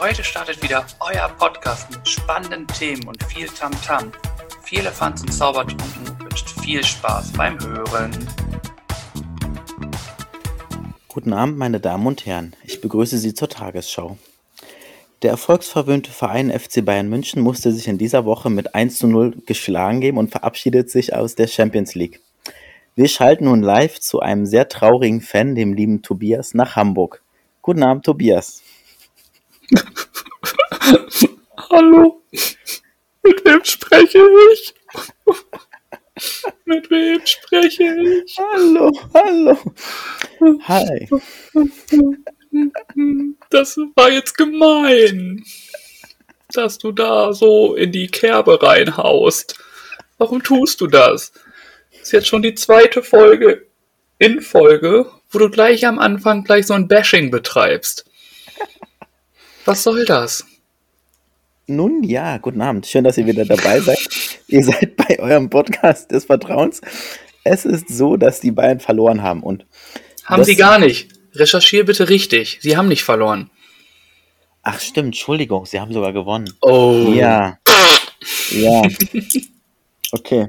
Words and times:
Heute 0.00 0.22
startet 0.22 0.62
wieder 0.62 0.86
euer 1.00 1.28
Podcast 1.40 1.90
mit 1.90 2.08
spannenden 2.08 2.68
Themen 2.68 3.08
und 3.08 3.20
viel 3.24 3.48
Tamtam. 3.48 4.10
-Tam. 4.10 4.62
Viel 4.62 4.78
Elefants 4.78 5.22
und 5.22 5.32
Zaubertrunken 5.32 6.20
wünscht 6.20 6.50
viel 6.60 6.84
Spaß 6.84 7.32
beim 7.32 7.58
Hören. 7.58 8.12
Guten 11.08 11.32
Abend, 11.32 11.58
meine 11.58 11.80
Damen 11.80 12.06
und 12.06 12.26
Herren. 12.26 12.54
Ich 12.62 12.80
begrüße 12.80 13.18
Sie 13.18 13.34
zur 13.34 13.48
Tagesschau. 13.48 14.16
Der 15.22 15.32
erfolgsverwöhnte 15.32 16.12
Verein 16.12 16.56
FC 16.56 16.84
Bayern 16.84 17.08
München 17.08 17.42
musste 17.42 17.72
sich 17.72 17.88
in 17.88 17.98
dieser 17.98 18.24
Woche 18.24 18.50
mit 18.50 18.76
1 18.76 18.98
zu 18.98 19.08
0 19.08 19.42
geschlagen 19.46 20.00
geben 20.00 20.18
und 20.18 20.30
verabschiedet 20.30 20.92
sich 20.92 21.16
aus 21.16 21.34
der 21.34 21.48
Champions 21.48 21.96
League. 21.96 22.20
Wir 22.94 23.08
schalten 23.08 23.46
nun 23.46 23.62
live 23.62 23.98
zu 23.98 24.20
einem 24.20 24.46
sehr 24.46 24.68
traurigen 24.68 25.22
Fan, 25.22 25.56
dem 25.56 25.74
lieben 25.74 26.02
Tobias, 26.02 26.54
nach 26.54 26.76
Hamburg. 26.76 27.20
Guten 27.62 27.82
Abend, 27.82 28.04
Tobias. 28.04 28.62
Hallo, 31.70 32.22
mit 33.22 33.44
wem 33.44 33.64
spreche 33.64 34.26
ich? 34.52 34.74
mit 36.64 36.90
wem 36.90 37.20
spreche 37.26 37.84
ich? 37.84 38.36
Hallo, 38.38 38.90
hallo. 39.14 39.58
Hi. 40.62 41.08
Das 43.50 43.76
war 43.94 44.10
jetzt 44.10 44.36
gemein, 44.36 45.44
dass 46.52 46.78
du 46.78 46.92
da 46.92 47.32
so 47.34 47.74
in 47.74 47.92
die 47.92 48.08
Kerbe 48.08 48.62
reinhaust. 48.62 49.58
Warum 50.16 50.42
tust 50.42 50.80
du 50.80 50.86
das? 50.86 51.32
Das 51.92 52.02
ist 52.02 52.12
jetzt 52.12 52.28
schon 52.28 52.42
die 52.42 52.54
zweite 52.54 53.02
Folge 53.02 53.66
in 54.18 54.40
Folge, 54.40 55.10
wo 55.30 55.38
du 55.38 55.50
gleich 55.50 55.86
am 55.86 55.98
Anfang 55.98 56.44
gleich 56.44 56.66
so 56.66 56.74
ein 56.74 56.88
Bashing 56.88 57.30
betreibst. 57.30 58.07
Was 59.68 59.82
soll 59.82 60.06
das? 60.06 60.46
Nun 61.66 62.02
ja, 62.02 62.38
guten 62.38 62.62
Abend. 62.62 62.86
Schön, 62.86 63.04
dass 63.04 63.18
ihr 63.18 63.26
wieder 63.26 63.44
dabei 63.44 63.80
seid. 63.80 63.98
ihr 64.48 64.64
seid 64.64 64.96
bei 64.96 65.18
eurem 65.18 65.50
Podcast 65.50 66.10
des 66.10 66.24
Vertrauens. 66.24 66.80
Es 67.44 67.66
ist 67.66 67.86
so, 67.90 68.16
dass 68.16 68.40
die 68.40 68.50
Bayern 68.50 68.80
verloren 68.80 69.22
haben 69.22 69.42
und 69.42 69.66
haben 70.24 70.42
sie 70.42 70.56
gar 70.56 70.78
nicht. 70.78 71.10
Recherchier 71.34 71.84
bitte 71.84 72.08
richtig. 72.08 72.56
Sie 72.62 72.78
haben 72.78 72.88
nicht 72.88 73.04
verloren. 73.04 73.50
Ach 74.62 74.80
stimmt, 74.80 75.08
Entschuldigung, 75.08 75.66
sie 75.66 75.78
haben 75.80 75.92
sogar 75.92 76.14
gewonnen. 76.14 76.50
Oh. 76.62 77.12
Ja. 77.14 77.58
Ja. 78.50 78.82
Okay. 80.10 80.48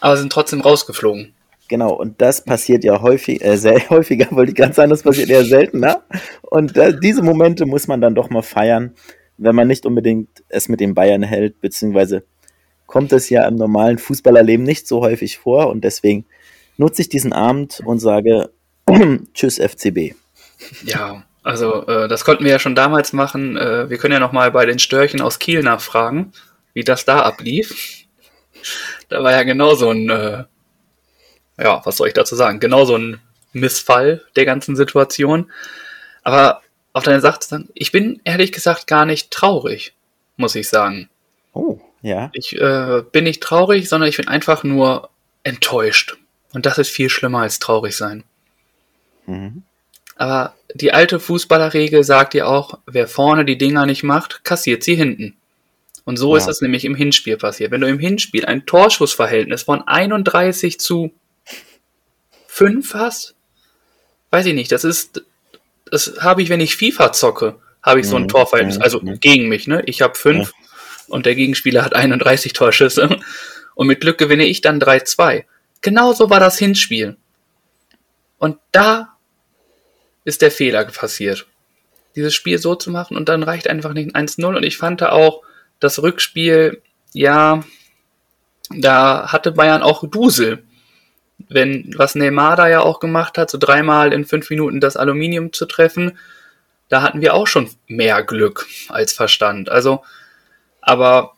Aber 0.00 0.18
sind 0.18 0.30
trotzdem 0.30 0.60
rausgeflogen. 0.60 1.34
Genau, 1.68 1.92
und 1.92 2.20
das 2.20 2.44
passiert 2.44 2.84
ja 2.84 3.00
häufig, 3.02 3.44
äh, 3.44 3.56
sehr 3.56 3.78
häufiger, 3.90 4.28
wollte 4.30 4.50
ich 4.52 4.56
ganz 4.56 4.76
sagen, 4.76 4.90
das 4.90 5.02
passiert 5.02 5.30
eher 5.30 5.44
seltener. 5.44 6.02
Und 6.42 6.76
äh, 6.76 6.98
diese 6.98 7.22
Momente 7.22 7.66
muss 7.66 7.88
man 7.88 8.00
dann 8.00 8.14
doch 8.14 8.30
mal 8.30 8.42
feiern, 8.42 8.94
wenn 9.38 9.54
man 9.54 9.68
nicht 9.68 9.84
unbedingt 9.86 10.44
es 10.48 10.68
mit 10.68 10.80
den 10.80 10.94
Bayern 10.94 11.22
hält, 11.22 11.60
beziehungsweise 11.60 12.24
kommt 12.86 13.12
es 13.12 13.28
ja 13.28 13.46
im 13.46 13.56
normalen 13.56 13.98
Fußballerleben 13.98 14.64
nicht 14.64 14.86
so 14.86 15.00
häufig 15.00 15.38
vor 15.38 15.68
und 15.68 15.82
deswegen 15.82 16.24
nutze 16.76 17.02
ich 17.02 17.08
diesen 17.08 17.32
Abend 17.32 17.80
und 17.84 17.98
sage 17.98 18.50
Tschüss 19.34 19.58
FCB. 19.58 20.14
Ja, 20.84 21.24
also 21.42 21.86
äh, 21.86 22.08
das 22.08 22.24
konnten 22.24 22.44
wir 22.44 22.52
ja 22.52 22.58
schon 22.58 22.74
damals 22.74 23.12
machen. 23.12 23.56
Äh, 23.56 23.90
wir 23.90 23.98
können 23.98 24.14
ja 24.14 24.20
noch 24.20 24.32
mal 24.32 24.50
bei 24.52 24.66
den 24.66 24.78
Störchen 24.78 25.20
aus 25.20 25.38
Kiel 25.38 25.62
nachfragen, 25.62 26.32
wie 26.74 26.84
das 26.84 27.04
da 27.04 27.20
ablief. 27.20 28.06
Da 29.08 29.22
war 29.22 29.32
ja 29.32 29.42
genau 29.42 29.74
so 29.74 29.90
ein 29.90 30.08
äh, 30.08 30.44
ja, 31.58 31.80
was 31.84 31.96
soll 31.96 32.08
ich 32.08 32.14
dazu 32.14 32.36
sagen? 32.36 32.60
Genau 32.60 32.84
so 32.84 32.96
ein 32.96 33.20
Missfall 33.52 34.22
der 34.36 34.44
ganzen 34.44 34.76
Situation. 34.76 35.50
Aber 36.22 36.62
auf 36.92 37.04
deine 37.04 37.20
Sache, 37.20 37.40
ich 37.74 37.92
bin 37.92 38.20
ehrlich 38.24 38.52
gesagt 38.52 38.86
gar 38.86 39.06
nicht 39.06 39.30
traurig, 39.30 39.94
muss 40.36 40.54
ich 40.54 40.68
sagen. 40.68 41.08
Oh, 41.52 41.78
ja. 42.02 42.30
Ich 42.32 42.58
äh, 42.58 43.02
bin 43.10 43.24
nicht 43.24 43.42
traurig, 43.42 43.88
sondern 43.88 44.08
ich 44.08 44.16
bin 44.16 44.28
einfach 44.28 44.64
nur 44.64 45.10
enttäuscht. 45.42 46.16
Und 46.52 46.66
das 46.66 46.78
ist 46.78 46.90
viel 46.90 47.08
schlimmer 47.08 47.40
als 47.40 47.58
traurig 47.58 47.96
sein. 47.96 48.24
Mhm. 49.26 49.62
Aber 50.16 50.54
die 50.74 50.92
alte 50.92 51.20
Fußballerregel 51.20 52.04
sagt 52.04 52.34
ja 52.34 52.46
auch, 52.46 52.78
wer 52.86 53.06
vorne 53.06 53.44
die 53.44 53.58
Dinger 53.58 53.86
nicht 53.86 54.02
macht, 54.02 54.44
kassiert 54.44 54.82
sie 54.82 54.94
hinten. 54.94 55.36
Und 56.04 56.16
so 56.16 56.34
ja. 56.34 56.38
ist 56.38 56.46
das 56.46 56.60
nämlich 56.60 56.84
im 56.84 56.94
Hinspiel 56.94 57.36
passiert. 57.36 57.72
Wenn 57.72 57.80
du 57.80 57.88
im 57.88 57.98
Hinspiel 57.98 58.46
ein 58.46 58.64
Torschussverhältnis 58.64 59.64
von 59.64 59.82
31 59.86 60.78
zu 60.78 61.12
fünf 62.56 62.94
hast, 62.94 63.34
weiß 64.30 64.46
ich 64.46 64.54
nicht, 64.54 64.72
das 64.72 64.84
ist, 64.84 65.22
das 65.90 66.14
habe 66.20 66.40
ich, 66.40 66.48
wenn 66.48 66.60
ich 66.60 66.76
FIFA 66.76 67.12
zocke, 67.12 67.60
habe 67.82 68.00
ich 68.00 68.08
so 68.08 68.16
ein 68.16 68.22
mhm. 68.22 68.28
Torverhältnis, 68.28 68.78
also 68.78 68.98
mhm. 68.98 69.20
gegen 69.20 69.48
mich, 69.48 69.66
ne? 69.66 69.82
Ich 69.84 70.00
habe 70.00 70.14
fünf 70.14 70.52
und 71.06 71.26
der 71.26 71.34
Gegenspieler 71.34 71.84
hat 71.84 71.94
31 71.94 72.54
Torschüsse 72.54 73.20
und 73.74 73.86
mit 73.86 74.00
Glück 74.00 74.16
gewinne 74.16 74.46
ich 74.46 74.62
dann 74.62 74.80
3-2. 74.80 75.44
Genauso 75.82 76.30
war 76.30 76.40
das 76.40 76.58
Hinspiel. 76.58 77.18
Und 78.38 78.56
da 78.72 79.16
ist 80.24 80.40
der 80.40 80.50
Fehler 80.50 80.86
passiert. 80.86 81.46
Dieses 82.16 82.34
Spiel 82.34 82.58
so 82.58 82.74
zu 82.74 82.90
machen 82.90 83.18
und 83.18 83.28
dann 83.28 83.42
reicht 83.42 83.68
einfach 83.68 83.92
nicht 83.92 84.16
ein 84.16 84.26
1-0 84.26 84.56
und 84.56 84.62
ich 84.62 84.78
fand 84.78 85.02
da 85.02 85.10
auch 85.10 85.42
das 85.78 86.02
Rückspiel, 86.02 86.80
ja, 87.12 87.62
da 88.70 89.30
hatte 89.30 89.52
Bayern 89.52 89.82
auch 89.82 90.08
Dusel 90.08 90.64
wenn, 91.48 91.94
was 91.96 92.14
Neymar 92.14 92.56
da 92.56 92.68
ja 92.68 92.80
auch 92.80 93.00
gemacht 93.00 93.38
hat, 93.38 93.50
so 93.50 93.58
dreimal 93.58 94.12
in 94.12 94.24
fünf 94.24 94.50
Minuten 94.50 94.80
das 94.80 94.96
Aluminium 94.96 95.52
zu 95.52 95.66
treffen, 95.66 96.18
da 96.88 97.02
hatten 97.02 97.20
wir 97.20 97.34
auch 97.34 97.46
schon 97.46 97.68
mehr 97.86 98.22
Glück 98.22 98.66
als 98.88 99.12
Verstand. 99.12 99.68
Also, 99.68 100.02
aber 100.80 101.32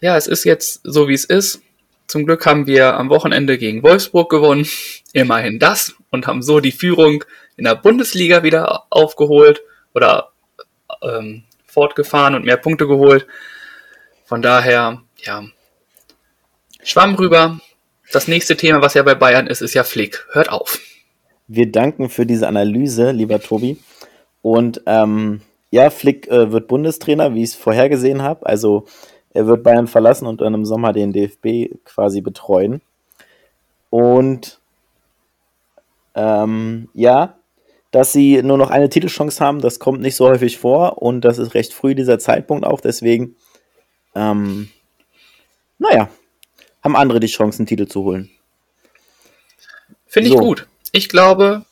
ja, 0.00 0.16
es 0.16 0.26
ist 0.26 0.44
jetzt 0.44 0.80
so, 0.84 1.08
wie 1.08 1.14
es 1.14 1.24
ist. 1.24 1.62
Zum 2.06 2.26
Glück 2.26 2.44
haben 2.46 2.66
wir 2.66 2.94
am 2.94 3.08
Wochenende 3.08 3.56
gegen 3.58 3.82
Wolfsburg 3.82 4.30
gewonnen, 4.30 4.66
immerhin 5.12 5.58
das, 5.58 5.94
und 6.10 6.26
haben 6.26 6.42
so 6.42 6.60
die 6.60 6.72
Führung 6.72 7.24
in 7.56 7.64
der 7.64 7.76
Bundesliga 7.76 8.42
wieder 8.42 8.84
aufgeholt 8.90 9.62
oder 9.94 10.32
ähm, 11.02 11.44
fortgefahren 11.66 12.34
und 12.34 12.44
mehr 12.44 12.56
Punkte 12.56 12.86
geholt. 12.86 13.26
Von 14.24 14.42
daher, 14.42 15.02
ja, 15.18 15.44
Schwamm 16.82 17.14
rüber, 17.14 17.60
das 18.12 18.28
nächste 18.28 18.56
Thema, 18.56 18.82
was 18.82 18.94
ja 18.94 19.02
bei 19.02 19.14
Bayern 19.14 19.46
ist, 19.46 19.60
ist 19.60 19.74
ja 19.74 19.84
Flick. 19.84 20.26
Hört 20.32 20.50
auf. 20.50 20.78
Wir 21.46 21.70
danken 21.70 22.08
für 22.08 22.26
diese 22.26 22.48
Analyse, 22.48 23.10
lieber 23.10 23.40
Tobi. 23.40 23.78
Und 24.42 24.82
ähm, 24.86 25.42
ja, 25.70 25.90
Flick 25.90 26.28
äh, 26.28 26.52
wird 26.52 26.68
Bundestrainer, 26.68 27.34
wie 27.34 27.42
ich 27.42 27.50
es 27.50 27.56
vorhergesehen 27.56 28.22
habe. 28.22 28.46
Also 28.46 28.86
er 29.32 29.46
wird 29.46 29.62
Bayern 29.62 29.86
verlassen 29.86 30.26
und 30.26 30.40
dann 30.40 30.54
im 30.54 30.64
Sommer 30.64 30.92
den 30.92 31.12
DFB 31.12 31.84
quasi 31.84 32.20
betreuen. 32.20 32.80
Und 33.90 34.60
ähm, 36.14 36.88
ja, 36.94 37.36
dass 37.90 38.12
sie 38.12 38.42
nur 38.42 38.58
noch 38.58 38.70
eine 38.70 38.88
Titelchance 38.88 39.44
haben, 39.44 39.60
das 39.60 39.78
kommt 39.78 40.00
nicht 40.00 40.16
so 40.16 40.28
häufig 40.28 40.58
vor 40.58 41.02
und 41.02 41.22
das 41.22 41.38
ist 41.38 41.54
recht 41.54 41.72
früh 41.72 41.94
dieser 41.94 42.18
Zeitpunkt 42.18 42.64
auch. 42.64 42.80
Deswegen, 42.80 43.36
ähm, 44.14 44.68
naja, 45.78 46.08
haben 46.82 46.96
andere 46.96 47.20
die 47.20 47.26
Chance, 47.26 47.60
einen 47.60 47.66
Titel 47.66 47.86
zu 47.86 48.04
holen. 48.04 48.30
Finde 50.06 50.28
ich 50.30 50.34
so. 50.34 50.40
gut. 50.40 50.66
Ich 50.92 51.08
glaube, 51.08 51.64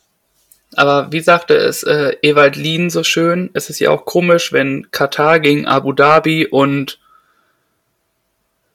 aber 0.75 1.11
wie 1.11 1.19
sagte 1.19 1.55
es 1.55 1.83
äh, 1.83 2.15
Ewald 2.21 2.55
Lien 2.55 2.89
so 2.89 3.03
schön, 3.03 3.49
es 3.53 3.69
ist 3.69 3.79
ja 3.79 3.89
auch 3.89 4.05
komisch, 4.05 4.53
wenn 4.53 4.89
Katar 4.91 5.39
gegen 5.39 5.65
Abu 5.65 5.93
Dhabi 5.93 6.47
und 6.47 6.99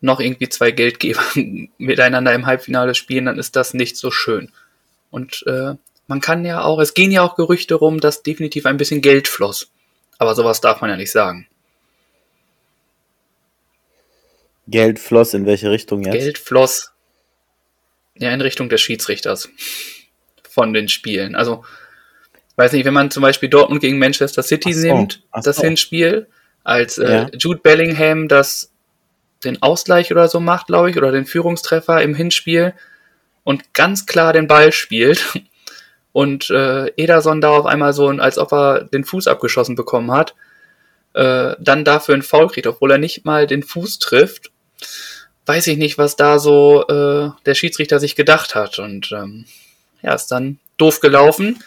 noch 0.01 0.21
irgendwie 0.21 0.49
zwei 0.49 0.71
Geldgeber 0.71 1.23
miteinander 1.79 2.35
im 2.35 2.47
Halbfinale 2.47 2.95
spielen, 2.95 3.27
dann 3.27 3.39
ist 3.39 3.57
das 3.57 3.75
nicht 3.75 3.97
so 3.97 4.11
schön. 4.11 4.51
Und 5.11 5.45
äh, 5.47 5.75
man 6.07 6.21
kann 6.21 6.45
ja 6.45 6.63
auch, 6.63 6.79
es 6.81 6.95
gehen 6.95 7.11
ja 7.11 7.23
auch 7.23 7.37
Gerüchte 7.37 7.77
rum, 7.77 8.01
dass 8.01 8.23
definitiv 8.23 8.67
ein 8.67 8.77
bisschen 8.77 9.01
Geld 9.01 9.29
floss. 9.29 9.69
Aber 10.19 10.35
sowas 10.35 10.61
darf 10.61 10.81
man 10.81 10.91
ja 10.91 10.97
nicht 10.97 11.13
sagen. 11.13 11.47
Geld 14.67 14.99
floss 14.99 15.35
in 15.35 15.47
welche 15.47 15.71
Richtung 15.71 16.03
jetzt? 16.03 16.13
Geld 16.13 16.39
floss 16.39 16.93
ja 18.17 18.31
in 18.31 18.41
Richtung 18.41 18.69
des 18.69 18.81
Schiedsrichters 18.81 19.49
von 20.49 20.73
den 20.73 20.89
Spielen. 20.89 21.35
Also, 21.35 21.65
weiß 22.57 22.73
nicht, 22.73 22.85
wenn 22.85 22.95
man 22.95 23.11
zum 23.11 23.23
Beispiel 23.23 23.49
Dortmund 23.49 23.81
gegen 23.81 23.99
Manchester 23.99 24.43
City 24.43 24.73
so, 24.73 24.87
nimmt, 24.87 25.23
das 25.33 25.57
so. 25.57 25.63
Hinspiel, 25.63 26.29
als 26.63 26.99
äh, 26.99 27.13
ja. 27.13 27.31
Jude 27.37 27.61
Bellingham 27.61 28.29
das 28.29 28.71
den 29.45 29.61
Ausgleich 29.63 30.11
oder 30.11 30.29
so 30.29 30.41
macht, 30.41 30.69
glaube 30.69 30.91
ich, 30.91 30.97
oder 30.97 31.13
den 31.13 31.27
Führungstreffer 31.27 32.01
im 32.01 32.15
Hinspiel 32.15 32.73
und 33.43 33.75
ganz 33.75 34.07
klar 34.07 34.33
den 34.33 34.47
Ball 34.47 34.73
spielt 34.73 35.39
und 36.13 36.49
äh, 36.49 36.87
Ederson 36.97 37.43
da 37.43 37.51
auf 37.51 37.67
einmal 37.67 37.93
so, 37.93 38.09
als 38.09 38.39
ob 38.39 38.53
er 38.53 38.85
den 38.85 39.05
Fuß 39.05 39.27
abgeschossen 39.27 39.75
bekommen 39.75 40.13
hat, 40.13 40.35
äh, 41.13 41.55
dann 41.59 41.85
dafür 41.85 42.15
einen 42.15 42.23
Foul 42.23 42.49
kriegt, 42.49 42.67
obwohl 42.67 42.93
er 42.93 42.99
nicht 42.99 43.27
mal 43.27 43.47
den 43.47 43.63
Fuß 43.63 43.99
trifft 43.99 44.51
weiß 45.47 45.67
ich 45.67 45.79
nicht, 45.79 45.99
was 45.99 46.17
da 46.17 46.39
so 46.39 46.87
äh, 46.87 47.31
der 47.45 47.55
Schiedsrichter 47.55 48.01
sich 48.01 48.17
gedacht 48.17 48.55
hat. 48.55 48.79
Und 48.79 49.13
ähm, 49.13 49.45
ja, 50.03 50.15
ist 50.15 50.29
dann 50.29 50.59
doof 50.77 51.01
gelaufen. 51.01 51.63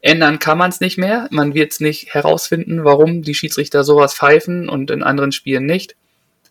Ändern 0.00 0.38
kann 0.38 0.58
man 0.58 0.70
es 0.70 0.80
nicht 0.80 0.98
mehr. 0.98 1.26
Man 1.30 1.54
wird 1.54 1.72
es 1.72 1.80
nicht 1.80 2.14
herausfinden, 2.14 2.84
warum 2.84 3.22
die 3.22 3.34
Schiedsrichter 3.34 3.82
sowas 3.82 4.14
pfeifen 4.14 4.68
und 4.68 4.90
in 4.90 5.02
anderen 5.02 5.32
Spielen 5.32 5.66
nicht. 5.66 5.96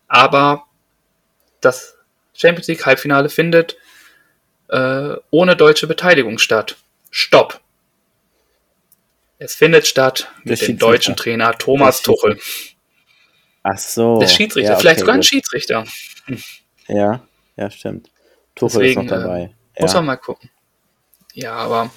Aber 0.08 0.66
das 1.62 1.96
Champions 2.34 2.68
League 2.68 2.86
Halbfinale 2.86 3.30
findet 3.30 3.78
äh, 4.70 5.16
ohne 5.32 5.56
deutsche 5.56 5.88
Beteiligung 5.88 6.40
statt. 6.40 6.76
Stopp. 7.10 7.62
Es 9.40 9.56
findet 9.56 9.88
statt 9.88 10.30
mit 10.44 10.62
dem 10.68 10.78
deutschen 10.78 11.16
Trainer 11.16 11.58
Thomas 11.58 12.02
Tuchel. 12.02 12.40
Ach 13.70 13.78
so. 13.78 14.20
Der 14.20 14.28
Schiedsrichter, 14.28 14.72
ja, 14.72 14.78
vielleicht 14.78 15.02
sogar 15.02 15.16
ein 15.16 15.24
Schiedsrichter. 15.24 15.84
Hm. 16.26 16.42
Ja, 16.88 17.22
ja, 17.58 17.70
stimmt. 17.70 18.10
Tuchel 18.56 18.82
Deswegen, 18.82 19.02
ist 19.02 19.12
noch 19.12 19.20
dabei. 19.20 19.40
Äh, 19.40 19.50
ja. 19.78 19.82
Muss 19.82 19.94
man 19.94 20.06
mal 20.06 20.16
gucken. 20.16 20.50
Ja, 21.34 21.54
aber 21.54 21.92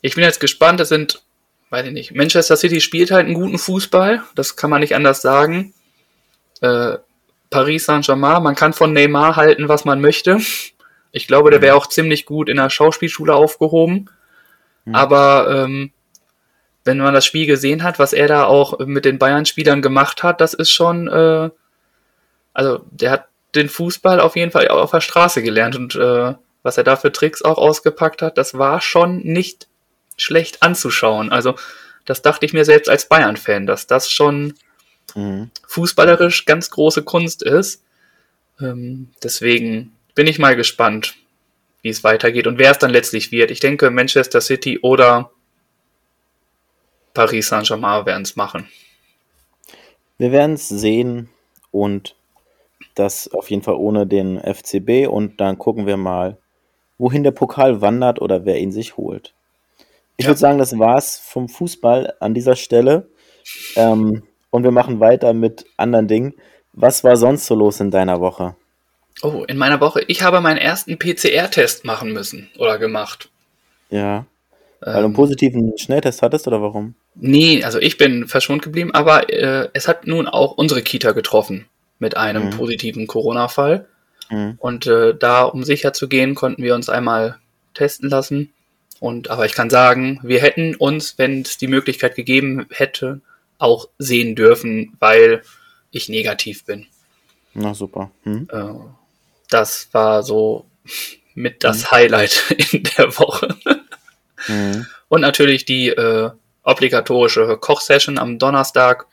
ich 0.00 0.14
bin 0.14 0.24
jetzt 0.24 0.40
gespannt. 0.40 0.80
Es 0.80 0.88
sind, 0.88 1.22
weiß 1.68 1.86
ich 1.86 1.92
nicht, 1.92 2.14
Manchester 2.14 2.56
City 2.56 2.80
spielt 2.80 3.10
halt 3.10 3.26
einen 3.26 3.34
guten 3.34 3.58
Fußball. 3.58 4.22
Das 4.34 4.56
kann 4.56 4.70
man 4.70 4.80
nicht 4.80 4.94
anders 4.94 5.20
sagen. 5.20 5.74
Äh, 6.62 6.96
Paris 7.50 7.84
Saint-Germain, 7.84 8.42
man 8.42 8.54
kann 8.54 8.72
von 8.72 8.94
Neymar 8.94 9.36
halten, 9.36 9.68
was 9.68 9.84
man 9.84 10.00
möchte. 10.00 10.38
Ich 11.12 11.26
glaube, 11.26 11.50
der 11.50 11.60
wäre 11.60 11.76
mhm. 11.76 11.82
auch 11.82 11.86
ziemlich 11.88 12.24
gut 12.24 12.48
in 12.48 12.56
der 12.56 12.70
Schauspielschule 12.70 13.34
aufgehoben. 13.34 14.08
Mhm. 14.86 14.94
Aber 14.94 15.64
ähm, 15.64 15.92
wenn 16.86 16.98
man 16.98 17.14
das 17.14 17.26
Spiel 17.26 17.46
gesehen 17.46 17.82
hat, 17.82 17.98
was 17.98 18.12
er 18.12 18.28
da 18.28 18.44
auch 18.44 18.78
mit 18.78 19.04
den 19.04 19.18
Bayern-Spielern 19.18 19.82
gemacht 19.82 20.22
hat, 20.22 20.40
das 20.40 20.54
ist 20.54 20.70
schon, 20.70 21.08
äh, 21.08 21.50
also 22.54 22.84
der 22.90 23.10
hat 23.10 23.26
den 23.54 23.68
Fußball 23.68 24.20
auf 24.20 24.36
jeden 24.36 24.52
Fall 24.52 24.68
auf 24.68 24.92
der 24.92 25.00
Straße 25.00 25.42
gelernt 25.42 25.76
und 25.76 25.94
äh, 25.96 26.34
was 26.62 26.78
er 26.78 26.84
da 26.84 26.96
für 26.96 27.12
Tricks 27.12 27.42
auch 27.42 27.58
ausgepackt 27.58 28.22
hat, 28.22 28.38
das 28.38 28.54
war 28.54 28.80
schon 28.80 29.18
nicht 29.18 29.68
schlecht 30.16 30.62
anzuschauen. 30.62 31.30
Also 31.30 31.54
das 32.04 32.22
dachte 32.22 32.46
ich 32.46 32.52
mir 32.52 32.64
selbst 32.64 32.88
als 32.88 33.08
Bayern-Fan, 33.08 33.66
dass 33.66 33.86
das 33.86 34.10
schon 34.10 34.54
mhm. 35.14 35.50
fußballerisch 35.66 36.44
ganz 36.44 36.70
große 36.70 37.02
Kunst 37.02 37.42
ist. 37.42 37.82
Ähm, 38.60 39.10
deswegen 39.22 39.92
bin 40.14 40.26
ich 40.26 40.38
mal 40.38 40.56
gespannt, 40.56 41.14
wie 41.82 41.88
es 41.88 42.04
weitergeht 42.04 42.46
und 42.46 42.58
wer 42.58 42.70
es 42.70 42.78
dann 42.78 42.90
letztlich 42.90 43.30
wird. 43.32 43.50
Ich 43.50 43.60
denke, 43.60 43.90
Manchester 43.90 44.40
City 44.40 44.78
oder 44.80 45.30
Paris 47.16 47.48
Saint-Germain 47.48 48.04
werden 48.04 48.22
es 48.22 48.36
machen. 48.36 48.68
Wir 50.18 50.32
werden 50.32 50.52
es 50.52 50.68
sehen 50.68 51.30
und 51.70 52.14
das 52.94 53.32
auf 53.32 53.50
jeden 53.50 53.62
Fall 53.62 53.74
ohne 53.74 54.06
den 54.06 54.38
FCB 54.38 55.08
und 55.08 55.40
dann 55.40 55.58
gucken 55.58 55.86
wir 55.86 55.96
mal, 55.96 56.36
wohin 56.98 57.22
der 57.22 57.30
Pokal 57.30 57.80
wandert 57.80 58.20
oder 58.20 58.44
wer 58.44 58.58
ihn 58.58 58.70
sich 58.70 58.98
holt. 58.98 59.32
Ich 60.18 60.24
ja. 60.24 60.30
würde 60.30 60.40
sagen, 60.40 60.58
das 60.58 60.78
war's 60.78 61.18
vom 61.18 61.48
Fußball 61.48 62.14
an 62.20 62.34
dieser 62.34 62.54
Stelle. 62.54 63.08
Ähm, 63.76 64.22
und 64.50 64.64
wir 64.64 64.70
machen 64.70 65.00
weiter 65.00 65.32
mit 65.32 65.66
anderen 65.76 66.08
Dingen. 66.08 66.34
Was 66.72 67.02
war 67.02 67.16
sonst 67.16 67.46
so 67.46 67.54
los 67.54 67.80
in 67.80 67.90
deiner 67.90 68.20
Woche? 68.20 68.56
Oh, 69.22 69.44
in 69.48 69.56
meiner 69.56 69.80
Woche. 69.80 70.02
Ich 70.08 70.22
habe 70.22 70.40
meinen 70.42 70.58
ersten 70.58 70.98
PCR-Test 70.98 71.84
machen 71.86 72.12
müssen 72.12 72.50
oder 72.58 72.78
gemacht. 72.78 73.30
Ja. 73.88 74.26
Weil 74.80 74.92
du 74.92 74.98
einen 74.98 75.06
ähm. 75.06 75.14
positiven 75.14 75.78
Schnelltest 75.78 76.20
hattest 76.22 76.46
oder 76.46 76.60
warum? 76.60 76.94
Nee, 77.18 77.64
also 77.64 77.78
ich 77.78 77.96
bin 77.96 78.28
verschwunden 78.28 78.62
geblieben, 78.62 78.92
aber 78.92 79.30
äh, 79.30 79.68
es 79.72 79.88
hat 79.88 80.06
nun 80.06 80.28
auch 80.28 80.52
unsere 80.52 80.82
Kita 80.82 81.12
getroffen 81.12 81.66
mit 81.98 82.16
einem 82.16 82.46
mhm. 82.46 82.50
positiven 82.50 83.06
Corona-Fall. 83.06 83.86
Mhm. 84.30 84.54
Und 84.58 84.86
äh, 84.86 85.14
da, 85.16 85.44
um 85.44 85.64
sicher 85.64 85.92
zu 85.92 86.08
gehen, 86.08 86.34
konnten 86.34 86.62
wir 86.62 86.74
uns 86.74 86.88
einmal 86.88 87.38
testen 87.74 88.10
lassen. 88.10 88.52
Und 89.00 89.30
aber 89.30 89.46
ich 89.46 89.52
kann 89.52 89.70
sagen, 89.70 90.20
wir 90.22 90.40
hätten 90.40 90.74
uns, 90.74 91.16
wenn 91.18 91.42
es 91.42 91.58
die 91.58 91.68
Möglichkeit 91.68 92.16
gegeben 92.16 92.66
hätte, 92.70 93.20
auch 93.58 93.88
sehen 93.98 94.34
dürfen, 94.34 94.96
weil 94.98 95.42
ich 95.90 96.08
negativ 96.08 96.64
bin. 96.64 96.86
Na 97.54 97.72
super. 97.74 98.10
Hm. 98.24 98.48
Das 99.48 99.88
war 99.92 100.22
so 100.22 100.66
mit 101.34 101.64
das 101.64 101.84
hm. 101.84 101.90
Highlight 101.90 102.56
in 102.72 102.82
der 102.96 103.18
Woche. 103.18 103.54
Hm. 104.46 104.86
Und 105.08 105.20
natürlich 105.20 105.64
die 105.64 105.88
äh, 105.88 106.30
obligatorische 106.66 107.56
Kochsession 107.56 108.18
am 108.18 108.38
Donnerstag. 108.38 109.06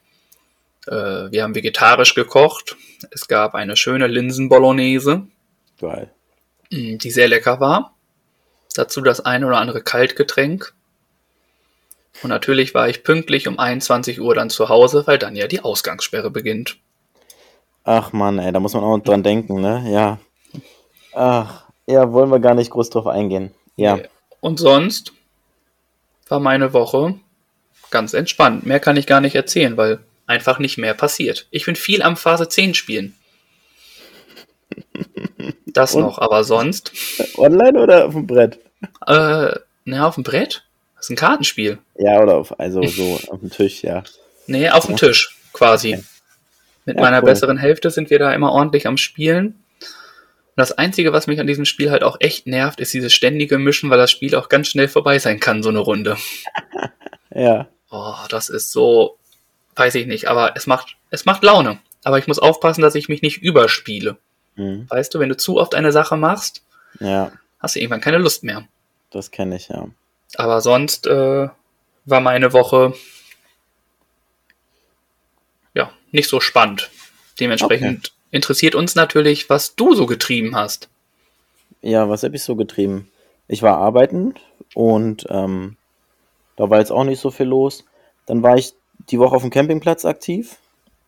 Äh, 0.87 0.91
wir 1.31 1.43
haben 1.43 1.55
vegetarisch 1.55 2.15
gekocht. 2.15 2.75
Es 3.11 3.27
gab 3.27 3.55
eine 3.55 3.77
schöne 3.77 4.07
Linsenbolognese. 4.07 5.27
Geil. 5.79 6.11
Hm, 6.71 6.97
die 6.97 7.11
sehr 7.11 7.27
lecker 7.27 7.59
war. 7.59 7.93
Dazu 8.75 9.01
das 9.01 9.23
eine 9.23 9.45
oder 9.45 9.59
andere 9.59 9.81
Kaltgetränk. 9.81 10.73
Und 12.23 12.29
natürlich 12.29 12.73
war 12.73 12.89
ich 12.89 13.03
pünktlich 13.03 13.47
um 13.47 13.59
21 13.59 14.19
Uhr 14.19 14.33
dann 14.33 14.49
zu 14.49 14.69
Hause, 14.69 15.05
weil 15.05 15.19
dann 15.19 15.35
ja 15.35 15.47
die 15.47 15.61
Ausgangssperre 15.61 16.31
beginnt. 16.31 16.77
Ach 17.83 18.13
man, 18.13 18.39
ey, 18.39 18.51
da 18.51 18.59
muss 18.59 18.73
man 18.73 18.83
auch 18.83 18.97
dran 18.99 19.23
denken, 19.23 19.61
ne? 19.61 19.85
Ja. 19.91 20.19
Ach, 21.13 21.65
ja, 21.85 22.11
wollen 22.11 22.31
wir 22.31 22.39
gar 22.39 22.55
nicht 22.55 22.71
groß 22.71 22.89
drauf 22.89 23.07
eingehen. 23.07 23.51
Ja. 23.75 23.99
Und 24.39 24.59
sonst 24.59 25.13
war 26.29 26.39
meine 26.39 26.73
Woche 26.73 27.19
ganz 27.93 28.13
entspannt. 28.13 28.65
Mehr 28.65 28.81
kann 28.81 28.97
ich 28.97 29.07
gar 29.07 29.21
nicht 29.21 29.35
erzählen, 29.35 29.77
weil 29.77 29.99
einfach 30.27 30.59
nicht 30.59 30.77
mehr 30.77 30.93
passiert. 30.93 31.47
Ich 31.51 31.65
bin 31.65 31.77
viel 31.77 32.01
am 32.01 32.17
Phase 32.17 32.49
10 32.49 32.73
spielen. 32.73 33.15
Das 35.65 35.95
Und? 35.95 36.03
noch, 36.03 36.19
aber 36.19 36.43
sonst. 36.43 36.91
Online 37.35 37.81
oder 37.81 38.05
auf 38.05 38.13
dem 38.13 38.27
Brett? 38.27 38.59
Äh, 39.07 39.55
ne, 39.85 40.05
auf 40.05 40.15
dem 40.15 40.23
Brett? 40.23 40.63
Das 40.95 41.05
ist 41.05 41.09
ein 41.09 41.15
Kartenspiel. 41.15 41.79
Ja, 41.97 42.21
oder 42.21 42.35
auf, 42.35 42.59
also 42.59 42.83
so 42.83 43.19
auf 43.29 43.39
dem 43.39 43.49
Tisch, 43.49 43.83
ja. 43.83 44.03
Nee, 44.45 44.69
auf 44.69 44.85
dem 44.85 44.95
Tisch, 44.95 45.35
quasi. 45.51 45.95
Okay. 45.95 46.03
Mit 46.85 46.97
ja, 46.97 47.01
meiner 47.01 47.19
cool. 47.19 47.25
besseren 47.25 47.57
Hälfte 47.57 47.89
sind 47.89 48.09
wir 48.09 48.19
da 48.19 48.33
immer 48.33 48.51
ordentlich 48.51 48.87
am 48.87 48.97
Spielen. 48.97 49.47
Und 49.47 50.57
das 50.57 50.71
Einzige, 50.73 51.11
was 51.11 51.27
mich 51.27 51.39
an 51.39 51.47
diesem 51.47 51.65
Spiel 51.65 51.89
halt 51.89 52.03
auch 52.03 52.17
echt 52.19 52.45
nervt, 52.45 52.79
ist 52.79 52.93
dieses 52.93 53.13
ständige 53.13 53.57
Mischen, 53.57 53.89
weil 53.89 53.97
das 53.97 54.11
Spiel 54.11 54.35
auch 54.35 54.49
ganz 54.49 54.67
schnell 54.67 54.87
vorbei 54.87 55.17
sein 55.17 55.39
kann, 55.39 55.63
so 55.63 55.69
eine 55.69 55.79
Runde. 55.79 56.17
ja. 57.33 57.67
Oh, 57.95 58.15
das 58.27 58.49
ist 58.49 58.71
so, 58.71 59.19
weiß 59.75 59.93
ich 59.93 60.07
nicht, 60.07 60.27
aber 60.27 60.55
es 60.55 60.65
macht, 60.65 60.97
es 61.11 61.25
macht 61.25 61.43
Laune. 61.43 61.77
Aber 62.03 62.17
ich 62.17 62.25
muss 62.25 62.39
aufpassen, 62.39 62.81
dass 62.81 62.95
ich 62.95 63.07
mich 63.07 63.21
nicht 63.21 63.43
überspiele. 63.43 64.17
Mhm. 64.55 64.89
Weißt 64.89 65.13
du, 65.13 65.19
wenn 65.19 65.29
du 65.29 65.37
zu 65.37 65.57
oft 65.57 65.75
eine 65.75 65.91
Sache 65.91 66.17
machst, 66.17 66.63
ja. 66.99 67.31
hast 67.59 67.75
du 67.75 67.79
irgendwann 67.79 68.01
keine 68.01 68.17
Lust 68.17 68.43
mehr. 68.43 68.67
Das 69.11 69.29
kenne 69.29 69.57
ich, 69.57 69.67
ja. 69.67 69.87
Aber 70.37 70.61
sonst 70.61 71.05
äh, 71.05 71.49
war 72.05 72.19
meine 72.19 72.51
Woche 72.51 72.95
ja 75.75 75.91
nicht 76.11 76.27
so 76.27 76.39
spannend. 76.39 76.89
Dementsprechend 77.39 78.07
okay. 78.07 78.15
interessiert 78.31 78.73
uns 78.73 78.95
natürlich, 78.95 79.51
was 79.51 79.75
du 79.75 79.93
so 79.93 80.07
getrieben 80.07 80.55
hast. 80.55 80.89
Ja, 81.83 82.09
was 82.09 82.23
habe 82.23 82.35
ich 82.35 82.43
so 82.43 82.55
getrieben? 82.55 83.11
Ich 83.47 83.61
war 83.61 83.77
arbeiten 83.77 84.33
und 84.73 85.27
ähm, 85.29 85.77
da 86.55 86.69
war 86.69 86.79
jetzt 86.79 86.91
auch 86.91 87.03
nicht 87.03 87.19
so 87.19 87.31
viel 87.31 87.47
los. 87.47 87.85
Dann 88.25 88.43
war 88.43 88.57
ich 88.57 88.73
die 89.09 89.19
Woche 89.19 89.35
auf 89.35 89.41
dem 89.41 89.51
Campingplatz 89.51 90.05
aktiv. 90.05 90.57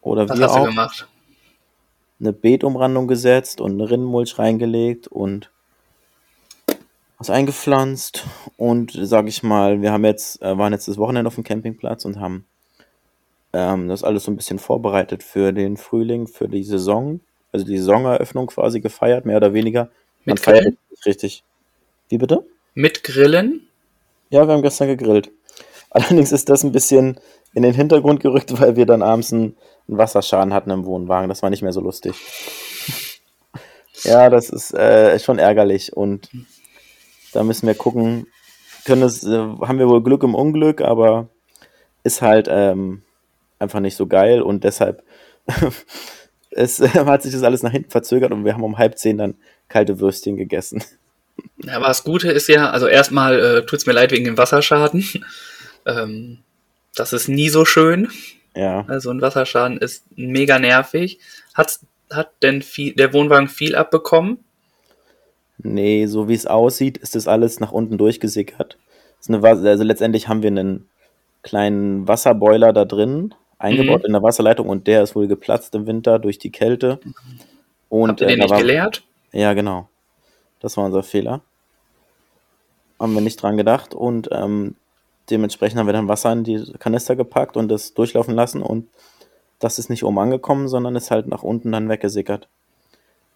Oder 0.01 0.29
was 0.29 0.37
wir 0.37 0.45
hast 0.45 0.53
auch. 0.53 0.65
du 0.65 0.69
gemacht? 0.69 1.07
Eine 2.19 2.33
Beetumrandung 2.33 3.07
gesetzt 3.07 3.59
und 3.59 3.73
eine 3.73 3.89
Rinnenmulch 3.89 4.39
reingelegt 4.39 5.07
und 5.07 5.51
was 7.17 7.29
eingepflanzt 7.29 8.25
und 8.57 8.91
sage 8.91 9.29
ich 9.29 9.41
mal, 9.41 9.81
wir 9.81 9.91
haben 9.91 10.05
jetzt, 10.05 10.41
äh, 10.41 10.57
waren 10.57 10.73
jetzt 10.73 10.87
das 10.87 10.97
Wochenende 10.97 11.27
auf 11.27 11.35
dem 11.35 11.43
Campingplatz 11.43 12.05
und 12.05 12.19
haben 12.19 12.45
ähm, 13.53 13.87
das 13.87 14.03
alles 14.03 14.25
so 14.25 14.31
ein 14.31 14.35
bisschen 14.35 14.59
vorbereitet 14.59 15.23
für 15.23 15.53
den 15.53 15.77
Frühling, 15.77 16.27
für 16.27 16.49
die 16.49 16.63
Saison, 16.63 17.21
also 17.51 17.65
die 17.65 17.77
Saisoneröffnung 17.77 18.47
quasi 18.47 18.81
gefeiert, 18.81 19.25
mehr 19.25 19.37
oder 19.37 19.53
weniger. 19.53 19.89
Man 20.25 20.33
Mit 20.33 20.39
feiert 20.41 20.75
richtig. 21.05 21.43
Wie 22.09 22.17
bitte? 22.17 22.45
Mit 22.73 23.03
Grillen? 23.03 23.67
Ja, 24.29 24.47
wir 24.47 24.53
haben 24.53 24.61
gestern 24.61 24.87
gegrillt. 24.87 25.31
Allerdings 25.89 26.31
ist 26.31 26.49
das 26.49 26.63
ein 26.63 26.71
bisschen 26.71 27.19
in 27.53 27.63
den 27.63 27.73
Hintergrund 27.73 28.19
gerückt, 28.19 28.59
weil 28.59 28.75
wir 28.75 28.85
dann 28.85 29.01
abends 29.01 29.31
einen, 29.31 29.55
einen 29.87 29.97
Wasserschaden 29.97 30.53
hatten 30.53 30.71
im 30.71 30.85
Wohnwagen. 30.85 31.29
Das 31.29 31.41
war 31.41 31.49
nicht 31.49 31.61
mehr 31.61 31.71
so 31.71 31.81
lustig. 31.81 32.15
ja, 34.03 34.29
das 34.29 34.49
ist 34.49 34.73
äh, 34.73 35.17
schon 35.19 35.39
ärgerlich 35.39 35.95
und 35.95 36.29
da 37.33 37.43
müssen 37.43 37.67
wir 37.67 37.75
gucken. 37.75 38.27
Können 38.85 39.03
es, 39.03 39.23
äh, 39.23 39.37
haben 39.37 39.79
wir 39.79 39.89
wohl 39.89 40.03
Glück 40.03 40.23
im 40.23 40.35
Unglück, 40.35 40.81
aber 40.81 41.29
ist 42.03 42.21
halt 42.21 42.47
ähm, 42.49 43.01
einfach 43.57 43.79
nicht 43.79 43.95
so 43.95 44.05
geil 44.05 44.41
und 44.41 44.63
deshalb 44.63 45.03
es, 46.51 46.79
äh, 46.79 46.87
hat 46.89 47.23
sich 47.23 47.33
das 47.33 47.43
alles 47.43 47.63
nach 47.63 47.71
hinten 47.71 47.89
verzögert 47.89 48.31
und 48.31 48.45
wir 48.45 48.53
haben 48.53 48.63
um 48.63 48.77
halb 48.77 48.97
zehn 48.97 49.17
dann 49.17 49.35
kalte 49.67 49.99
Würstchen 49.99 50.37
gegessen. 50.37 50.83
Ja, 51.63 51.77
aber 51.77 51.87
das 51.87 52.03
Gute 52.03 52.31
ist 52.31 52.47
ja, 52.47 52.69
also 52.69 52.87
erstmal 52.87 53.39
äh, 53.39 53.65
tut 53.65 53.79
es 53.79 53.85
mir 53.85 53.93
leid 53.93 54.11
wegen 54.11 54.25
dem 54.25 54.37
Wasserschaden. 54.37 55.07
ähm, 55.85 56.39
das 56.95 57.13
ist 57.13 57.27
nie 57.27 57.49
so 57.49 57.65
schön. 57.65 58.09
Ja. 58.55 58.85
Also 58.87 59.11
ein 59.11 59.21
Wasserschaden 59.21 59.77
ist 59.77 60.05
mega 60.15 60.59
nervig. 60.59 61.19
Hat's, 61.53 61.85
hat 62.11 62.31
denn 62.41 62.61
viel, 62.61 62.93
der 62.93 63.13
Wohnwagen 63.13 63.47
viel 63.47 63.75
abbekommen? 63.75 64.39
Nee, 65.57 66.05
so 66.05 66.27
wie 66.27 66.33
es 66.33 66.45
aussieht, 66.45 66.97
ist 66.97 67.15
das 67.15 67.27
alles 67.27 67.59
nach 67.59 67.71
unten 67.71 67.97
durchgesickert. 67.97 68.77
also 69.29 69.83
letztendlich 69.83 70.27
haben 70.27 70.43
wir 70.43 70.49
einen 70.49 70.89
kleinen 71.43 72.07
Wasserboiler 72.07 72.73
da 72.73 72.85
drin 72.85 73.33
eingebaut 73.57 74.01
mhm. 74.01 74.07
in 74.07 74.13
der 74.13 74.23
Wasserleitung 74.23 74.67
und 74.67 74.87
der 74.87 75.03
ist 75.03 75.15
wohl 75.15 75.27
geplatzt 75.27 75.75
im 75.75 75.87
Winter 75.87 76.19
durch 76.19 76.39
die 76.39 76.51
Kälte. 76.51 76.99
Und, 77.89 78.09
Habt 78.09 78.21
ihr 78.21 78.27
den 78.27 78.39
äh, 78.39 78.41
nicht 78.41 78.51
war, 78.51 78.59
geleert? 78.59 79.03
Ja, 79.31 79.53
genau. 79.53 79.89
Das 80.65 80.77
war 80.77 80.85
unser 80.85 81.03
Fehler. 81.03 81.41
Haben 82.99 83.13
wir 83.13 83.21
nicht 83.21 83.39
dran 83.39 83.55
gedacht 83.55 83.93
und 83.93 84.29
ähm, 84.31 84.73
dementsprechend 85.29 85.77
haben 85.77 85.85
wir 85.85 85.93
dann 85.93 86.07
Wasser 86.07 86.33
in 86.33 86.43
die 86.43 86.73
Kanister 86.79 87.15
gepackt 87.15 87.55
und 87.55 87.69
das 87.69 87.93
durchlaufen 87.93 88.33
lassen 88.33 88.63
und 88.63 88.87
das 89.59 89.77
ist 89.77 89.91
nicht 89.91 90.03
oben 90.03 90.17
angekommen, 90.17 90.67
sondern 90.67 90.95
ist 90.95 91.11
halt 91.11 91.27
nach 91.27 91.43
unten 91.43 91.71
dann 91.71 91.87
weggesickert. 91.87 92.47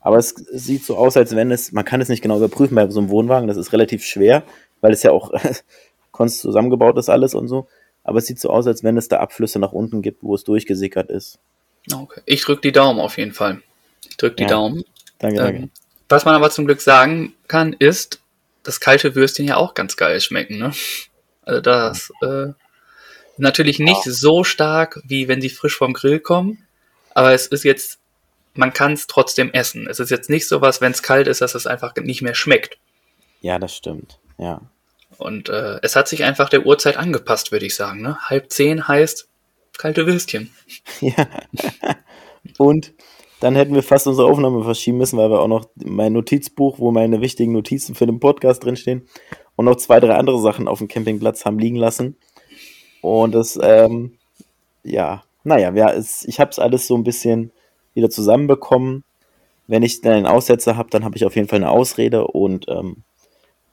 Aber 0.01 0.17
es 0.17 0.29
sieht 0.29 0.83
so 0.83 0.97
aus, 0.97 1.17
als 1.17 1.35
wenn 1.35 1.51
es, 1.51 1.71
man 1.71 1.85
kann 1.85 2.01
es 2.01 2.09
nicht 2.09 2.23
genau 2.23 2.37
überprüfen 2.37 2.73
bei 2.73 2.89
so 2.89 2.99
einem 2.99 3.09
Wohnwagen, 3.09 3.47
das 3.47 3.57
ist 3.57 3.73
relativ 3.73 4.03
schwer, 4.03 4.41
weil 4.81 4.91
es 4.91 5.03
ja 5.03 5.11
auch 5.11 5.31
konst 6.11 6.39
zusammengebaut 6.39 6.97
ist 6.97 7.09
alles 7.09 7.35
und 7.35 7.47
so. 7.47 7.67
Aber 8.03 8.17
es 8.17 8.25
sieht 8.25 8.39
so 8.39 8.49
aus, 8.49 8.65
als 8.65 8.83
wenn 8.83 8.97
es 8.97 9.07
da 9.07 9.19
Abflüsse 9.19 9.59
nach 9.59 9.71
unten 9.71 10.01
gibt, 10.01 10.23
wo 10.23 10.33
es 10.33 10.43
durchgesickert 10.45 11.11
ist. 11.11 11.37
Okay. 11.93 12.21
Ich 12.25 12.41
drücke 12.41 12.61
die 12.61 12.71
Daumen 12.71 12.99
auf 12.99 13.19
jeden 13.19 13.33
Fall. 13.33 13.61
Ich 14.09 14.17
drücke 14.17 14.37
die 14.37 14.43
ja. 14.43 14.49
Daumen. 14.49 14.83
Danke, 15.19 15.41
ähm, 15.41 15.43
danke. 15.43 15.69
Was 16.09 16.25
man 16.25 16.35
aber 16.35 16.49
zum 16.49 16.65
Glück 16.65 16.81
sagen 16.81 17.33
kann, 17.47 17.73
ist, 17.73 18.19
dass 18.63 18.79
kalte 18.79 19.15
Würstchen 19.15 19.47
ja 19.47 19.57
auch 19.57 19.73
ganz 19.73 19.95
geil 19.95 20.19
schmecken. 20.19 20.57
Ne? 20.57 20.71
Also 21.43 21.61
das 21.61 22.11
äh, 22.21 22.47
natürlich 23.37 23.79
nicht 23.79 24.05
ja. 24.05 24.11
so 24.11 24.43
stark, 24.43 24.99
wie 25.05 25.27
wenn 25.27 25.41
sie 25.41 25.49
frisch 25.49 25.77
vom 25.77 25.93
Grill 25.93 26.19
kommen, 26.19 26.67
aber 27.13 27.33
es 27.33 27.47
ist 27.47 27.63
jetzt 27.63 27.99
man 28.53 28.73
kann 28.73 28.93
es 28.93 29.07
trotzdem 29.07 29.51
essen. 29.53 29.87
Es 29.87 29.99
ist 29.99 30.11
jetzt 30.11 30.29
nicht 30.29 30.47
so 30.47 30.61
was, 30.61 30.81
wenn 30.81 30.91
es 30.91 31.03
kalt 31.03 31.27
ist, 31.27 31.41
dass 31.41 31.55
es 31.55 31.67
einfach 31.67 31.95
nicht 31.95 32.21
mehr 32.21 32.35
schmeckt. 32.35 32.77
Ja, 33.41 33.57
das 33.57 33.75
stimmt. 33.75 34.19
Ja. 34.37 34.61
Und 35.17 35.49
äh, 35.49 35.79
es 35.81 35.95
hat 35.95 36.07
sich 36.07 36.23
einfach 36.23 36.49
der 36.49 36.65
Uhrzeit 36.65 36.97
angepasst, 36.97 37.51
würde 37.51 37.65
ich 37.65 37.75
sagen. 37.75 38.01
Ne? 38.01 38.17
Halb 38.21 38.51
zehn 38.51 38.87
heißt 38.87 39.27
kalte 39.77 40.05
Würstchen. 40.05 40.53
Ja. 41.01 41.27
Und 42.57 42.93
dann 43.39 43.55
hätten 43.55 43.73
wir 43.73 43.83
fast 43.83 44.07
unsere 44.07 44.27
Aufnahme 44.27 44.63
verschieben 44.63 44.97
müssen, 44.97 45.17
weil 45.17 45.29
wir 45.29 45.39
auch 45.39 45.47
noch 45.47 45.67
mein 45.75 46.13
Notizbuch, 46.13 46.79
wo 46.79 46.91
meine 46.91 47.21
wichtigen 47.21 47.53
Notizen 47.53 47.95
für 47.95 48.05
den 48.05 48.19
Podcast 48.19 48.63
drinstehen 48.63 49.07
und 49.55 49.65
noch 49.65 49.77
zwei, 49.77 49.99
drei 49.99 50.15
andere 50.15 50.39
Sachen 50.39 50.67
auf 50.67 50.79
dem 50.79 50.87
Campingplatz 50.87 51.45
haben 51.45 51.59
liegen 51.59 51.77
lassen. 51.77 52.17
Und 53.01 53.33
das, 53.33 53.57
ähm, 53.61 54.17
ja, 54.83 55.23
naja, 55.43 55.73
ja, 55.73 55.91
es, 55.91 56.25
ich 56.25 56.39
habe 56.39 56.51
es 56.51 56.59
alles 56.59 56.87
so 56.87 56.95
ein 56.95 57.03
bisschen 57.03 57.51
wieder 57.93 58.09
zusammenbekommen. 58.09 59.03
Wenn 59.67 59.83
ich 59.83 60.01
dann 60.01 60.13
einen 60.13 60.25
Aussetzer 60.25 60.75
habe, 60.75 60.89
dann 60.89 61.05
habe 61.05 61.15
ich 61.15 61.25
auf 61.25 61.35
jeden 61.35 61.47
Fall 61.47 61.57
eine 61.57 61.69
Ausrede 61.69 62.25
und 62.27 62.65
ähm, 62.67 63.03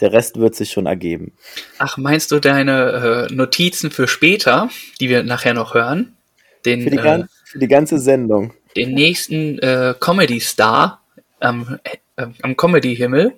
der 0.00 0.12
Rest 0.12 0.38
wird 0.38 0.54
sich 0.54 0.70
schon 0.70 0.86
ergeben. 0.86 1.32
Ach, 1.78 1.96
meinst 1.96 2.30
du 2.30 2.38
deine 2.38 3.28
äh, 3.30 3.34
Notizen 3.34 3.90
für 3.90 4.06
später, 4.06 4.68
die 5.00 5.08
wir 5.08 5.22
nachher 5.22 5.54
noch 5.54 5.74
hören? 5.74 6.16
Den, 6.64 6.82
für, 6.82 6.90
die, 6.90 6.98
äh, 6.98 7.24
für 7.44 7.58
die 7.58 7.68
ganze 7.68 7.98
Sendung. 7.98 8.52
Den 8.76 8.92
nächsten 8.92 9.58
äh, 9.58 9.94
Comedy-Star 9.98 11.00
am, 11.40 11.78
äh, 12.16 12.26
am 12.42 12.56
Comedy-Himmel. 12.56 13.34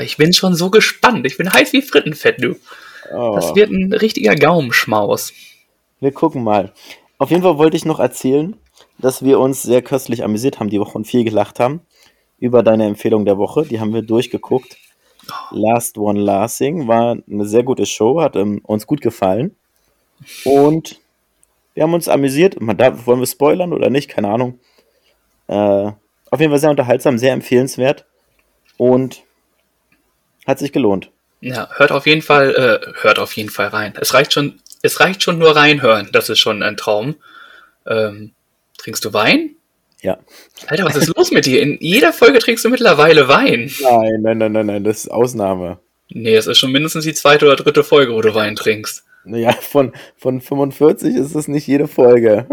Ich 0.00 0.16
bin 0.16 0.32
schon 0.32 0.54
so 0.54 0.70
gespannt. 0.70 1.24
Ich 1.26 1.36
bin 1.36 1.52
heiß 1.52 1.72
wie 1.72 1.82
Frittenfett, 1.82 2.42
du. 2.42 2.56
Oh. 3.12 3.32
Das 3.36 3.54
wird 3.54 3.70
ein 3.70 3.92
richtiger 3.92 4.34
Gaumenschmaus. 4.34 5.32
Wir 6.00 6.12
gucken 6.12 6.42
mal. 6.42 6.72
Auf 7.18 7.30
jeden 7.30 7.42
Fall 7.42 7.58
wollte 7.58 7.76
ich 7.76 7.84
noch 7.84 8.00
erzählen, 8.00 8.56
dass 8.98 9.24
wir 9.24 9.38
uns 9.40 9.62
sehr 9.62 9.82
köstlich 9.82 10.24
amüsiert 10.24 10.60
haben 10.60 10.70
die 10.70 10.80
Woche 10.80 10.98
und 10.98 11.06
viel 11.06 11.24
gelacht 11.24 11.60
haben 11.60 11.80
über 12.38 12.62
deine 12.62 12.86
Empfehlung 12.86 13.24
der 13.24 13.38
Woche. 13.38 13.64
Die 13.64 13.80
haben 13.80 13.94
wir 13.94 14.02
durchgeguckt. 14.02 14.76
Last 15.50 15.98
One 15.98 16.20
Lasting 16.20 16.88
war 16.88 17.16
eine 17.30 17.46
sehr 17.46 17.62
gute 17.62 17.86
Show, 17.86 18.20
hat 18.20 18.36
ähm, 18.36 18.60
uns 18.64 18.86
gut 18.86 19.00
gefallen. 19.00 19.56
Und 20.44 21.00
wir 21.78 21.84
haben 21.84 21.94
uns 21.94 22.08
amüsiert. 22.08 22.60
Man, 22.60 22.76
da, 22.76 23.06
wollen 23.06 23.20
wir 23.20 23.26
spoilern 23.28 23.72
oder 23.72 23.88
nicht? 23.88 24.10
Keine 24.10 24.30
Ahnung. 24.30 24.58
Äh, 25.46 25.92
auf 26.28 26.40
jeden 26.40 26.50
Fall 26.50 26.58
sehr 26.58 26.70
unterhaltsam, 26.70 27.18
sehr 27.18 27.32
empfehlenswert 27.32 28.04
und 28.78 29.22
hat 30.44 30.58
sich 30.58 30.72
gelohnt. 30.72 31.12
Ja, 31.40 31.68
hört 31.76 31.92
auf 31.92 32.08
jeden 32.08 32.22
Fall, 32.22 32.50
äh, 32.50 33.00
hört 33.00 33.20
auf 33.20 33.34
jeden 33.34 33.48
Fall 33.48 33.68
rein. 33.68 33.94
Es 34.00 34.12
reicht 34.12 34.32
schon, 34.32 34.58
es 34.82 34.98
reicht 34.98 35.22
schon 35.22 35.38
nur 35.38 35.54
reinhören. 35.54 36.08
Das 36.10 36.28
ist 36.28 36.40
schon 36.40 36.64
ein 36.64 36.76
Traum. 36.76 37.14
Ähm, 37.86 38.32
Trinkst 38.78 39.04
du 39.04 39.12
Wein? 39.12 39.54
Ja. 40.02 40.18
Alter, 40.66 40.84
was 40.84 40.96
ist 40.96 41.16
los 41.16 41.30
mit 41.30 41.46
dir? 41.46 41.62
In 41.62 41.78
jeder 41.80 42.12
Folge 42.12 42.40
trinkst 42.40 42.64
du 42.64 42.70
mittlerweile 42.70 43.28
Wein. 43.28 43.70
Nein, 43.80 44.22
nein, 44.22 44.38
nein, 44.38 44.50
nein, 44.50 44.66
nein, 44.66 44.82
das 44.82 45.04
ist 45.04 45.10
Ausnahme. 45.12 45.78
Nee, 46.08 46.34
es 46.34 46.48
ist 46.48 46.58
schon 46.58 46.72
mindestens 46.72 47.04
die 47.04 47.14
zweite 47.14 47.46
oder 47.46 47.54
dritte 47.54 47.84
Folge, 47.84 48.14
wo 48.14 48.20
du 48.20 48.34
Wein 48.34 48.56
trinkst. 48.56 49.04
Naja, 49.28 49.52
von, 49.52 49.92
von 50.16 50.40
45 50.40 51.14
ist 51.14 51.34
es 51.34 51.48
nicht 51.48 51.66
jede 51.66 51.88
Folge. 51.88 52.46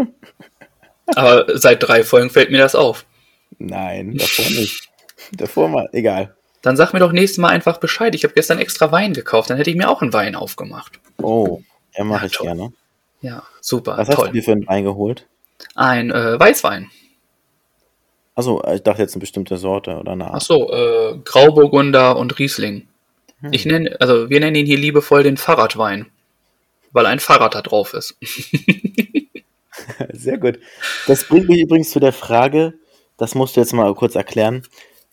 Aber 1.14 1.58
seit 1.58 1.82
drei 1.82 2.04
Folgen 2.04 2.30
fällt 2.30 2.50
mir 2.50 2.58
das 2.58 2.74
auf. 2.74 3.06
Nein, 3.58 4.16
davor 4.16 4.44
nicht. 4.44 4.88
davor 5.32 5.68
mal, 5.68 5.88
egal. 5.92 6.34
Dann 6.62 6.76
sag 6.76 6.92
mir 6.92 6.98
doch 6.98 7.12
nächstes 7.12 7.38
Mal 7.38 7.50
einfach 7.50 7.78
Bescheid. 7.78 8.14
Ich 8.14 8.24
habe 8.24 8.34
gestern 8.34 8.58
extra 8.58 8.90
Wein 8.90 9.12
gekauft, 9.12 9.50
dann 9.50 9.56
hätte 9.56 9.70
ich 9.70 9.76
mir 9.76 9.88
auch 9.88 10.02
einen 10.02 10.12
Wein 10.12 10.34
aufgemacht. 10.34 11.00
Oh, 11.22 11.60
ja, 11.96 12.04
mache 12.04 12.22
ja, 12.22 12.26
ich 12.26 12.32
toll. 12.32 12.46
gerne. 12.46 12.72
Ja, 13.20 13.42
super. 13.60 13.96
Was 13.96 14.08
toll. 14.08 14.16
hast 14.16 14.26
du 14.28 14.32
dir 14.32 14.42
für 14.42 14.52
einen 14.52 14.66
Wein 14.66 14.84
geholt? 14.84 15.26
Ein 15.74 16.10
äh, 16.10 16.38
Weißwein. 16.38 16.90
Achso, 18.34 18.62
ich 18.70 18.82
dachte 18.82 19.00
jetzt 19.00 19.14
eine 19.14 19.20
bestimmte 19.20 19.56
Sorte 19.56 19.96
oder 19.96 20.12
eine 20.12 20.26
Art. 20.26 20.34
Achso, 20.34 20.70
äh, 20.70 21.18
Grauburgunder 21.24 22.16
und 22.18 22.38
Riesling. 22.38 22.86
Hm. 23.40 23.52
Ich 23.52 23.64
nenne, 23.64 23.96
also 24.00 24.28
wir 24.28 24.40
nennen 24.40 24.56
ihn 24.56 24.66
hier 24.66 24.78
liebevoll 24.78 25.22
den 25.22 25.36
Fahrradwein, 25.36 26.06
weil 26.96 27.06
ein 27.06 27.20
Fahrrad 27.20 27.54
da 27.54 27.60
drauf 27.60 27.92
ist. 27.92 28.16
Sehr 30.12 30.38
gut. 30.38 30.58
Das 31.06 31.24
bringt 31.24 31.48
mich 31.48 31.60
übrigens 31.60 31.90
zu 31.90 32.00
der 32.00 32.14
Frage, 32.14 32.72
das 33.18 33.34
musst 33.34 33.54
du 33.54 33.60
jetzt 33.60 33.74
mal 33.74 33.94
kurz 33.94 34.14
erklären. 34.14 34.62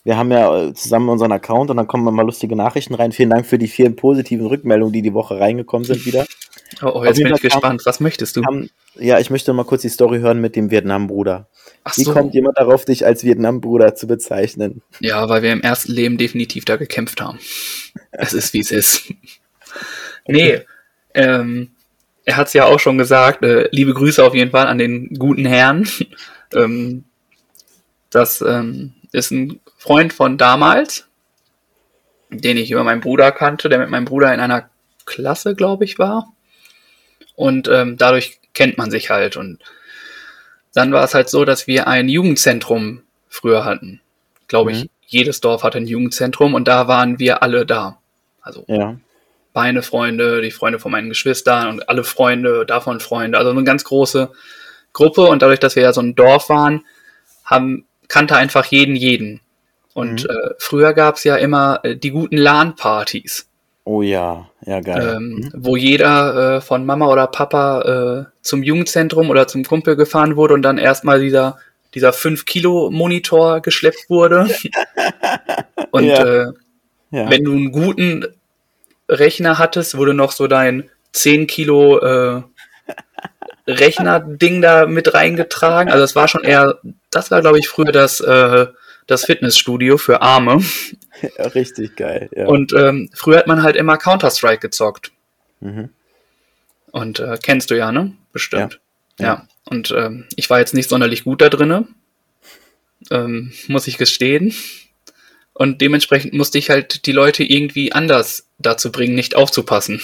Wir 0.06 0.16
haben 0.16 0.32
ja 0.32 0.68
äh, 0.68 0.74
zusammen 0.74 1.10
unseren 1.10 1.34
Account 1.34 1.70
und 1.72 1.78
dann 1.78 1.88
kommen 1.88 2.16
mal 2.16 2.26
lustige 2.26 2.56
Nachrichten 2.56 2.94
rein. 2.94 3.12
Vielen 3.12 3.30
Dank 3.30 3.46
für 3.46 3.58
die 3.58 3.68
vielen 3.68 3.98
positiven 3.98 4.48
Rückmeldungen, 4.48 4.94
die 4.94 5.02
die 5.02 5.14
Woche 5.14 5.40
reingekommen 5.40 5.86
sind 5.86 6.06
wieder. 6.06 6.26
Oh, 6.82 6.90
oh 6.96 7.06
jetzt 7.06 7.18
bin 7.18 7.32
ich 7.32 7.40
gespannt. 7.40 7.84
Was 7.86 8.00
möchtest 8.00 8.36
du? 8.36 8.42
Kam, 8.42 8.68
ja, 8.96 9.20
ich 9.20 9.30
möchte 9.30 9.54
mal 9.54 9.64
kurz 9.64 9.84
die 9.84 9.90
Story 9.90 10.22
hören 10.22 10.42
mit 10.42 10.56
dem 10.56 10.72
Vietnam-Bruder. 10.72 11.48
Wie 11.96 12.04
so. 12.04 12.14
kommt 12.14 12.34
jemand 12.34 12.58
darauf, 12.58 12.84
dich 12.84 13.06
als 13.06 13.24
Vietnam-Bruder 13.24 13.94
zu 13.94 14.08
bezeichnen? 14.08 14.82
Ja, 15.00 15.30
weil 15.30 15.44
wir 15.44 15.54
im 15.54 15.62
ersten 15.62 15.92
Leben 15.92 16.18
definitiv 16.18 16.66
da 16.66 16.78
gekämpft 16.78 17.22
haben. 17.22 17.38
es 18.12 18.34
ist, 18.34 18.56
wie 18.56 18.62
es 18.62 18.72
ist. 18.72 19.14
nee, 20.28 20.62
ähm, 21.14 21.72
er 22.26 22.38
hat 22.38 22.48
es 22.48 22.54
ja 22.54 22.66
auch 22.66 22.80
schon 22.80 22.98
gesagt, 22.98 23.44
äh, 23.44 23.68
liebe 23.72 23.94
Grüße 23.94 24.24
auf 24.24 24.34
jeden 24.34 24.52
Fall 24.52 24.68
an 24.68 24.78
den 24.78 25.10
guten 25.18 25.46
Herrn. 25.46 25.88
ähm, 26.54 27.04
das 28.10 28.42
ähm, 28.42 28.94
ist 29.12 29.32
ein 29.32 29.60
Freund 29.78 30.14
von 30.14 30.38
damals, 30.38 31.08
den 32.30 32.58
ich 32.58 32.72
über 32.72 32.84
meinen 32.84 33.02
Bruder 33.02 33.32
kannte, 33.32 33.70
der 33.70 33.80
mit 33.80 33.90
meinem 33.90 34.06
Bruder 34.06 34.34
in 34.34 34.40
einer 34.40 34.70
Klasse, 35.06 35.56
glaube 35.56 35.84
ich, 35.84 36.00
war. 36.00 36.32
Und 37.36 37.68
ähm, 37.68 37.98
dadurch 37.98 38.40
kennt 38.54 38.78
man 38.78 38.92
sich 38.92 39.10
halt. 39.10 39.36
Und 39.36 39.60
dann 40.74 40.92
war 40.92 41.04
es 41.04 41.14
halt 41.14 41.30
so, 41.30 41.46
dass 41.46 41.68
wir 41.68 41.88
ein 41.88 42.08
Jugendzentrum 42.10 43.02
früher 43.28 43.66
hatten. 43.66 44.02
Glaube 44.48 44.72
ich, 44.72 44.84
mhm. 44.84 44.90
jedes 45.08 45.42
Dorf 45.42 45.64
hatte 45.64 45.80
ein 45.80 45.88
Jugendzentrum 45.88 46.54
und 46.54 46.68
da 46.68 46.88
waren 46.88 47.20
wir 47.20 47.44
alle 47.44 47.66
da. 47.66 47.98
Also 48.42 48.66
ja. 48.68 48.96
Meine 49.54 49.84
Freunde, 49.84 50.42
die 50.42 50.52
Freunde 50.52 50.80
von 50.80 50.92
meinen 50.92 51.10
Geschwistern 51.10 51.70
und 51.70 51.90
alle 51.90 52.04
Freunde, 52.04 52.66
davon 52.66 53.00
Freunde. 53.00 53.38
Also 53.38 53.52
eine 53.52 53.64
ganz 53.64 53.84
große 53.84 54.32
Gruppe 54.94 55.24
und 55.24 55.42
dadurch, 55.42 55.60
dass 55.60 55.76
wir 55.76 55.84
ja 55.84 55.94
so 55.94 56.02
ein 56.02 56.16
Dorf 56.16 56.50
waren, 56.50 56.86
haben, 57.46 57.86
kannte 58.08 58.36
einfach 58.36 58.66
jeden 58.66 58.96
jeden. 58.96 59.42
Und 59.94 60.24
mhm. 60.24 60.30
äh, 60.30 60.50
früher 60.58 60.94
gab 60.94 61.16
es 61.16 61.24
ja 61.24 61.36
immer 61.36 61.80
äh, 61.84 61.96
die 61.96 62.12
guten 62.12 62.38
LAN-Partys. 62.38 63.48
Oh 63.86 64.02
ja, 64.02 64.50
ja 64.66 64.80
geil. 64.80 65.16
Ähm, 65.18 65.30
mhm. 65.30 65.52
Wo 65.56 65.76
jeder 65.76 66.56
äh, 66.56 66.62
von 66.62 66.86
Mama 66.86 67.08
oder 67.08 67.28
Papa 67.28 67.82
äh, 68.22 68.42
zum 68.42 68.64
Jugendzentrum 68.64 69.30
oder 69.30 69.48
zum 69.48 69.64
Kumpel 69.64 69.96
gefahren 69.96 70.36
wurde 70.36 70.54
und 70.54 70.62
dann 70.62 70.78
erstmal 70.78 71.20
dieser 71.20 71.58
dieser 71.94 72.12
5 72.12 72.46
Kilo 72.46 72.90
Monitor 72.90 73.62
geschleppt 73.62 74.10
wurde. 74.10 74.48
und 75.92 76.06
ja. 76.06 76.24
Äh, 76.24 76.54
ja. 77.12 77.30
wenn 77.30 77.44
du 77.44 77.52
einen 77.52 77.72
guten 77.72 78.26
Rechner 79.10 79.58
hattest, 79.60 79.98
wurde 79.98 80.14
noch 80.14 80.32
so 80.32 80.48
dein 80.48 80.90
10 81.12 81.48
Kilo 81.48 82.00
äh, 82.00 82.44
Rechner-Ding 83.68 84.62
da 84.62 84.86
mit 84.86 85.14
reingetragen. 85.14 85.92
Also 85.92 86.04
das 86.04 86.16
war 86.16 86.28
schon 86.28 86.44
eher, 86.44 86.80
das 87.12 87.32
war 87.32 87.42
glaube 87.42 87.60
ich 87.60 87.68
früher 87.68 87.92
das 87.92 88.20
äh, 88.20 88.68
das 89.08 89.26
Fitnessstudio 89.26 89.98
für 89.98 90.22
Arme. 90.22 90.64
Ja, 91.38 91.48
richtig 91.48 91.96
geil. 91.96 92.30
Ja. 92.36 92.48
Und 92.48 92.74
ähm, 92.74 93.10
früher 93.14 93.38
hat 93.38 93.48
man 93.48 93.64
halt 93.64 93.76
immer 93.76 93.98
Counter-Strike 93.98 94.60
gezockt. 94.60 95.12
Mhm. 95.60 95.90
Und 96.92 97.20
äh, 97.20 97.38
kennst 97.42 97.72
du 97.72 97.78
ja, 97.78 97.92
ne? 97.92 98.14
Bestimmt. 98.32 98.80
Ja. 99.20 99.26
ja. 99.26 99.48
Und 99.66 99.92
ähm, 99.92 100.26
ich 100.36 100.50
war 100.50 100.60
jetzt 100.60 100.74
nicht 100.74 100.90
sonderlich 100.90 101.24
gut 101.24 101.42
da 101.42 101.50
drinne. 101.50 101.88
Ähm, 103.10 103.54
muss 103.68 103.88
ich 103.88 103.98
gestehen. 103.98 104.54
Und 105.54 105.82
dementsprechend 105.82 106.34
musste 106.34 106.58
ich 106.58 106.70
halt 106.70 107.06
die 107.06 107.12
Leute 107.12 107.44
irgendwie 107.44 107.92
anders 107.92 108.48
dazu 108.58 108.92
bringen, 108.92 109.16
nicht 109.16 109.36
aufzupassen. 109.36 110.02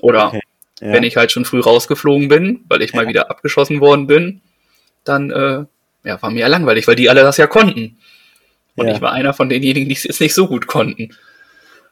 Oder 0.00 0.28
okay. 0.28 0.40
ja. 0.80 0.92
wenn 0.92 1.02
ich 1.02 1.16
halt 1.16 1.32
schon 1.32 1.44
früh 1.44 1.60
rausgeflogen 1.60 2.28
bin, 2.28 2.64
weil 2.68 2.82
ich 2.82 2.92
ja. 2.92 3.02
mal 3.02 3.08
wieder 3.08 3.30
abgeschossen 3.30 3.80
worden 3.80 4.06
bin, 4.06 4.42
dann 5.02 5.30
äh, 5.30 5.64
ja, 6.04 6.22
war 6.22 6.30
mir 6.30 6.40
ja 6.40 6.46
langweilig, 6.46 6.86
weil 6.86 6.96
die 6.96 7.10
alle 7.10 7.22
das 7.22 7.36
ja 7.36 7.46
konnten. 7.46 7.98
Und 8.76 8.88
ja. 8.88 8.94
ich 8.94 9.00
war 9.00 9.12
einer 9.12 9.34
von 9.34 9.48
denjenigen, 9.48 9.88
die 9.88 9.94
es 9.94 10.04
jetzt 10.04 10.20
nicht 10.20 10.34
so 10.34 10.46
gut 10.46 10.66
konnten. 10.66 11.16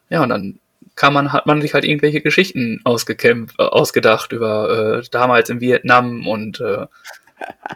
Ja, 0.09 0.23
und 0.23 0.29
dann 0.29 0.59
kann 0.95 1.13
man, 1.13 1.33
hat 1.33 1.47
man 1.47 1.63
sich 1.63 1.75
halt 1.75 1.85
irgendwelche 1.85 2.21
Geschichten 2.21 2.81
ausgekämpft, 2.85 3.59
äh, 3.59 3.63
ausgedacht 3.63 4.33
über 4.33 5.01
äh, 5.01 5.09
damals 5.11 5.49
in 5.51 5.61
Vietnam 5.61 6.27
und, 6.27 6.61
äh, 6.61 6.87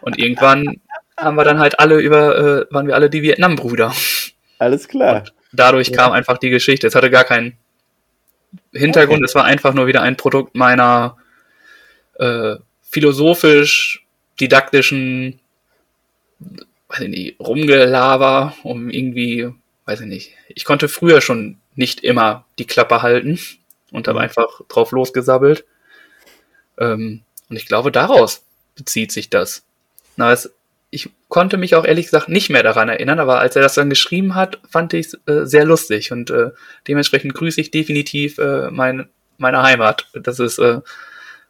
und 0.01 0.17
irgendwann 0.19 0.81
haben 1.17 1.35
wir 1.35 1.43
dann 1.43 1.59
halt 1.59 1.79
alle 1.79 1.99
über, 1.99 2.37
äh, 2.37 2.65
waren 2.73 2.87
wir 2.87 2.95
alle 2.95 3.09
die 3.09 3.23
Vietnam-Brüder. 3.23 3.93
Alles 4.59 4.87
klar. 4.87 5.21
Und 5.21 5.33
dadurch 5.51 5.89
ja. 5.89 5.97
kam 5.97 6.11
einfach 6.11 6.37
die 6.37 6.49
Geschichte. 6.49 6.87
Es 6.87 6.95
hatte 6.95 7.09
gar 7.09 7.23
keinen 7.23 7.57
Hintergrund, 8.73 9.19
okay. 9.19 9.25
es 9.25 9.35
war 9.35 9.45
einfach 9.45 9.73
nur 9.73 9.87
wieder 9.87 10.01
ein 10.01 10.17
Produkt 10.17 10.55
meiner 10.55 11.17
äh, 12.15 12.55
philosophisch-didaktischen, 12.81 15.39
weiß 16.89 17.01
ich 17.01 17.09
nicht, 17.09 17.39
Rumgelaber, 17.39 18.55
um 18.63 18.89
irgendwie, 18.89 19.49
weiß 19.85 20.01
ich 20.01 20.07
nicht. 20.07 20.33
Ich 20.49 20.65
konnte 20.65 20.87
früher 20.87 21.21
schon 21.21 21.59
nicht 21.75 22.03
immer 22.03 22.45
die 22.57 22.65
Klappe 22.65 23.01
halten 23.01 23.39
und 23.91 24.07
habe 24.07 24.19
mhm. 24.19 24.23
einfach 24.23 24.61
drauf 24.67 24.91
losgesabbelt. 24.91 25.65
Ähm, 26.77 27.23
und 27.49 27.55
ich 27.55 27.65
glaube, 27.65 27.91
daraus 27.91 28.43
bezieht 28.75 29.11
sich 29.11 29.29
das. 29.29 29.63
Na, 30.15 30.31
es, 30.31 30.53
ich 30.89 31.09
konnte 31.27 31.57
mich 31.57 31.75
auch 31.75 31.85
ehrlich 31.85 32.05
gesagt 32.05 32.29
nicht 32.29 32.49
mehr 32.49 32.63
daran 32.63 32.89
erinnern, 32.89 33.19
aber 33.19 33.39
als 33.39 33.55
er 33.55 33.61
das 33.61 33.73
dann 33.73 33.89
geschrieben 33.89 34.35
hat, 34.35 34.59
fand 34.69 34.93
ich 34.93 35.07
es 35.07 35.13
äh, 35.27 35.45
sehr 35.45 35.65
lustig 35.65 36.11
und 36.11 36.29
äh, 36.29 36.51
dementsprechend 36.87 37.33
grüße 37.33 37.59
ich 37.59 37.71
definitiv 37.71 38.37
äh, 38.37 38.71
mein, 38.71 39.09
meine 39.37 39.61
Heimat. 39.63 40.07
Das 40.13 40.39
ist 40.39 40.59
äh, 40.59 40.79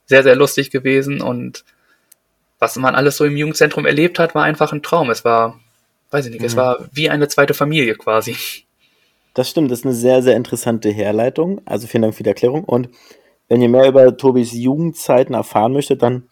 sehr, 0.05 0.23
sehr 0.23 0.35
lustig 0.35 0.71
gewesen 0.71 1.21
und 1.21 1.63
was 2.59 2.75
man 2.77 2.95
alles 2.95 3.17
so 3.17 3.25
im 3.25 3.37
Jugendzentrum 3.37 3.85
erlebt 3.85 4.17
hat, 4.17 4.33
war 4.33 4.43
einfach 4.43 4.73
ein 4.73 4.81
Traum. 4.81 5.11
Es 5.11 5.23
war, 5.23 5.59
weiß 6.09 6.25
ich 6.25 6.31
nicht, 6.31 6.41
mhm. 6.41 6.47
es 6.47 6.55
war 6.55 6.89
wie 6.91 7.09
eine 7.09 7.27
zweite 7.27 7.53
Familie 7.53 7.95
quasi. 7.95 8.35
Das 9.35 9.49
stimmt, 9.49 9.69
das 9.69 9.79
ist 9.79 9.85
eine 9.85 9.93
sehr, 9.93 10.23
sehr 10.23 10.35
interessante 10.35 10.89
Herleitung. 10.89 11.61
Also 11.65 11.85
vielen 11.85 12.01
Dank 12.01 12.15
für 12.15 12.23
die 12.23 12.29
Erklärung. 12.29 12.63
Und 12.63 12.89
wenn 13.47 13.61
ihr 13.61 13.69
mehr 13.69 13.87
über 13.87 14.17
Tobis 14.17 14.51
Jugendzeiten 14.51 15.35
erfahren 15.35 15.73
möchtet, 15.73 16.01
dann 16.01 16.27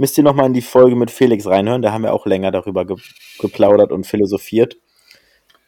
müsst 0.00 0.16
ihr 0.16 0.24
nochmal 0.24 0.46
in 0.46 0.54
die 0.54 0.62
Folge 0.62 0.96
mit 0.96 1.10
Felix 1.10 1.46
reinhören. 1.46 1.82
Da 1.82 1.92
haben 1.92 2.04
wir 2.04 2.14
auch 2.14 2.24
länger 2.24 2.50
darüber 2.50 2.86
ge 2.86 2.96
geplaudert 3.38 3.92
und 3.92 4.06
philosophiert. 4.06 4.78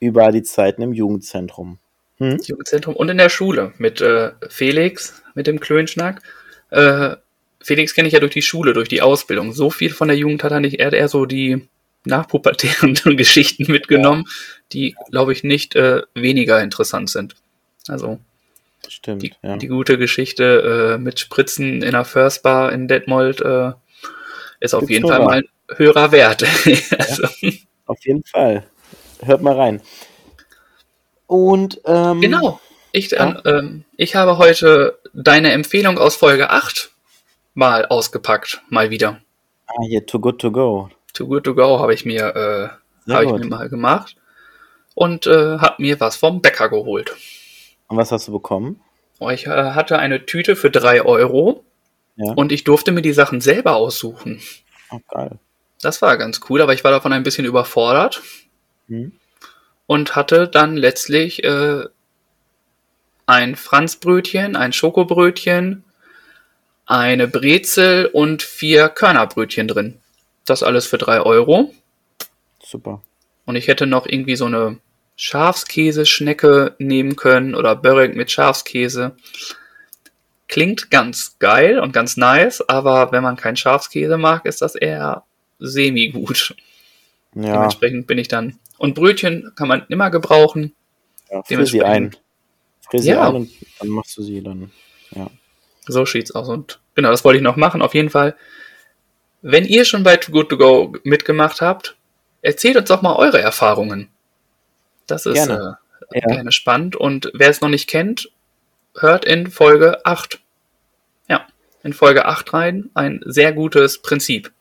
Über 0.01 0.33
die 0.33 0.43
Zeiten 0.43 0.83
im 0.83 0.93
Jugendzentrum. 0.93 1.79
Hm? 2.17 2.39
Jugendzentrum 2.43 2.97
und 2.97 3.09
in 3.11 3.19
der 3.19 3.29
Schule 3.29 3.73
mit 3.77 4.01
äh, 4.01 4.33
Felix, 4.49 5.23
mit 5.35 5.47
dem 5.47 5.61
Klönschnack. 5.61 6.23
Äh, 6.71 7.17
Felix 7.61 7.95
kenne 7.95 8.09
ich 8.09 8.15
ja 8.15 8.21
durch 8.21 8.33
die 8.33 8.43
Schule, 8.43 8.73
durch 8.73 8.89
die 8.89 9.03
Ausbildung. 9.03 9.53
So 9.53 9.69
viel 9.71 9.93
von 9.93 10.09
der 10.09 10.17
Jugend 10.17 10.43
hat 10.43 10.51
er 10.51 10.61
nicht. 10.61 10.81
Er 10.81 10.87
hat 10.87 10.95
eher 10.95 11.09
so 11.09 11.27
die 11.27 11.69
nachpubertären 12.05 12.95
Geschichten 13.17 13.71
mitgenommen, 13.71 14.25
ja. 14.27 14.33
die, 14.73 14.97
glaube 15.11 15.33
ich, 15.33 15.45
nicht 15.45 15.77
äh, 15.77 16.03
weniger 16.15 16.61
interessant 16.63 17.11
sind. 17.11 17.37
Also 17.87 18.19
Stimmt, 18.89 19.23
die, 19.23 19.35
ja. 19.43 19.59
die 19.59 19.69
gute 19.69 19.99
Geschichte 19.99 20.95
äh, 20.95 20.99
mit 20.99 21.21
Spritzen 21.21 21.83
in 21.83 21.93
der 21.93 22.07
First 22.07 22.43
Bar 22.43 22.73
in 22.73 22.89
Detmold 22.89 23.41
äh, 23.43 23.73
ist 24.63 24.75
auf 24.75 24.81
Gibt's 24.81 24.93
jeden 24.93 25.09
Fall 25.09 25.25
mal 25.25 25.39
ein 25.39 25.77
höherer 25.77 26.13
Wert. 26.13 26.43
also. 26.99 27.23
ja, 27.41 27.51
auf 27.87 28.05
jeden 28.05 28.25
Fall. 28.25 28.65
Hört 29.23 29.43
mal 29.43 29.55
rein. 29.55 29.83
Und 31.27 31.81
ähm, 31.85 32.21
genau. 32.21 32.61
Ich, 32.93 33.11
ja. 33.11 33.41
ähm, 33.47 33.85
ich 33.97 34.15
habe 34.15 34.39
heute 34.39 34.99
deine 35.15 35.53
Empfehlung 35.53 35.99
aus 35.99 36.15
Folge 36.15 36.51
8 36.51 36.91
mal 37.55 37.87
ausgepackt, 37.87 38.63
mal 38.69 38.91
wieder. 38.91 39.21
Ah, 39.67 39.83
hier, 39.87 40.05
Too 40.05 40.21
Good 40.21 40.41
To 40.41 40.53
Go. 40.53 40.91
Too 41.15 41.27
Good 41.27 41.45
To 41.45 41.55
Go 41.55 41.79
habe 41.79 41.95
ich 41.95 42.05
mir, 42.05 42.37
äh, 43.07 43.13
habe 43.13 43.25
ich 43.25 43.33
mir 43.33 43.47
mal 43.47 43.69
gemacht 43.69 44.17
und 44.95 45.27
äh, 45.27 45.59
habe 45.59 45.83
mir 45.83 45.99
was 46.01 46.17
vom 46.17 46.43
Bäcker 46.43 46.69
geholt. 46.69 47.15
Und 47.89 47.97
was 47.97 48.13
hast 48.13 48.29
du 48.29 48.33
bekommen? 48.33 48.81
Oh, 49.19 49.31
ich 49.31 49.47
äh, 49.47 49.51
hatte 49.73 49.99
eine 49.99 50.27
Tüte 50.27 50.55
für 50.55 50.71
3 50.71 51.03
Euro 51.03 51.65
ja. 52.23 52.33
und 52.35 52.53
ich 52.53 52.65
durfte 52.65 52.93
mir 52.93 53.03
die 53.03 53.13
Sachen 53.13 53.41
selber 53.41 53.77
aussuchen. 53.77 54.41
Oh, 54.91 55.01
geil. 55.09 55.39
Das 55.81 56.01
war 56.01 56.17
ganz 56.17 56.41
cool, 56.49 56.63
aber 56.63 56.75
ich 56.75 56.85
war 56.85 56.91
davon 56.91 57.13
ein 57.13 57.25
bisschen 57.25 57.45
überfordert 57.45 58.23
hm. 58.89 59.13
und 59.87 60.15
hatte 60.15 60.47
dann 60.47 60.77
letztlich 60.77 61.43
äh, 61.45 61.85
ein 63.27 63.57
Franzbrötchen, 63.57 64.57
ein 64.57 64.73
Schokobrötchen, 64.73 65.85
eine 66.87 67.29
Brezel 67.29 68.07
und 68.07 68.43
vier 68.43 68.89
Körnerbrötchen 68.89 69.69
drin. 69.69 69.99
Das 70.45 70.63
alles 70.63 70.87
für 70.87 70.99
drei 70.99 71.21
Euro. 71.21 71.73
Super. 72.63 73.03
Und 73.45 73.57
ich 73.57 73.69
hätte 73.69 73.87
noch 73.87 74.07
irgendwie 74.07 74.37
so 74.37 74.47
eine 74.47 74.79
Schafskäse-Schnecke 75.17 76.75
nehmen 76.79 77.17
können 77.17 77.55
oder 77.55 77.77
Börek 77.77 78.15
mit 78.17 78.31
Schafskäse. 78.31 79.17
Klingt 80.53 80.91
ganz 80.91 81.37
geil 81.39 81.79
und 81.79 81.93
ganz 81.93 82.17
nice, 82.17 82.63
aber 82.69 83.11
wenn 83.13 83.23
man 83.23 83.37
keinen 83.37 83.57
Schafskäse 83.57 84.19
mag, 84.19 84.45
ist 84.45 84.61
das 84.61 84.75
eher 84.75 85.25
semi-gut. 85.59 86.55
Ja. 87.35 87.55
Dementsprechend 87.55 88.07
bin 88.07 88.19
ich 88.19 88.29
dann. 88.29 88.59
Und 88.77 88.95
Brötchen 88.95 89.53
kann 89.57 89.69
man 89.69 89.87
immer 89.89 90.11
gebrauchen. 90.11 90.75
Ja, 91.31 91.43
friss 91.43 91.71
sie 91.71 91.83
ein. 91.83 92.15
Sie 92.93 93.09
ja. 93.09 93.29
ein 93.29 93.35
und 93.35 93.51
dann 93.79 93.89
machst 93.89 94.19
du 94.19 94.23
sie 94.23 94.43
dann. 94.43 94.71
Ja. 95.13 95.31
So 95.87 96.05
sieht's 96.05 96.33
aus. 96.33 96.49
Und 96.49 96.81
genau, 96.95 97.11
das 97.11 97.25
wollte 97.25 97.39
ich 97.39 97.43
noch 97.43 97.57
machen. 97.57 97.81
Auf 97.81 97.95
jeden 97.95 98.11
Fall 98.11 98.37
wenn 99.43 99.65
ihr 99.65 99.85
schon 99.85 100.05
bei 100.05 100.17
Too 100.17 100.33
Good 100.33 100.49
To 100.51 100.57
Go 100.57 100.95
mitgemacht 101.03 101.61
habt, 101.61 101.97
erzählt 102.41 102.77
uns 102.77 102.89
doch 102.89 103.03
mal 103.03 103.17
eure 103.17 103.41
Erfahrungen. 103.41 104.09
Das 105.09 105.27
ist 105.27 105.35
gerne, 105.35 105.79
äh, 106.13 106.21
ja. 106.21 106.27
gerne 106.27 106.53
spannend. 106.53 106.97
Und 106.97 107.31
wer 107.35 107.51
es 107.51 107.61
noch 107.61 107.69
nicht 107.69 107.89
kennt, 107.89 108.31
hört 108.95 109.25
in 109.25 109.51
Folge 109.51 110.05
8. 110.05 110.41
Ja, 111.29 111.47
in 111.83 111.93
Folge 111.93 112.27
8 112.27 112.53
rein. 112.53 112.91
Ein 112.95 113.21
sehr 113.25 113.53
gutes 113.53 114.03
Prinzip. 114.03 114.53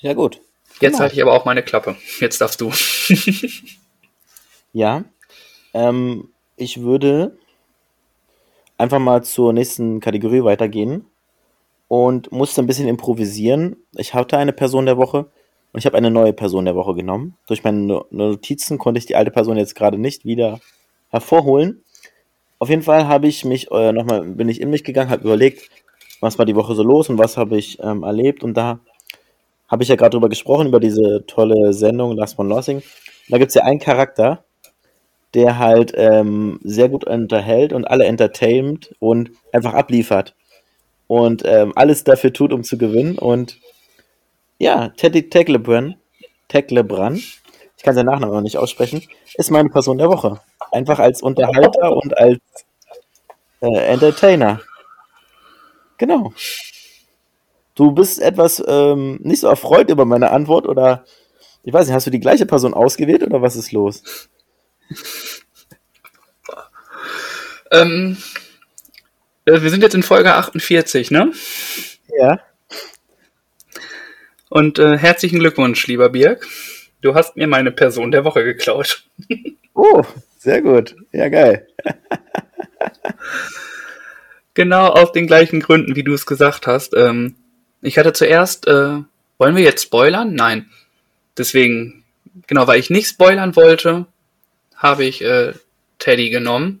Ja, 0.00 0.14
gut. 0.14 0.40
Jetzt 0.80 0.92
genau. 0.92 0.98
halte 1.00 1.14
ich 1.16 1.22
aber 1.22 1.32
auch 1.32 1.44
meine 1.44 1.62
Klappe. 1.62 1.96
Jetzt 2.20 2.40
darfst 2.40 2.60
du. 2.60 2.72
ja. 4.72 5.04
Ähm, 5.74 6.28
ich 6.56 6.82
würde 6.82 7.36
einfach 8.76 9.00
mal 9.00 9.24
zur 9.24 9.52
nächsten 9.52 10.00
Kategorie 10.00 10.44
weitergehen 10.44 11.04
und 11.88 12.30
musste 12.30 12.62
ein 12.62 12.66
bisschen 12.66 12.86
improvisieren. 12.86 13.76
Ich 13.96 14.14
hatte 14.14 14.38
eine 14.38 14.52
Person 14.52 14.86
der 14.86 14.98
Woche 14.98 15.30
und 15.72 15.80
ich 15.80 15.86
habe 15.86 15.96
eine 15.96 16.10
neue 16.10 16.32
Person 16.32 16.64
der 16.64 16.76
Woche 16.76 16.94
genommen. 16.94 17.36
Durch 17.46 17.64
meine 17.64 18.04
Notizen 18.10 18.78
konnte 18.78 18.98
ich 18.98 19.06
die 19.06 19.16
alte 19.16 19.30
Person 19.30 19.56
jetzt 19.56 19.74
gerade 19.74 19.98
nicht 19.98 20.24
wieder 20.24 20.60
hervorholen. 21.10 21.82
Auf 22.58 22.70
jeden 22.70 22.82
Fall 22.82 23.06
habe 23.06 23.28
ich 23.28 23.44
mich 23.44 23.70
äh, 23.70 23.92
nochmal, 23.92 24.22
bin 24.22 24.48
ich 24.48 24.60
in 24.60 24.70
mich 24.70 24.84
gegangen, 24.84 25.10
habe 25.10 25.24
überlegt, 25.24 25.70
was 26.20 26.38
war 26.38 26.46
die 26.46 26.56
Woche 26.56 26.74
so 26.74 26.82
los 26.82 27.08
und 27.08 27.18
was 27.18 27.36
habe 27.36 27.56
ich 27.56 27.78
ähm, 27.80 28.02
erlebt. 28.02 28.42
Und 28.42 28.54
da 28.54 28.80
habe 29.68 29.82
ich 29.82 29.88
ja 29.88 29.96
gerade 29.96 30.10
drüber 30.10 30.28
gesprochen, 30.28 30.68
über 30.68 30.80
diese 30.80 31.24
tolle 31.26 31.72
Sendung 31.72 32.16
Last 32.16 32.38
One 32.38 32.48
Lossing. 32.48 32.82
Da 33.28 33.38
gibt 33.38 33.50
es 33.50 33.54
ja 33.54 33.62
einen 33.62 33.78
Charakter, 33.78 34.44
der 35.34 35.58
halt 35.58 35.92
ähm, 35.94 36.58
sehr 36.64 36.88
gut 36.88 37.04
unterhält 37.04 37.72
und 37.72 37.84
alle 37.84 38.06
entertaint 38.06 38.94
und 38.98 39.30
einfach 39.52 39.74
abliefert 39.74 40.34
und 41.06 41.42
ähm, 41.44 41.72
alles 41.76 42.04
dafür 42.04 42.32
tut, 42.32 42.52
um 42.52 42.64
zu 42.64 42.78
gewinnen. 42.78 43.18
Und 43.18 43.58
ja, 44.58 44.88
Teddy 44.90 45.28
Teglebran, 45.28 45.96
Teglebran, 46.48 47.20
ich 47.78 47.84
kann 47.84 47.94
seinen 47.94 48.06
Nachnamen 48.06 48.34
noch 48.34 48.42
nicht 48.42 48.58
aussprechen, 48.58 49.02
ist 49.34 49.52
meine 49.52 49.70
Person 49.70 49.98
der 49.98 50.08
Woche. 50.08 50.40
Einfach 50.72 50.98
als 50.98 51.22
Unterhalter 51.22 51.96
und 51.96 52.18
als 52.18 52.40
äh, 53.60 53.86
Entertainer. 53.86 54.60
Genau. 55.96 56.32
Du 57.76 57.92
bist 57.92 58.20
etwas 58.20 58.62
ähm, 58.66 59.20
nicht 59.22 59.40
so 59.40 59.46
erfreut 59.46 59.90
über 59.90 60.04
meine 60.04 60.32
Antwort 60.32 60.66
oder 60.66 61.04
ich 61.62 61.72
weiß 61.72 61.86
nicht, 61.86 61.94
hast 61.94 62.08
du 62.08 62.10
die 62.10 62.18
gleiche 62.18 62.46
Person 62.46 62.74
ausgewählt 62.74 63.22
oder 63.22 63.42
was 63.42 63.54
ist 63.54 63.70
los? 63.70 64.02
ähm, 67.70 68.16
äh, 69.44 69.62
wir 69.62 69.70
sind 69.70 69.82
jetzt 69.82 69.94
in 69.94 70.02
Folge 70.02 70.34
48, 70.34 71.12
ne? 71.12 71.32
Ja. 72.18 72.40
Und 74.48 74.80
äh, 74.80 74.98
herzlichen 74.98 75.38
Glückwunsch, 75.38 75.86
lieber 75.86 76.08
Birg. 76.08 76.44
Du 77.00 77.14
hast 77.14 77.36
mir 77.36 77.46
meine 77.46 77.70
Person 77.70 78.10
der 78.10 78.24
Woche 78.24 78.44
geklaut. 78.44 79.04
oh, 79.74 80.02
sehr 80.38 80.62
gut. 80.62 80.96
Ja, 81.12 81.28
geil. 81.28 81.66
genau 84.54 84.86
aus 84.88 85.12
den 85.12 85.26
gleichen 85.26 85.60
Gründen, 85.60 85.96
wie 85.96 86.02
du 86.02 86.14
es 86.14 86.26
gesagt 86.26 86.66
hast. 86.66 86.94
Ähm, 86.96 87.36
ich 87.80 87.98
hatte 87.98 88.12
zuerst, 88.12 88.66
äh, 88.66 88.98
wollen 89.38 89.56
wir 89.56 89.62
jetzt 89.62 89.82
spoilern? 89.84 90.34
Nein. 90.34 90.68
Deswegen, 91.36 92.04
genau, 92.46 92.66
weil 92.66 92.80
ich 92.80 92.90
nicht 92.90 93.08
spoilern 93.08 93.54
wollte, 93.56 94.06
habe 94.74 95.04
ich 95.04 95.22
äh, 95.22 95.52
Teddy 95.98 96.30
genommen. 96.30 96.80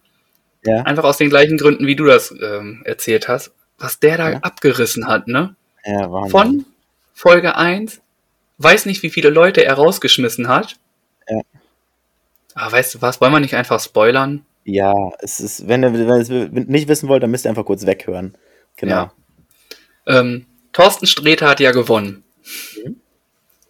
Ja. 0.64 0.82
Einfach 0.82 1.04
aus 1.04 1.18
den 1.18 1.30
gleichen 1.30 1.56
Gründen, 1.58 1.86
wie 1.86 1.96
du 1.96 2.04
das 2.04 2.34
ähm, 2.42 2.82
erzählt 2.84 3.28
hast. 3.28 3.52
Was 3.78 4.00
der 4.00 4.16
da 4.16 4.30
Ja. 4.32 4.38
abgerissen 4.38 5.06
hat, 5.06 5.28
ne? 5.28 5.54
Ja, 5.84 6.10
Wahnsinn. 6.10 6.30
Von 6.32 6.64
Folge 7.14 7.56
1, 7.56 8.00
weiß 8.58 8.86
nicht, 8.86 9.02
wie 9.02 9.10
viele 9.10 9.30
Leute 9.30 9.64
er 9.64 9.74
rausgeschmissen 9.74 10.48
hat. 10.48 10.76
Ja. 11.28 11.40
Aber 12.54 12.72
weißt 12.72 12.94
du 12.94 13.02
was, 13.02 13.20
wollen 13.20 13.32
wir 13.32 13.40
nicht 13.40 13.54
einfach 13.54 13.80
spoilern? 13.80 14.44
Ja, 14.64 14.92
es 15.20 15.40
ist, 15.40 15.66
wenn 15.68 15.82
ihr, 15.82 15.92
wenn 15.94 16.08
ihr 16.08 16.16
es 16.16 16.28
nicht 16.28 16.88
wissen 16.88 17.08
wollt, 17.08 17.22
dann 17.22 17.30
müsst 17.30 17.46
ihr 17.46 17.50
einfach 17.50 17.64
kurz 17.64 17.86
weghören. 17.86 18.36
Genau. 18.76 18.94
Ja. 18.94 19.12
Ähm, 20.06 20.46
Thorsten 20.72 21.06
Sträter 21.06 21.48
hat 21.48 21.60
ja 21.60 21.70
gewonnen. 21.70 22.24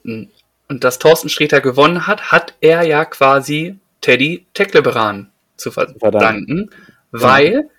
Mhm. 0.03 0.31
Und 0.68 0.85
dass 0.85 0.98
Thorsten 0.98 1.29
Sträter 1.29 1.61
gewonnen 1.61 2.07
hat, 2.07 2.33
hat 2.33 2.55
er 2.61 2.83
ja 2.83 3.05
quasi 3.05 3.79
Teddy 4.01 4.46
Teckleberan 4.55 5.31
zu 5.57 5.70
verdanken. 5.70 6.01
verdanken, 6.01 6.70
weil, 7.11 7.70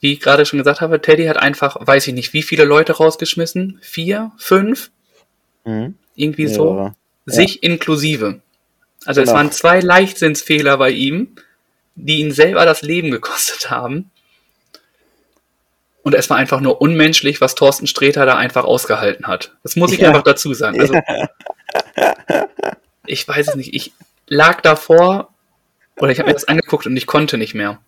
wie 0.00 0.12
ich 0.12 0.20
gerade 0.20 0.46
schon 0.46 0.58
gesagt 0.58 0.80
habe, 0.80 1.00
Teddy 1.00 1.26
hat 1.26 1.36
einfach, 1.36 1.76
weiß 1.80 2.06
ich 2.08 2.14
nicht, 2.14 2.32
wie 2.32 2.42
viele 2.42 2.64
Leute 2.64 2.94
rausgeschmissen? 2.94 3.78
Vier, 3.82 4.32
fünf? 4.36 4.90
Mhm. 5.64 5.96
Irgendwie 6.16 6.48
so? 6.48 6.76
Ja. 6.76 6.94
Sich 7.26 7.62
inklusive. 7.62 8.40
Also 9.04 9.20
es 9.20 9.28
Genau. 9.28 9.38
waren 9.38 9.52
zwei 9.52 9.80
Leichtsinnsfehler 9.80 10.76
bei 10.78 10.90
ihm, 10.90 11.36
die 11.94 12.18
ihn 12.18 12.32
selber 12.32 12.64
das 12.64 12.82
Leben 12.82 13.10
gekostet 13.10 13.70
haben. 13.70 14.10
Und 16.02 16.14
es 16.14 16.30
war 16.30 16.36
einfach 16.36 16.60
nur 16.60 16.80
unmenschlich, 16.80 17.40
was 17.40 17.54
Thorsten 17.54 17.86
Sträter 17.86 18.26
da 18.26 18.36
einfach 18.36 18.64
ausgehalten 18.64 19.26
hat. 19.26 19.56
Das 19.62 19.76
muss 19.76 19.92
ich 19.92 20.00
Ja. 20.00 20.08
einfach 20.08 20.22
dazu 20.22 20.54
sagen. 20.54 20.80
Also, 20.80 20.94
ich 23.06 23.26
weiß 23.26 23.48
es 23.48 23.54
nicht. 23.56 23.74
Ich 23.74 23.92
lag 24.28 24.60
davor 24.60 25.30
oder 25.96 26.10
ich 26.10 26.18
habe 26.18 26.28
mir 26.28 26.34
das 26.34 26.46
angeguckt 26.48 26.86
und 26.86 26.96
ich 26.96 27.06
konnte 27.06 27.38
nicht 27.38 27.54
mehr. 27.54 27.78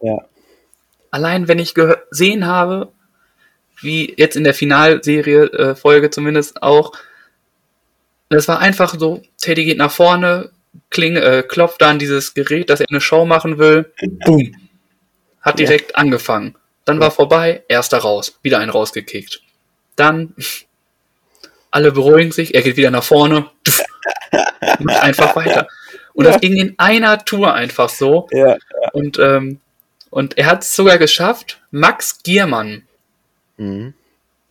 Ja. 0.00 0.18
Allein 1.10 1.48
wenn 1.48 1.58
ich 1.58 1.74
gesehen 1.74 2.46
habe, 2.46 2.92
wie 3.80 4.12
jetzt 4.16 4.36
in 4.36 4.44
der 4.44 4.54
Finalserie 4.54 5.44
äh, 5.52 5.74
Folge 5.74 6.10
zumindest 6.10 6.62
auch, 6.62 6.92
das 8.28 8.48
war 8.48 8.58
einfach 8.60 8.98
so, 8.98 9.22
Teddy 9.40 9.64
geht 9.64 9.78
nach 9.78 9.90
vorne, 9.90 10.50
kling, 10.90 11.16
äh, 11.16 11.42
klopft 11.46 11.82
an 11.82 11.98
dieses 11.98 12.34
Gerät, 12.34 12.70
dass 12.70 12.80
er 12.80 12.86
eine 12.90 13.00
Show 13.00 13.24
machen 13.24 13.58
will, 13.58 13.92
boom, 14.24 14.54
hat 15.40 15.58
Ja. 15.60 15.66
direkt 15.66 15.96
angefangen. 15.96 16.54
Dann 16.84 17.00
war 17.00 17.10
vorbei, 17.10 17.64
erster 17.68 17.98
raus, 17.98 18.38
wieder 18.42 18.58
einen 18.58 18.70
rausgekickt. 18.70 19.40
Dann 19.96 20.34
alle 21.70 21.92
beruhigen 21.92 22.32
sich, 22.32 22.54
er 22.54 22.62
geht 22.62 22.76
wieder 22.76 22.90
nach 22.90 23.04
vorne, 23.04 23.50
macht 24.80 25.02
einfach 25.02 25.36
weiter. 25.36 25.68
Und 26.14 26.24
Ja. 26.24 26.32
das 26.32 26.40
ging 26.40 26.54
in 26.56 26.74
einer 26.78 27.24
Tour 27.24 27.54
einfach 27.54 27.88
so. 27.88 28.28
Ja. 28.32 28.56
Und, 28.92 29.18
ähm, 29.18 29.60
und 30.10 30.38
er 30.38 30.46
hat 30.46 30.62
es 30.62 30.74
sogar 30.74 30.98
geschafft, 30.98 31.60
Max 31.70 32.22
Giermann, 32.22 32.82
Mhm. 33.58 33.94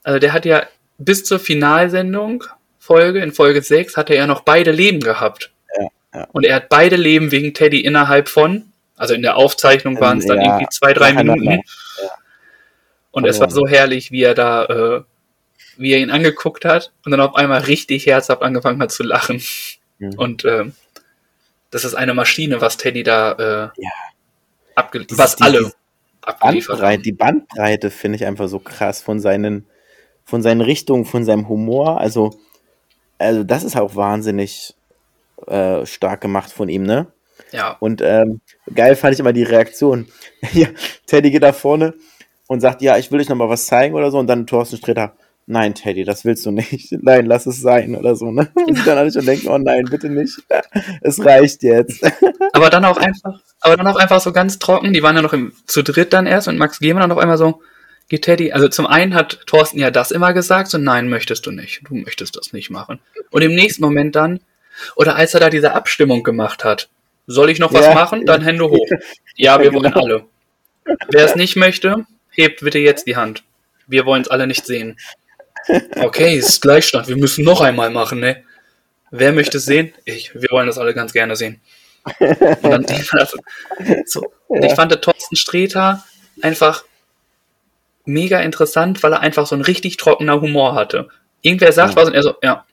also 0.04 0.20
der 0.20 0.34
hat 0.34 0.46
ja 0.46 0.68
bis 0.98 1.24
zur 1.24 1.40
Finalsendung, 1.40 2.44
Folge, 2.88 3.20
in 3.20 3.34
Folge 3.34 3.62
6, 3.62 3.98
hatte 3.98 4.16
er 4.16 4.28
noch 4.28 4.42
beide 4.42 4.72
Leben 4.72 5.02
gehabt. 5.02 5.52
Ja, 5.78 5.88
ja. 6.14 6.28
Und 6.32 6.46
er 6.46 6.56
hat 6.56 6.70
beide 6.70 6.96
Leben 6.96 7.32
wegen 7.32 7.54
Teddy 7.54 7.82
innerhalb 7.82 8.30
von, 8.30 8.72
also 8.96 9.14
in 9.14 9.22
der 9.22 9.36
Aufzeichnung 9.36 10.00
waren 10.00 10.20
es 10.20 10.26
dann 10.26 10.40
Ja, 10.40 10.46
irgendwie 10.46 10.68
zwei, 10.72 10.94
drei. 10.94 11.14
Minuten. 11.14 11.62
Und 13.12 13.26
es 13.26 13.40
war 13.40 13.50
so 13.50 13.68
herrlich, 13.68 14.12
wie 14.12 14.24
er 14.24 14.34
da, 14.34 14.66
äh, 14.66 15.04
wie 15.78 15.92
er 15.92 16.00
ihn 16.00 16.12
angeguckt 16.12 16.66
hat 16.66 16.92
und 17.04 17.12
dann 17.12 17.20
auf 17.20 17.36
einmal 17.36 17.62
richtig 17.62 18.06
herzhaft 18.06 18.42
angefangen 18.42 18.82
hat 18.82 18.92
zu 18.92 19.04
lachen. 19.04 19.42
Mhm. 20.00 20.14
Und 20.16 20.46
ähm, 20.46 20.74
das 21.72 21.84
ist 21.84 21.94
eine 21.94 22.14
Maschine, 22.14 22.62
was 22.62 22.78
Teddy 22.78 23.04
da 23.04 23.74
äh, 23.74 23.82
abgeliefert 24.76 25.18
was 25.18 25.42
alle 25.42 25.58
dieses 25.60 25.76
abgeliefert 26.22 26.80
Bandbreite, 26.80 26.98
haben. 26.98 27.04
die 27.04 27.12
Bandbreite 27.12 27.92
finde 27.92 28.16
ich 28.18 28.26
einfach 28.26 28.48
so 28.48 28.60
krass 28.60 29.02
von 29.02 29.20
seinen, 29.20 29.68
von 30.24 30.42
seinen 30.42 30.62
Richtungen, 30.62 31.06
von 31.06 31.24
seinem 31.26 31.50
Humor. 31.50 32.00
Also, 32.00 32.40
also 33.18 33.44
das 33.44 33.64
ist 33.64 33.78
auch 33.78 33.96
wahnsinnig 33.96 34.76
äh, 35.46 35.86
stark 35.86 36.22
gemacht 36.22 36.52
von 36.52 36.70
ihm, 36.70 36.84
ne? 36.84 37.08
Ja, 37.52 37.78
Und 37.80 38.02
ähm, 38.04 38.42
geil 38.74 38.96
fand 38.96 39.14
ich 39.14 39.20
immer 39.20 39.34
die 39.34 39.44
Reaktion. 39.44 40.08
Hier, 40.42 40.70
Teddy 41.06 41.32
geht 41.32 41.44
da 41.44 41.54
vorne 41.54 41.94
und 42.48 42.62
sagt, 42.62 42.82
ja, 42.82 42.98
ich 42.98 43.12
will 43.12 43.20
euch 43.20 43.30
noch 43.30 43.36
mal 43.36 43.50
was 43.50 43.68
zeigen 43.68 43.96
oder 43.96 44.12
so. 44.12 44.18
Und 44.20 44.28
dann 44.28 44.48
Thorsten 44.48 44.78
Sträter, 44.78 45.14
nein, 45.46 45.74
Teddy, 45.74 46.04
das 46.04 46.26
willst 46.26 46.46
du 46.46 46.52
nicht. 46.52 46.92
Nein, 47.02 47.26
lass 47.26 47.46
es 47.46 47.62
sein 47.62 47.96
oder 47.96 48.16
so. 48.16 48.32
Ne? 48.32 48.50
Und 48.56 48.86
dann 48.86 48.98
alle 48.98 49.12
schon 49.12 49.26
denken, 49.26 49.48
oh 49.48 49.58
nein, 49.58 49.86
bitte 49.90 50.10
nicht. 50.10 50.44
Es 51.02 51.24
reicht 51.24 51.64
jetzt. 51.64 52.04
aber 52.54 52.70
dann 52.70 52.86
auch 52.86 52.98
einfach, 52.98 53.40
aber 53.62 53.78
dann 53.78 53.88
auch 53.88 53.98
einfach 53.98 54.20
so 54.20 54.34
ganz 54.34 54.60
trocken. 54.60 54.94
Die 54.94 55.04
waren 55.04 55.16
ja 55.16 55.22
noch 55.22 55.34
im, 55.34 55.54
zu 55.66 55.84
dritt 55.84 56.14
dann 56.14 56.26
erst 56.26 56.48
und 56.48 56.58
Max 56.58 56.80
Gehmann 56.80 57.02
dann 57.02 57.12
auf 57.12 57.18
einmal 57.18 57.38
so, 57.38 57.62
geht 58.10 58.24
Teddy. 58.24 58.52
Also 58.52 58.68
zum 58.68 58.88
einen 58.88 59.14
hat 59.14 59.40
Thorsten 59.46 59.80
ja 59.80 59.92
das 59.92 60.12
immer 60.12 60.34
gesagt, 60.34 60.70
so 60.70 60.78
nein, 60.78 61.10
möchtest 61.10 61.46
du 61.46 61.52
nicht. 61.52 61.82
Du 61.88 61.96
möchtest 61.96 62.36
das 62.36 62.54
nicht 62.54 62.70
machen. 62.70 63.00
Und 63.32 63.42
im 63.42 63.56
nächsten 63.56 63.84
Moment 63.84 64.16
dann, 64.16 64.40
oder 64.96 65.16
als 65.16 65.34
er 65.34 65.40
da 65.40 65.50
diese 65.50 65.74
Abstimmung 65.74 66.24
gemacht 66.24 66.64
hat, 66.64 66.90
soll 67.26 67.50
ich 67.50 67.60
noch 67.60 67.74
was 67.74 67.86
Ja. 67.86 67.94
machen? 67.94 68.26
Dann 68.26 68.42
Hände 68.42 68.70
hoch. 68.70 68.88
Ja, 69.36 69.60
wir 69.60 69.68
Ja, 69.68 69.74
wollen 69.74 69.92
genau. 69.92 70.04
alle. 70.04 70.26
Wer 71.10 71.26
es 71.26 71.36
nicht 71.36 71.56
möchte, 71.58 72.06
hebt 72.30 72.62
bitte 72.62 72.80
jetzt 72.80 73.08
die 73.08 73.18
Hand. 73.18 73.44
Wir 73.88 74.06
wollen 74.06 74.22
es 74.22 74.30
alle 74.30 74.48
nicht 74.48 74.66
sehen. 74.66 74.98
Okay, 75.98 76.38
ist 76.38 76.62
Gleichstand. 76.62 77.08
Wir 77.10 77.18
müssen 77.18 77.44
noch 77.44 77.60
einmal 77.60 77.90
machen, 77.90 78.20
ne? 78.22 78.44
Wer 79.12 79.34
möchte 79.34 79.58
es 79.58 79.66
sehen? 79.66 79.94
Ich. 80.06 80.34
Wir 80.34 80.50
wollen 80.52 80.68
das 80.68 80.78
alle 80.78 80.94
ganz 80.94 81.12
gerne 81.12 81.36
sehen. 81.36 81.60
Und 82.20 82.64
dann, 82.64 82.86
so. 84.06 84.32
Und 84.48 84.64
ich 84.64 84.74
fand 84.76 84.92
der 84.92 85.02
Thorsten 85.02 85.36
Sträter 85.36 86.06
einfach 86.42 86.86
mega 88.08 88.40
interessant, 88.40 89.04
weil 89.04 89.14
er 89.14 89.20
einfach 89.22 89.46
so 89.48 89.56
ein 89.56 89.62
richtig 89.62 89.98
trockener 89.98 90.42
Humor 90.42 90.76
hatte. 90.76 91.10
Irgendwer 91.42 91.72
sagt 91.72 91.92
Ja. 91.92 91.96
was 92.02 92.08
und 92.10 92.16
er 92.16 92.24
so, 92.24 92.36
ja, 92.44 92.66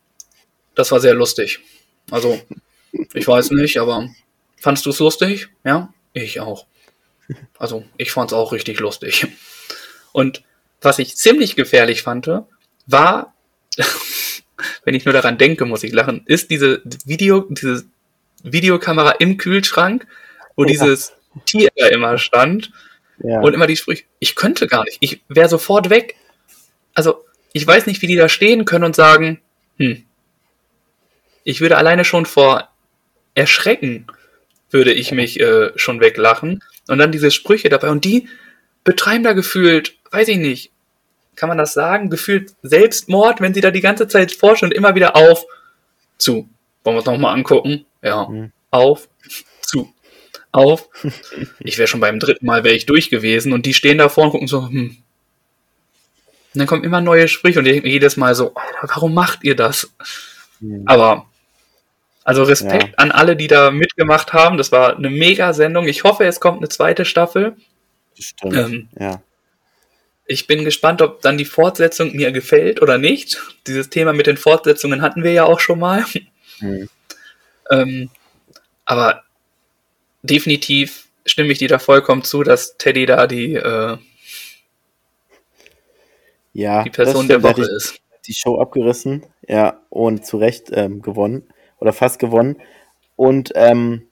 das 0.75 0.91
war 0.93 1.01
sehr 1.01 1.15
lustig. 1.15 1.61
Also, 2.11 2.41
ich 3.13 3.27
weiß 3.27 3.51
nicht, 3.53 3.79
aber 3.79 4.09
fandst 4.61 4.87
du 4.87 4.91
es 4.91 4.99
lustig? 4.99 5.49
Ja, 5.65 5.93
ich 6.13 6.41
auch. 6.41 6.67
Also, 7.59 7.85
ich 7.97 8.11
fand 8.13 8.31
es 8.31 8.35
auch 8.37 8.53
richtig 8.53 8.81
lustig. 8.81 9.27
Und 10.13 10.43
was 10.81 10.99
ich 10.99 11.17
ziemlich 11.17 11.57
gefährlich 11.57 12.03
fand, 12.03 12.29
war, 12.87 13.35
wenn 14.85 14.95
ich 14.95 15.05
nur 15.05 15.15
daran 15.15 15.39
denke, 15.39 15.65
muss 15.65 15.83
ich 15.83 15.93
lachen, 15.93 16.23
ist 16.27 16.51
diese 16.51 16.83
Video, 17.05 17.47
diese 17.49 17.85
Videokamera 18.43 19.13
im 19.13 19.39
Kühlschrank, 19.39 20.07
wo 20.57 20.63
Ja. 20.65 20.69
dieses 20.69 21.13
Tier 21.47 21.71
immer 21.91 22.19
stand 22.19 22.71
Ja. 23.19 23.41
und 23.41 23.55
immer 23.55 23.67
die 23.67 23.77
Sprüche, 23.77 24.05
ich 24.19 24.35
könnte 24.35 24.67
gar 24.67 24.85
nicht, 24.85 24.99
ich 25.01 25.23
wäre 25.29 25.49
sofort 25.49 25.91
weg. 25.91 26.17
Also, 26.95 27.25
ich 27.53 27.67
weiß 27.67 27.87
nicht, 27.87 28.03
wie 28.03 28.07
die 28.07 28.17
da 28.17 28.29
stehen 28.29 28.65
können 28.65 28.85
und 28.85 28.97
sagen, 28.97 29.41
hm, 29.79 30.05
ich 31.45 31.61
würde 31.61 31.77
alleine 31.77 32.05
schon 32.05 32.27
vor 32.27 32.69
Erschrecken, 33.35 34.07
würde 34.71 34.93
ich 34.93 35.13
mich 35.13 35.39
äh, 35.41 35.71
schon 35.77 36.01
weglachen. 36.01 36.63
Und 36.89 36.99
dann 36.99 37.13
diese 37.13 37.31
Sprüche 37.31 37.69
dabei. 37.69 37.91
Und 37.91 38.05
die 38.05 38.29
betreiben 38.83 39.25
da 39.25 39.33
gefühlt, 39.33 39.95
weiß 40.11 40.29
ich 40.29 40.39
nicht, 40.39 40.71
kann 41.37 41.49
man 41.49 41.59
das 41.59 41.73
sagen, 41.73 42.11
gefühlt 42.11 42.55
Selbstmord, 42.63 43.41
wenn 43.41 43.55
sie 43.55 43.61
da 43.61 43.71
die 43.71 43.81
ganze 43.81 44.09
Zeit 44.09 44.33
forschen 44.33 44.67
und 44.67 44.75
immer 44.75 44.95
wieder 44.95 45.17
auf, 45.17 45.47
zu. 46.19 46.49
Wollen 46.85 46.97
wir 46.97 46.99
uns 46.99 47.07
nochmal 47.07 47.35
angucken? 47.35 47.87
Ja. 48.03 48.29
Mhm. 48.29 48.53
Auf, 48.71 49.09
auf. 50.55 50.89
Ich 51.61 51.79
wäre 51.79 51.89
schon 51.89 52.01
beim 52.01 52.19
dritten 52.21 52.47
Mal 52.47 52.65
wäre 52.65 52.75
ich 52.75 52.87
durch 52.87 53.11
gewesen 53.11 53.53
und 53.53 53.67
die 53.67 53.75
stehen 53.75 53.99
davor 53.99 54.25
und 54.25 54.31
gucken 54.31 54.49
so, 54.49 54.69
hm. 54.69 54.97
Und 56.55 56.59
dann 56.61 56.67
kommen 56.69 56.85
immer 56.85 57.01
neue 57.01 57.27
Sprüche 57.27 57.59
und 57.59 57.67
ich 57.67 57.73
denke 57.73 57.89
mir 57.89 57.93
jedes 57.93 58.17
Mal 58.17 58.35
so, 58.37 58.55
Alter, 58.55 58.95
warum 58.95 59.13
macht 59.13 59.43
ihr 59.43 59.57
das? 59.57 59.93
Mhm. 60.61 60.85
Aber, 60.87 61.27
also 62.23 62.45
Respekt 62.45 62.91
Ja. 62.91 62.95
an 62.99 63.11
alle, 63.11 63.35
die 63.35 63.49
da 63.49 63.73
mitgemacht 63.73 64.33
haben. 64.33 64.57
Das 64.57 64.71
war 64.71 64.97
eine 64.97 65.11
mega 65.11 65.53
Sendung. 65.53 65.89
Ich 65.89 66.05
hoffe, 66.05 66.25
es 66.25 66.39
kommt 66.39 66.59
eine 66.59 66.69
zweite 66.69 67.05
Staffel. 67.05 67.57
Stimmt. 68.17 68.55
ähm, 68.55 68.89
ja. 69.01 69.21
Ich 70.27 70.47
bin 70.47 70.65
gespannt, 70.65 71.03
ob 71.03 71.21
dann 71.23 71.37
die 71.39 71.45
Fortsetzung 71.45 72.15
mir 72.15 72.31
gefällt 72.31 72.81
oder 72.81 72.99
nicht. 72.99 73.43
Dieses 73.67 73.91
Thema 73.91 74.13
mit 74.13 74.29
den 74.29 74.37
Fortsetzungen 74.37 75.03
hatten 75.03 75.25
wir 75.25 75.33
ja 75.33 75.45
auch 75.45 75.59
schon 75.59 75.81
mal. 75.81 76.05
Mhm. 76.61 76.89
Ähm, 77.73 78.11
aber 78.85 79.24
definitiv 80.25 81.09
stimme 81.25 81.53
ich 81.53 81.59
dir 81.59 81.69
da 81.69 81.79
vollkommen 81.79 82.23
zu, 82.23 82.43
dass 82.43 82.77
Teddy 82.77 83.07
da 83.07 83.27
die, 83.27 83.55
äh, 83.55 83.97
ja 86.53 86.83
die 86.83 86.91
Person 86.91 87.29
der 87.29 87.43
Woche 87.43 87.63
ich 87.63 87.69
ist. 87.69 88.01
die 88.27 88.35
Show 88.35 88.59
abgerissen, 88.59 89.25
ja, 89.47 89.81
und 89.91 90.27
zu 90.27 90.39
Recht 90.39 90.71
ähm, 90.73 91.03
gewonnen 91.03 91.49
oder 91.79 91.93
fast 91.93 92.19
gewonnen. 92.19 92.61
Und 93.17 93.53
ähm, 93.55 94.09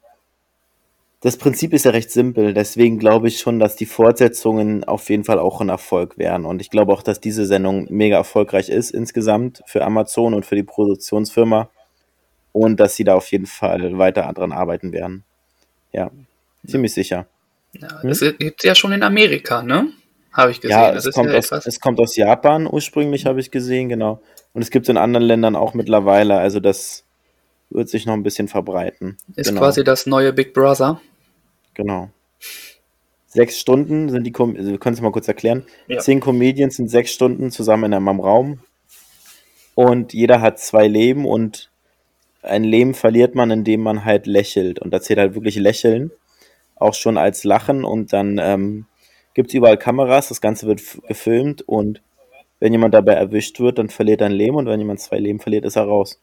das 1.20 1.36
Prinzip 1.36 1.72
ist 1.72 1.84
ja 1.84 1.92
recht 1.92 2.10
simpel, 2.10 2.52
deswegen 2.52 2.98
glaube 2.98 3.28
ich 3.28 3.38
schon, 3.38 3.60
dass 3.60 3.76
die 3.76 3.86
Fortsetzungen 3.86 4.84
auf 4.84 5.08
jeden 5.08 5.24
Fall 5.24 5.38
auch 5.38 5.60
ein 5.60 5.68
Erfolg 5.68 6.18
wären. 6.18 6.44
Und 6.44 6.60
ich 6.60 6.68
glaube 6.68 6.92
auch, 6.92 7.02
dass 7.02 7.20
diese 7.20 7.46
Sendung 7.46 7.86
mega 7.90 8.16
erfolgreich 8.16 8.68
ist 8.68 8.90
insgesamt 8.90 9.62
für 9.66 9.84
Amazon 9.84 10.34
und 10.34 10.44
für 10.44 10.56
die 10.56 10.64
Produktionsfirma. 10.64 11.70
Und 12.50 12.80
dass 12.80 12.96
sie 12.96 13.04
da 13.04 13.14
auf 13.14 13.30
jeden 13.30 13.46
Fall 13.46 13.96
weiter 13.96 14.30
dran 14.34 14.52
arbeiten 14.52 14.92
werden. 14.92 15.24
Ja, 15.92 16.10
ziemlich 16.66 16.92
sicher. 16.92 17.26
Ja, 17.72 18.02
hm? 18.02 18.08
Das 18.08 18.20
gibt 18.20 18.60
es 18.60 18.64
ja 18.64 18.74
schon 18.74 18.92
in 18.92 19.02
Amerika, 19.02 19.62
ne? 19.62 19.88
Habe 20.32 20.50
ich 20.50 20.60
gesehen. 20.60 20.78
Ja, 20.78 20.92
es 20.92 21.10
kommt, 21.10 21.30
ja 21.30 21.38
aus, 21.38 21.50
es 21.66 21.80
kommt 21.80 22.00
aus 22.00 22.16
Japan 22.16 22.66
ursprünglich, 22.66 23.26
habe 23.26 23.40
ich 23.40 23.50
gesehen, 23.50 23.88
genau. 23.88 24.22
Und 24.54 24.62
es 24.62 24.70
gibt 24.70 24.86
es 24.86 24.88
in 24.88 24.96
anderen 24.96 25.26
Ländern 25.26 25.56
auch 25.56 25.74
mittlerweile. 25.74 26.38
Also 26.38 26.60
das 26.60 27.04
wird 27.70 27.88
sich 27.88 28.06
noch 28.06 28.14
ein 28.14 28.22
bisschen 28.22 28.48
verbreiten. 28.48 29.18
Ist 29.36 29.48
genau. 29.48 29.60
quasi 29.60 29.84
das 29.84 30.06
neue 30.06 30.32
Big 30.32 30.54
Brother. 30.54 31.00
Genau. 31.74 32.10
Sechs 33.26 33.58
Stunden 33.58 34.10
sind 34.10 34.24
die, 34.24 34.32
Com 34.32 34.56
also 34.56 34.70
wir 34.70 34.78
können 34.78 34.94
es 34.94 35.00
mal 35.00 35.12
kurz 35.12 35.28
erklären. 35.28 35.64
Ja. 35.88 35.98
Zehn 35.98 36.20
Comedians 36.20 36.76
sind 36.76 36.88
sechs 36.88 37.12
Stunden 37.12 37.50
zusammen 37.50 37.84
in 37.84 37.94
einem 37.94 38.20
Raum. 38.20 38.60
Und 39.74 40.12
jeder 40.12 40.42
hat 40.42 40.58
zwei 40.58 40.86
Leben 40.86 41.24
und 41.24 41.70
ein 42.42 42.64
Leben 42.64 42.94
verliert 42.94 43.34
man, 43.34 43.50
indem 43.50 43.82
man 43.82 44.04
halt 44.04 44.26
lächelt. 44.26 44.78
Und 44.78 44.92
da 44.92 45.00
zählt 45.00 45.18
halt 45.18 45.34
wirklich 45.34 45.56
Lächeln, 45.56 46.10
auch 46.76 46.94
schon 46.94 47.16
als 47.16 47.44
Lachen. 47.44 47.84
Und 47.84 48.12
dann 48.12 48.38
ähm, 48.38 48.86
gibt 49.34 49.48
es 49.50 49.54
überall 49.54 49.78
Kameras, 49.78 50.28
das 50.28 50.40
Ganze 50.40 50.66
wird 50.66 50.82
gefilmt 51.06 51.62
und 51.62 52.02
wenn 52.60 52.72
jemand 52.72 52.94
dabei 52.94 53.14
erwischt 53.14 53.58
wird, 53.58 53.78
dann 53.78 53.88
verliert 53.88 54.20
er 54.20 54.28
ein 54.28 54.32
Leben 54.32 54.54
und 54.54 54.66
wenn 54.66 54.78
jemand 54.78 55.00
zwei 55.00 55.18
Leben 55.18 55.40
verliert, 55.40 55.64
ist 55.64 55.74
er 55.74 55.82
raus. 55.82 56.20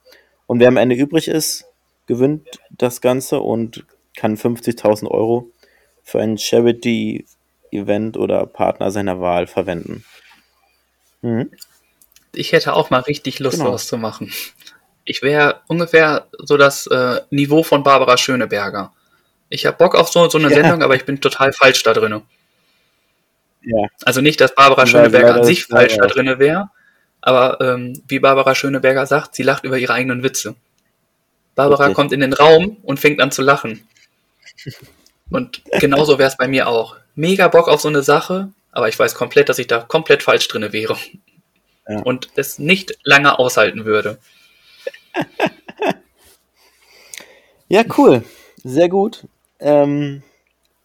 Und 0.48 0.62
wer 0.62 0.70
am 0.70 0.78
Ende 0.78 0.96
übrig 0.96 1.28
ist, 1.28 1.66
gewinnt 2.08 2.62
das 2.72 3.02
Ganze 3.02 3.42
und 3.42 3.86
kann 4.16 4.38
50.000 4.38 5.10
Euro 5.12 5.52
für 6.02 6.22
ein 6.22 6.38
Charity-Event 6.38 8.16
oder 8.16 8.46
Partner 8.46 8.90
seiner 8.90 9.20
Wahl 9.20 9.48
verwenden. 9.48 10.06
Mhm. 11.22 11.52
Ich 12.34 12.54
hätte 12.54 12.74
auch 12.74 12.90
mal 12.90 13.02
richtig 13.02 13.40
Lust, 13.40 13.58
genau. 13.58 13.74
was 13.74 13.88
zu 13.88 13.98
machen. 13.98 14.32
Ich 15.06 15.22
wäre 15.22 15.62
ungefähr 15.68 16.28
so 16.38 16.58
das 16.58 16.88
äh, 16.88 17.22
Niveau 17.30 17.64
von 17.64 17.84
Barbara 17.84 18.18
Schöneberger. 18.18 18.94
Ich 19.50 19.66
habe 19.66 19.78
Bock 19.78 19.96
auf 19.96 20.10
so, 20.10 20.30
so 20.30 20.38
eine 20.38 20.50
ja. 20.50 20.56
Sendung, 20.56 20.84
aber 20.84 20.96
ich 20.96 21.06
bin 21.06 21.20
total 21.20 21.52
falsch 21.54 21.82
da 21.84 21.94
drin. 21.94 22.22
Ja. 23.64 23.88
Also 24.06 24.22
nicht, 24.22 24.40
dass 24.40 24.56
Barbara 24.56 24.86
Schöneberger 24.86 25.36
an 25.36 25.44
sich 25.44 25.66
falsch 25.66 25.98
da 25.98 26.08
drin 26.08 26.40
wäre, 26.40 26.70
aber 27.22 27.60
ähm, 27.60 28.02
wie 28.08 28.20
Barbara 28.20 28.56
Schöneberger 28.56 29.06
sagt, 29.06 29.36
sie 29.36 29.44
lacht 29.44 29.64
über 29.64 29.78
ihre 29.78 29.94
eigenen 29.94 30.24
Witze. 30.24 30.56
Barbara 31.56 31.86
Richtig. 31.86 31.96
kommt 31.96 32.14
in 32.14 32.22
den 32.22 32.34
Raum 32.34 32.78
und 32.84 33.00
fängt 33.00 33.20
an 33.20 33.32
zu 33.32 33.42
lachen. 33.42 33.88
Und 35.30 35.62
genauso 35.80 36.18
wäre 36.18 36.30
es 36.30 36.38
bei 36.38 36.48
mir 36.48 36.68
auch. 36.68 36.96
Mega 37.16 37.48
Bock 37.48 37.68
auf 37.68 37.82
so 37.82 37.88
eine 37.88 38.02
Sache, 38.02 38.50
aber 38.72 38.88
ich 38.88 38.98
weiß 38.98 39.16
komplett, 39.16 39.50
dass 39.50 39.60
ich 39.60 39.68
da 39.68 39.80
komplett 39.80 40.24
falsch 40.24 40.48
drin 40.48 40.72
wäre. 40.72 40.98
Ja. 41.88 42.00
Und 42.00 42.30
es 42.36 42.60
nicht 42.60 42.98
lange 43.04 43.40
aushalten 43.40 43.86
würde. 43.86 44.20
ja, 47.68 47.84
cool. 47.98 48.24
Sehr 48.64 48.90
gut. 48.90 49.28
Ähm, 49.60 50.24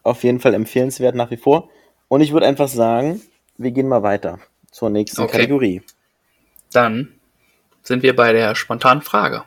auf 0.03 0.23
jeden 0.23 0.39
Fall 0.39 0.53
empfehlenswert 0.53 1.15
nach 1.15 1.31
wie 1.31 1.37
vor. 1.37 1.69
Und 2.07 2.21
ich 2.21 2.31
würde 2.31 2.45
einfach 2.45 2.67
sagen, 2.67 3.21
wir 3.57 3.71
gehen 3.71 3.87
mal 3.87 4.03
weiter 4.03 4.39
zur 4.71 4.89
nächsten 4.89 5.21
okay. 5.21 5.33
Kategorie. 5.33 5.81
Dann 6.71 7.13
sind 7.83 8.03
wir 8.03 8.15
bei 8.15 8.33
der 8.33 8.55
spontanen 8.55 9.01
Frage. 9.01 9.43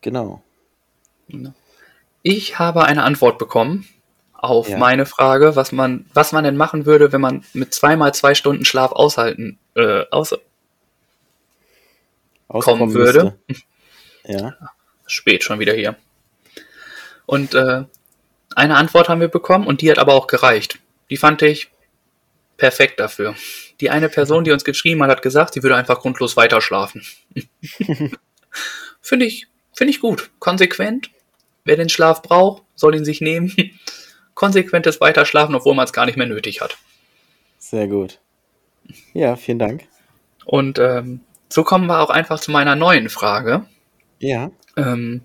Genau. 0.00 0.42
Ich 2.22 2.58
habe 2.58 2.84
eine 2.84 3.02
Antwort 3.02 3.38
bekommen 3.38 3.88
auf 4.32 4.68
ja. 4.68 4.78
meine 4.78 5.06
Frage, 5.06 5.56
was 5.56 5.72
man, 5.72 6.06
was 6.12 6.32
man 6.32 6.44
denn 6.44 6.56
machen 6.56 6.86
würde, 6.86 7.12
wenn 7.12 7.20
man 7.20 7.44
mit 7.52 7.74
zweimal 7.74 8.14
zwei 8.14 8.34
Stunden 8.34 8.64
Schlaf 8.64 8.92
aushalten, 8.92 9.58
äh, 9.74 10.04
aus, 10.10 10.34
kommen 12.48 12.94
würde. 12.94 13.38
Ja. 14.26 14.56
Spät 15.06 15.44
schon 15.44 15.58
wieder 15.58 15.74
hier. 15.74 15.96
Und 17.26 17.54
äh, 17.54 17.84
eine 18.54 18.76
Antwort 18.76 19.08
haben 19.08 19.20
wir 19.20 19.28
bekommen 19.28 19.66
und 19.66 19.80
die 19.80 19.90
hat 19.90 19.98
aber 19.98 20.14
auch 20.14 20.26
gereicht. 20.26 20.78
Die 21.10 21.16
fand 21.16 21.42
ich 21.42 21.70
perfekt 22.56 23.00
dafür. 23.00 23.34
Die 23.80 23.90
eine 23.90 24.08
Person, 24.08 24.44
die 24.44 24.52
uns 24.52 24.64
geschrieben 24.64 25.02
hat, 25.02 25.10
hat 25.10 25.22
gesagt, 25.22 25.54
sie 25.54 25.62
würde 25.62 25.76
einfach 25.76 26.00
grundlos 26.00 26.36
weiterschlafen. 26.36 27.02
Finde 29.00 29.26
ich, 29.26 29.46
finde 29.72 29.92
ich 29.92 30.00
gut. 30.00 30.30
Konsequent. 30.40 31.10
Wer 31.64 31.76
den 31.76 31.88
Schlaf 31.88 32.22
braucht, 32.22 32.64
soll 32.74 32.96
ihn 32.96 33.04
sich 33.04 33.20
nehmen. 33.20 33.54
Konsequentes 34.34 35.00
Weiterschlafen, 35.00 35.54
obwohl 35.54 35.74
man 35.74 35.84
es 35.84 35.92
gar 35.92 36.06
nicht 36.06 36.16
mehr 36.16 36.26
nötig 36.26 36.60
hat. 36.60 36.76
Sehr 37.58 37.86
gut. 37.86 38.18
Ja, 39.14 39.36
vielen 39.36 39.60
Dank. 39.60 39.84
Und 40.44 40.78
ähm, 40.78 41.20
so 41.48 41.62
kommen 41.62 41.86
wir 41.86 42.00
auch 42.00 42.10
einfach 42.10 42.40
zu 42.40 42.50
meiner 42.50 42.74
neuen 42.74 43.08
Frage. 43.08 43.66
Ja. 44.18 44.50
Ähm, 44.76 45.22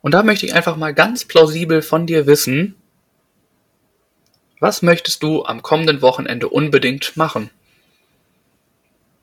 und 0.00 0.12
da 0.12 0.22
möchte 0.22 0.46
ich 0.46 0.54
einfach 0.54 0.76
mal 0.76 0.94
ganz 0.94 1.24
plausibel 1.24 1.82
von 1.82 2.06
dir 2.06 2.26
wissen, 2.26 2.74
was 4.60 4.82
möchtest 4.82 5.22
du 5.22 5.44
am 5.44 5.62
kommenden 5.62 6.02
Wochenende 6.02 6.48
unbedingt 6.48 7.16
machen? 7.16 7.50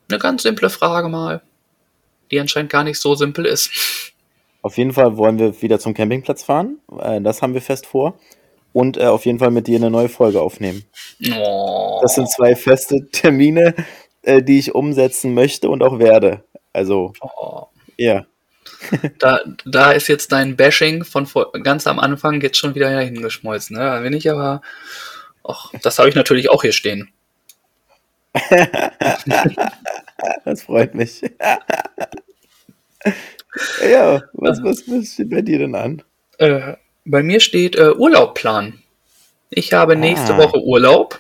Eine 0.10 0.20
ganz 0.20 0.44
simple 0.44 0.70
Frage 0.70 1.08
mal, 1.08 1.42
die 2.32 2.40
anscheinend 2.40 2.72
gar 2.72 2.84
nicht 2.84 3.00
so 3.00 3.16
simpel 3.16 3.46
ist. 3.46 3.72
Auf 4.62 4.78
jeden 4.78 4.92
Fall 4.92 5.16
wollen 5.18 5.40
wir 5.40 5.62
wieder 5.62 5.80
zum 5.80 5.94
Campingplatz 5.94 6.44
fahren. 6.44 6.80
Äh, 7.00 7.22
das 7.22 7.42
haben 7.42 7.54
wir 7.54 7.62
fest 7.62 7.86
vor. 7.86 8.20
Und 8.74 8.98
äh, 8.98 9.06
auf 9.06 9.26
jeden 9.26 9.40
Fall 9.40 9.52
mit 9.52 9.68
dir 9.68 9.78
eine 9.78 9.90
neue 9.90 10.10
Folge 10.10 10.42
aufnehmen. 10.42 10.84
Oh. 11.34 12.00
Das 12.02 12.16
sind 12.16 12.30
zwei 12.30 12.56
feste 12.56 13.10
Termine, 13.12 13.76
äh, 14.22 14.44
die 14.44 14.60
ich 14.60 14.76
umsetzen 14.76 15.34
möchte 15.34 15.70
und 15.70 15.84
auch 15.84 16.00
werde. 16.00 16.44
Also, 16.74 17.14
oh. 17.22 17.68
ja. 17.98 18.26
Da, 19.20 19.42
da 19.66 19.92
ist 19.92 20.08
jetzt 20.08 20.32
dein 20.32 20.56
Bashing 20.56 21.04
von 21.04 21.26
vor, 21.26 21.52
ganz 21.52 21.86
am 21.86 22.00
Anfang 22.00 22.40
jetzt 22.40 22.58
schon 22.58 22.76
wieder 22.76 22.98
hingeschmolzen. 23.00 23.76
Ne? 23.76 23.84
Da 23.84 24.00
bin 24.00 24.14
ich 24.14 24.32
aber 24.32 24.62
Ach, 25.50 25.72
das 25.82 25.98
habe 25.98 26.10
ich 26.10 26.16
natürlich 26.16 26.50
auch 26.52 26.62
hier 26.62 26.74
stehen. 26.74 27.10
das 30.46 30.62
freut 30.64 30.94
mich. 30.94 31.22
ja, 33.90 34.22
was, 34.34 34.62
was, 34.64 34.88
was 34.88 35.14
steht 35.14 35.32
bei 35.32 35.42
dir 35.42 35.58
denn 35.58 35.74
an? 35.74 36.04
Äh, 36.38 36.76
bei 37.04 37.24
mir 37.24 37.40
steht 37.40 37.76
äh, 37.76 37.94
Urlaub 37.94 38.40
Ich 39.50 39.74
habe 39.74 39.96
nächste 39.96 40.36
ah. 40.36 40.38
Woche 40.38 40.62
Urlaub. 40.62 41.20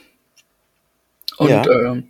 Und 1.37 1.49
ja. 1.49 1.63
äh, 1.63 2.03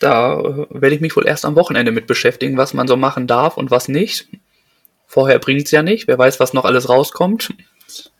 da 0.00 0.38
äh, 0.38 0.66
werde 0.70 0.94
ich 0.94 1.00
mich 1.00 1.16
wohl 1.16 1.26
erst 1.26 1.44
am 1.44 1.56
Wochenende 1.56 1.92
mit 1.92 2.06
beschäftigen, 2.06 2.56
was 2.56 2.74
man 2.74 2.88
so 2.88 2.96
machen 2.96 3.26
darf 3.26 3.56
und 3.56 3.70
was 3.70 3.88
nicht. 3.88 4.28
Vorher 5.06 5.38
bringt 5.38 5.64
es 5.64 5.70
ja 5.70 5.82
nicht. 5.82 6.06
Wer 6.06 6.18
weiß, 6.18 6.38
was 6.40 6.52
noch 6.52 6.64
alles 6.64 6.88
rauskommt. 6.88 7.54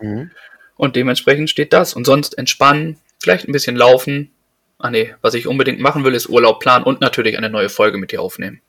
Mhm. 0.01 0.31
Und 0.77 0.97
dementsprechend 0.97 1.51
steht 1.51 1.73
das. 1.73 1.95
Und 1.95 2.05
sonst 2.05 2.39
entspannen, 2.39 2.99
vielleicht 3.19 3.47
ein 3.49 3.53
bisschen 3.53 3.77
laufen. 3.77 4.31
Ah 4.79 4.91
nee, 4.91 5.15
was 5.21 5.35
ich 5.35 5.47
unbedingt 5.47 5.81
machen 5.81 6.05
will, 6.05 6.15
ist 6.15 6.29
Urlaub 6.29 6.61
planen 6.61 6.85
und 6.85 7.01
natürlich 7.01 7.37
eine 7.37 7.51
neue 7.51 7.69
Folge 7.69 7.99
mit 7.99 8.13
dir 8.13 8.23
aufnehmen. 8.23 8.61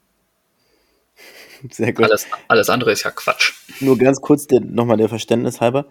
Sehr 1.72 1.94
gut. 1.94 2.06
Alles, 2.06 2.28
alles 2.48 2.70
andere 2.70 2.92
ist 2.92 3.04
ja 3.04 3.12
Quatsch. 3.12 3.54
Nur 3.80 3.98
ganz 3.98 4.20
kurz 4.22 4.48
nochmal 4.50 4.98
der 4.98 5.10
Verständnis 5.10 5.62
halber. 5.62 5.86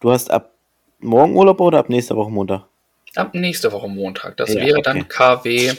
Du 0.00 0.10
hast 0.10 0.30
ab 0.30 0.54
morgen 1.00 1.34
Urlaub 1.36 1.60
oder 1.60 1.78
ab 1.78 1.88
nächster 1.88 2.16
Woche 2.16 2.30
Montag? 2.30 2.66
Ab 3.14 3.34
nächste 3.34 3.72
Woche 3.72 3.88
Montag. 3.88 4.36
Das 4.36 4.52
ja, 4.54 4.60
wäre 4.60 4.78
okay. 4.78 4.82
dann 4.82 5.08
KW 5.08 5.72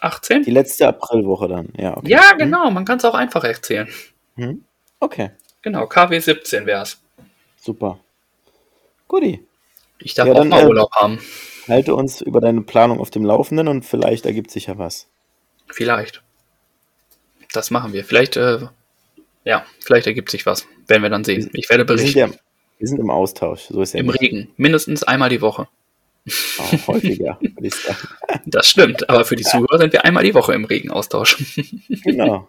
18? 0.00 0.42
Die 0.42 0.50
letzte 0.50 0.88
Aprilwoche 0.88 1.48
dann, 1.48 1.68
ja. 1.76 1.96
Okay. 1.96 2.08
Ja, 2.08 2.32
genau. 2.32 2.70
Man 2.70 2.84
kann 2.84 2.98
es 2.98 3.04
auch 3.04 3.14
einfach 3.14 3.44
erzählen. 3.44 3.88
Hm? 4.36 4.64
Okay. 5.00 5.30
Genau, 5.62 5.86
KW 5.86 6.18
17 6.18 6.66
wäre 6.66 6.82
es. 6.82 7.00
Super. 7.60 8.00
Guti. 9.06 9.46
Ich 9.98 10.14
darf 10.14 10.26
ja, 10.26 10.34
auch 10.34 10.44
mal 10.44 10.64
äh, 10.64 10.66
Urlaub 10.66 10.90
haben. 10.94 11.20
Halte 11.68 11.94
uns 11.94 12.20
über 12.20 12.40
deine 12.40 12.62
Planung 12.62 12.98
auf 12.98 13.10
dem 13.10 13.24
Laufenden 13.24 13.68
und 13.68 13.84
vielleicht 13.84 14.26
ergibt 14.26 14.50
sich 14.50 14.66
ja 14.66 14.78
was. 14.78 15.08
Vielleicht. 15.68 16.22
Das 17.52 17.70
machen 17.70 17.92
wir. 17.92 18.04
Vielleicht, 18.04 18.36
äh, 18.36 18.66
ja, 19.44 19.64
vielleicht 19.80 20.06
ergibt 20.06 20.30
sich 20.30 20.46
was. 20.46 20.66
Werden 20.88 21.02
wir 21.02 21.10
dann 21.10 21.24
sehen. 21.24 21.50
Ich 21.52 21.70
werde 21.70 21.84
berichten. 21.84 22.14
Wir 22.14 22.26
sind, 22.26 22.34
ja, 22.34 22.40
wir 22.78 22.88
sind 22.88 22.98
im 22.98 23.10
Austausch. 23.10 23.66
So 23.68 23.80
ist 23.82 23.94
ja 23.94 24.00
Im 24.00 24.06
nicht. 24.06 24.20
Regen. 24.20 24.50
Mindestens 24.56 25.04
einmal 25.04 25.28
die 25.28 25.40
Woche. 25.40 25.68
Auch 26.58 26.88
häufiger, 26.88 27.38
würde 27.40 27.66
ich 27.66 27.74
sagen. 27.74 27.98
Das 28.46 28.68
stimmt, 28.68 29.08
aber 29.08 29.24
für 29.24 29.36
die 29.36 29.42
Zuhörer 29.42 29.78
sind 29.78 29.92
wir 29.92 30.04
einmal 30.04 30.22
die 30.22 30.34
Woche 30.34 30.54
im 30.54 30.64
Regenaustausch. 30.64 31.56
Genau. 32.04 32.48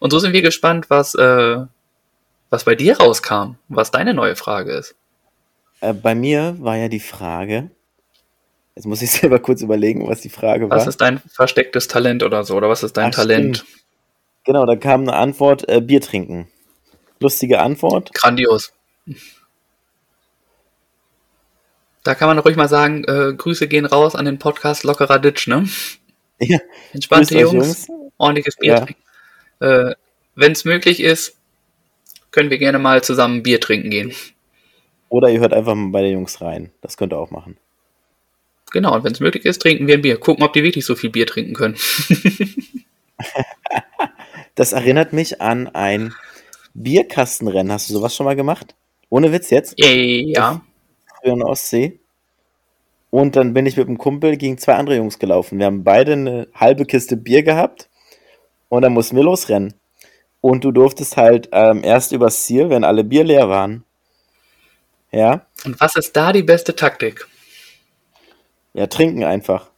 Und 0.00 0.10
so 0.10 0.18
sind 0.18 0.32
wir 0.32 0.42
gespannt, 0.42 0.90
was, 0.90 1.14
äh, 1.14 1.58
was 2.50 2.64
bei 2.64 2.74
dir 2.74 2.98
rauskam, 2.98 3.56
was 3.68 3.90
deine 3.90 4.12
neue 4.12 4.36
Frage 4.36 4.72
ist. 4.72 4.96
Äh, 5.80 5.94
bei 5.94 6.14
mir 6.14 6.56
war 6.58 6.76
ja 6.76 6.88
die 6.88 7.00
Frage, 7.00 7.70
jetzt 8.74 8.86
muss 8.86 9.02
ich 9.02 9.10
selber 9.12 9.38
kurz 9.38 9.62
überlegen, 9.62 10.06
was 10.08 10.20
die 10.20 10.28
Frage 10.28 10.68
war. 10.68 10.76
Was 10.76 10.86
ist 10.86 11.00
dein 11.00 11.20
verstecktes 11.20 11.88
Talent 11.88 12.22
oder 12.22 12.44
so? 12.44 12.56
Oder 12.56 12.68
was 12.68 12.82
ist 12.82 12.96
dein 12.96 13.10
Ach, 13.10 13.14
Talent? 13.14 13.58
Stimmt. 13.58 13.74
Genau, 14.44 14.66
da 14.66 14.76
kam 14.76 15.02
eine 15.02 15.14
Antwort, 15.14 15.68
äh, 15.68 15.80
Bier 15.80 16.02
trinken. 16.02 16.48
Lustige 17.18 17.60
Antwort. 17.60 18.12
Grandios. 18.12 18.72
Da 22.04 22.14
kann 22.14 22.28
man 22.28 22.38
ruhig 22.38 22.56
mal 22.56 22.68
sagen, 22.68 23.02
äh, 23.04 23.32
Grüße 23.34 23.66
gehen 23.66 23.86
raus 23.86 24.14
an 24.14 24.26
den 24.26 24.38
Podcast 24.38 24.84
Lockerer 24.84 25.18
Ditch, 25.18 25.48
ne? 25.48 25.68
Ja. 26.40 26.58
Entspannte 26.92 27.38
Jungs, 27.38 27.86
Jungs, 27.86 27.88
ordentliches 28.18 28.56
Bier 28.56 28.72
ja. 28.72 28.80
trinken. 28.80 29.02
Äh, 29.60 29.94
Wenn 30.34 30.52
es 30.52 30.64
möglich 30.64 31.00
ist, 31.00 31.38
können 32.32 32.50
wir 32.50 32.58
gerne 32.58 32.80
mal 32.80 33.04
zusammen 33.04 33.44
Bier 33.44 33.60
trinken 33.60 33.88
gehen. 33.88 34.12
Oder 35.08 35.30
ihr 35.30 35.38
hört 35.38 35.54
einfach 35.54 35.76
mal 35.76 35.90
bei 35.90 36.02
den 36.02 36.14
Jungs 36.14 36.40
rein. 36.40 36.72
Das 36.80 36.96
könnt 36.96 37.12
ihr 37.12 37.18
auch 37.18 37.30
machen. 37.30 37.56
Genau, 38.72 38.96
und 38.96 39.04
wenn 39.04 39.12
es 39.12 39.20
möglich 39.20 39.44
ist, 39.44 39.62
trinken 39.62 39.86
wir 39.86 39.94
ein 39.94 40.02
Bier. 40.02 40.18
Gucken, 40.18 40.44
ob 40.44 40.52
die 40.52 40.64
wirklich 40.64 40.84
so 40.84 40.96
viel 40.96 41.10
Bier 41.10 41.28
trinken 41.28 41.54
können. 41.54 41.76
das 44.56 44.72
erinnert 44.72 45.12
mich 45.12 45.40
an 45.40 45.68
ein 45.68 46.12
Bierkastenrennen. 46.74 47.72
Hast 47.72 47.88
du 47.88 47.94
sowas 47.94 48.14
schon 48.14 48.26
mal 48.26 48.36
gemacht? 48.36 48.74
Ohne 49.08 49.32
Witz 49.32 49.50
jetzt? 49.50 49.74
Ja. 49.78 50.60
In 51.24 51.38
der 51.38 51.48
Ostsee. 51.48 52.00
Und 53.10 53.36
dann 53.36 53.54
bin 53.54 53.64
ich 53.64 53.76
mit 53.76 53.88
einem 53.88 53.96
Kumpel 53.96 54.36
gegen 54.36 54.58
zwei 54.58 54.74
andere 54.74 54.96
Jungs 54.96 55.18
gelaufen. 55.18 55.58
Wir 55.58 55.66
haben 55.66 55.84
beide 55.84 56.12
eine 56.12 56.48
halbe 56.54 56.84
Kiste 56.84 57.16
Bier 57.16 57.42
gehabt. 57.42 57.88
Und 58.68 58.82
dann 58.82 58.92
mussten 58.92 59.16
wir 59.16 59.22
losrennen. 59.22 59.74
Und 60.40 60.64
du 60.64 60.72
durftest 60.72 61.16
halt 61.16 61.48
ähm, 61.52 61.82
erst 61.82 62.12
übers 62.12 62.44
Ziel, 62.44 62.68
wenn 62.68 62.84
alle 62.84 63.04
Bier 63.04 63.24
leer 63.24 63.48
waren. 63.48 63.84
Ja. 65.12 65.46
Und 65.64 65.80
was 65.80 65.96
ist 65.96 66.14
da 66.14 66.32
die 66.32 66.42
beste 66.42 66.76
Taktik? 66.76 67.26
Ja, 68.74 68.86
trinken 68.86 69.24
einfach. 69.24 69.70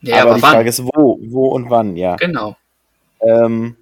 Ja, 0.00 0.22
aber, 0.22 0.30
aber 0.30 0.34
die 0.36 0.42
wann? 0.42 0.52
Frage 0.52 0.68
ist, 0.68 0.82
wo, 0.82 1.18
wo 1.22 1.48
und 1.48 1.70
wann, 1.70 1.96
ja. 1.96 2.16
Genau. 2.16 2.56
Ähm, 3.20 3.76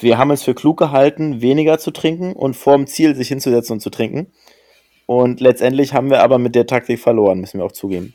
wir 0.00 0.18
haben 0.18 0.30
es 0.30 0.42
für 0.42 0.54
klug 0.54 0.78
gehalten, 0.78 1.40
weniger 1.40 1.78
zu 1.78 1.90
trinken 1.90 2.34
und 2.34 2.54
vorm 2.54 2.86
Ziel 2.86 3.16
sich 3.16 3.28
hinzusetzen 3.28 3.74
und 3.74 3.80
zu 3.80 3.90
trinken. 3.90 4.32
Und 5.12 5.40
letztendlich 5.40 5.92
haben 5.92 6.08
wir 6.08 6.22
aber 6.22 6.38
mit 6.38 6.54
der 6.54 6.66
Taktik 6.66 6.98
verloren, 6.98 7.40
müssen 7.40 7.58
wir 7.58 7.66
auch 7.66 7.72
zugeben. 7.72 8.14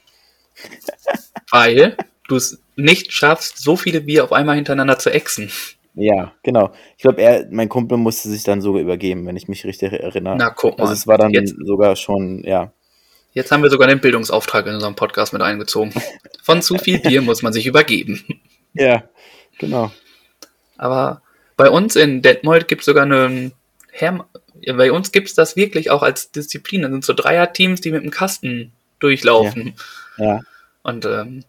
Weil 1.51 1.95
du 2.27 2.35
es 2.37 2.59
nicht 2.75 3.13
schaffst, 3.13 3.59
so 3.59 3.75
viele 3.75 4.01
Bier 4.01 4.23
auf 4.23 4.33
einmal 4.33 4.55
hintereinander 4.55 4.97
zu 4.97 5.11
exen. 5.11 5.51
Ja, 5.93 6.33
genau. 6.41 6.71
Ich 6.97 7.03
glaube, 7.03 7.47
mein 7.51 7.69
Kumpel 7.69 7.97
musste 7.99 8.29
sich 8.29 8.43
dann 8.43 8.61
sogar 8.61 8.81
übergeben, 8.81 9.27
wenn 9.27 9.37
ich 9.37 9.47
mich 9.47 9.63
richtig 9.65 9.93
erinnere. 9.93 10.37
Na, 10.37 10.49
guck 10.49 10.77
mal. 10.77 10.83
Also 10.85 10.93
es 10.93 11.05
war 11.05 11.19
dann 11.19 11.31
Jetzt- 11.31 11.55
sogar 11.63 11.95
schon, 11.95 12.43
ja. 12.43 12.71
Jetzt 13.33 13.51
haben 13.51 13.61
wir 13.61 13.69
sogar 13.69 13.87
den 13.87 14.01
Bildungsauftrag 14.01 14.65
in 14.65 14.73
unserem 14.73 14.95
Podcast 14.95 15.33
mit 15.33 15.43
eingezogen. 15.43 15.93
Von 16.41 16.63
zu 16.63 16.79
viel 16.79 16.97
Bier 16.99 17.21
muss 17.21 17.43
man 17.43 17.53
sich 17.53 17.67
übergeben. 17.67 18.23
Ja, 18.73 19.05
genau. 19.57 19.89
Aber 20.77 21.23
bei 21.55 21.67
uns 21.67 21.95
in 21.95 22.21
Detmold 22.21 22.67
gibt 22.67 22.81
es 22.81 22.85
sogar 22.85 23.05
einen 23.05 23.53
Herm 23.91 24.23
ja, 24.61 24.73
bei 24.73 24.91
uns 24.91 25.11
gibt 25.11 25.27
es 25.29 25.35
das 25.35 25.55
wirklich 25.55 25.89
auch 25.91 26.03
als 26.03 26.31
Disziplin. 26.31 26.81
Das 26.81 26.91
sind 26.91 27.05
so 27.05 27.13
Dreierteams, 27.13 27.81
die 27.81 27.91
mit 27.91 28.03
dem 28.03 28.11
Kasten 28.11 28.71
durchlaufen. 28.99 29.75
Ja, 30.17 30.41
Und 30.83 31.05
ähm, 31.05 31.43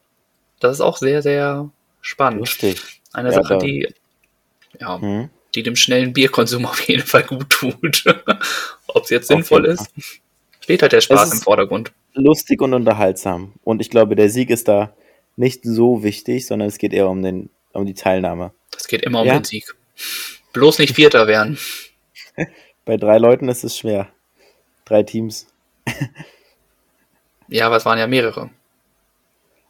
das 0.60 0.74
ist 0.74 0.80
auch 0.80 0.96
sehr, 0.96 1.22
sehr 1.22 1.70
spannend. 2.00 2.40
lustig. 2.40 2.80
Eine 3.12 3.30
Ja, 3.32 3.42
Sache, 3.42 3.58
die, 3.58 3.88
ja, 4.80 5.00
Hm. 5.00 5.30
die 5.54 5.62
dem 5.62 5.76
schnellen 5.76 6.12
Bierkonsum 6.12 6.66
auf 6.66 6.80
jeden 6.88 7.06
Fall 7.06 7.22
gut 7.24 7.48
tut. 7.50 8.04
Ob 8.88 9.04
es 9.04 9.10
jetzt 9.10 9.28
sinnvoll 9.28 9.64
ist, 9.66 9.88
steht 10.60 10.82
halt 10.82 10.92
der 10.92 11.00
Spaß 11.00 11.32
im 11.32 11.40
Vordergrund. 11.40 11.92
Lustig 12.14 12.60
und 12.62 12.74
unterhaltsam. 12.74 13.52
Und 13.64 13.80
ich 13.80 13.90
glaube, 13.90 14.16
der 14.16 14.28
Sieg 14.30 14.50
ist 14.50 14.66
da 14.68 14.94
nicht 15.36 15.60
so 15.64 16.02
wichtig, 16.02 16.46
sondern 16.46 16.68
es 16.68 16.78
geht 16.78 16.92
eher 16.92 17.08
um, 17.08 17.22
den, 17.22 17.48
um 17.72 17.86
die 17.86 17.94
Teilnahme. 17.94 18.52
Das 18.72 18.88
geht 18.88 19.02
immer 19.02 19.20
um 19.22 19.26
Ja. 19.26 19.34
den 19.38 19.44
Sieg. 19.44 19.74
Bloß 20.52 20.78
nicht 20.80 20.94
Vierter 20.96 21.26
werden. 21.26 21.58
Bei 22.88 22.96
drei 22.96 23.18
Leuten 23.18 23.50
ist 23.50 23.64
es 23.64 23.76
schwer. 23.76 24.08
Drei 24.86 25.02
Teams. 25.04 25.46
Ja, 27.50 27.64
aber 27.64 27.76
es 27.78 27.86
waren 27.86 27.98
ja 27.98 28.06
mehrere 28.06 28.50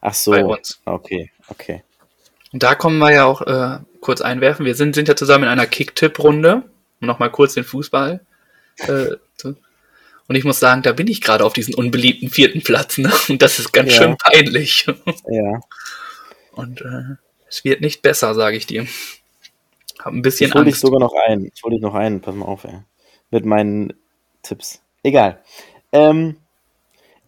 Ach 0.01 0.13
so. 0.13 0.33
bei 0.33 0.45
uns. 0.45 0.81
Okay, 0.85 1.31
okay. 1.47 1.85
Und 2.53 2.65
da 2.65 2.75
kommen 2.75 2.99
wir 2.99 3.13
ja 3.13 3.25
auch 3.25 3.41
äh, 3.43 3.79
kurz 4.01 4.21
einwerfen. 4.21 4.67
Wir 4.67 4.75
sind, 4.75 4.97
sind 4.97 5.07
ja 5.07 5.15
zusammen 5.15 5.45
in 5.45 5.51
einer 5.51 5.67
Kick-Tipp-Runde, 5.69 6.65
um 7.01 7.07
nochmal 7.07 7.31
kurz 7.31 7.55
den 7.55 7.63
Fußball 7.63 8.19
äh, 8.79 9.07
zu. 9.37 9.55
Und 10.27 10.35
ich 10.35 10.43
muss 10.43 10.59
sagen, 10.59 10.83
da 10.83 10.91
bin 10.93 11.07
ich 11.07 11.21
gerade 11.21 11.45
auf 11.45 11.53
diesen 11.53 11.73
unbeliebten 11.75 12.31
vierten 12.31 12.63
Platz. 12.65 12.99
Ne? 12.99 13.13
Und 13.29 13.43
das 13.43 13.61
ist 13.61 13.73
ganz 13.73 13.95
Ja. 13.95 14.03
schön 14.03 14.17
peinlich. 14.17 14.85
Ja. 15.31 15.61
Und 16.51 16.81
äh, 16.81 17.15
es 17.49 17.63
wird 17.65 17.81
nicht 17.81 18.03
besser, 18.03 18.35
sage 18.35 18.57
ich 18.57 18.67
dir. 18.67 18.89
Hab 20.01 20.13
ein 20.13 20.23
bisschen 20.23 20.49
Ich 20.49 20.55
hole 20.55 20.65
dich 20.65 20.81
sogar 20.81 20.99
noch 20.99 21.15
ein. 21.29 21.49
Ich 21.55 21.63
hole 21.63 21.77
dich 21.77 21.83
noch 21.83 21.95
ein. 21.95 22.21
Pass 22.21 22.35
mal 22.35 22.47
auf, 22.47 22.65
ey. 22.65 22.81
Mit 23.31 23.45
meinen 23.45 23.93
Tipps. 24.43 24.81
Egal. 25.03 25.43
Ähm, 25.93 26.37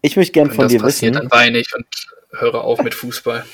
ich 0.03 0.17
möchte 0.17 0.33
gern 0.33 0.49
Wenn 0.49 0.57
von 0.57 0.65
das 0.65 0.73
dir 0.73 0.81
passiert, 0.81 1.15
wissen, 1.15 1.29
dann 1.29 1.39
weine 1.39 1.59
ich 1.59 1.75
und 1.75 1.87
höre 2.33 2.65
auf 2.65 2.83
mit 2.83 2.95
Fußball. 2.95 3.45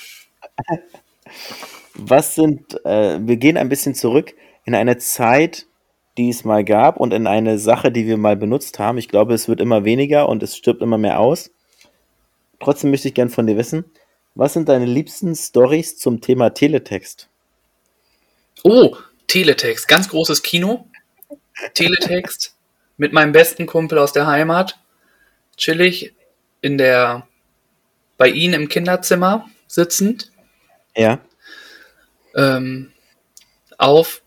was 1.95 2.35
sind, 2.35 2.85
äh, 2.85 3.19
wir 3.21 3.37
gehen 3.37 3.57
ein 3.57 3.69
bisschen 3.69 3.95
zurück 3.95 4.35
in 4.65 4.75
eine 4.75 4.99
Zeit, 4.99 5.67
die 6.17 6.31
es 6.31 6.45
mal 6.45 6.65
gab 6.65 6.99
und 6.99 7.13
in 7.13 7.27
eine 7.27 7.59
Sache, 7.59 7.93
die 7.93 8.07
wir 8.07 8.17
mal 8.17 8.37
benutzt 8.37 8.79
haben. 8.79 8.99
Ich 8.99 9.09
glaube, 9.09 9.35
es 9.35 9.49
wird 9.49 9.61
immer 9.61 9.85
weniger 9.85 10.29
und 10.29 10.43
es 10.43 10.57
stirbt 10.57 10.83
immer 10.83 10.99
mehr 10.99 11.21
aus. 11.21 11.51
Trotzdem 12.61 12.91
möchte 12.91 13.09
ich 13.09 13.15
gern 13.15 13.29
von 13.29 13.47
dir 13.47 13.57
wissen, 13.57 13.85
was 14.35 14.55
sind 14.55 14.69
deine 14.69 14.87
liebsten 14.87 15.35
Stories 15.35 15.99
zum 15.99 16.21
Thema 16.21 16.51
Teletext? 16.51 17.29
Oh, 18.63 18.97
Teletext, 19.27 19.89
ganz 19.89 20.09
großes 20.09 20.43
Kino. 20.43 20.87
Teletext 21.75 22.55
mit 22.97 23.13
meinem 23.13 23.33
besten 23.33 23.67
Kumpel 23.67 23.99
aus 23.99 24.13
der 24.13 24.27
Heimat. 24.27 24.79
Chillig 25.57 26.15
in 26.61 26.79
der, 26.79 27.27
bei 28.19 28.29
ihm 28.29 28.53
im 28.53 28.69
Kinderzimmer 28.69 29.49
sitzend. 29.67 30.31
Ja, 30.97 31.21
Ähm, 32.35 32.93
auf 33.79 34.23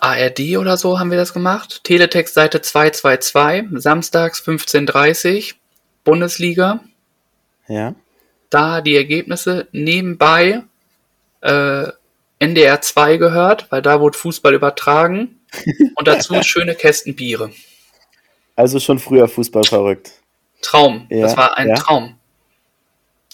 ARD 0.00 0.56
oder 0.58 0.76
so 0.76 0.98
haben 0.98 1.10
wir 1.10 1.18
das 1.18 1.32
gemacht. 1.32 1.82
Teletext 1.84 2.34
Seite 2.34 2.60
222, 2.60 3.80
samstags 3.80 4.40
15.30 4.42 5.54
Bundesliga. 6.04 6.80
ja, 7.68 7.94
da 8.50 8.80
die 8.80 8.96
Ergebnisse 8.96 9.66
nebenbei 9.72 10.62
äh, 11.40 11.88
NDR 12.38 12.80
2 12.80 13.16
gehört, 13.16 13.70
weil 13.70 13.82
da 13.82 14.00
wurde 14.00 14.18
Fußball 14.18 14.54
übertragen. 14.54 15.33
Und 15.94 16.06
dazu 16.08 16.34
schöne 16.42 16.74
Kästen 16.74 17.14
Biere. 17.14 17.50
also 18.56 18.78
schon 18.80 18.98
früher 18.98 19.28
Fußball 19.28 19.64
verrückt. 19.64 20.12
Traum. 20.62 21.06
Ja, 21.10 21.22
das 21.22 21.36
war 21.36 21.56
ein 21.58 21.68
ja. 21.68 21.74
Traum. 21.74 22.16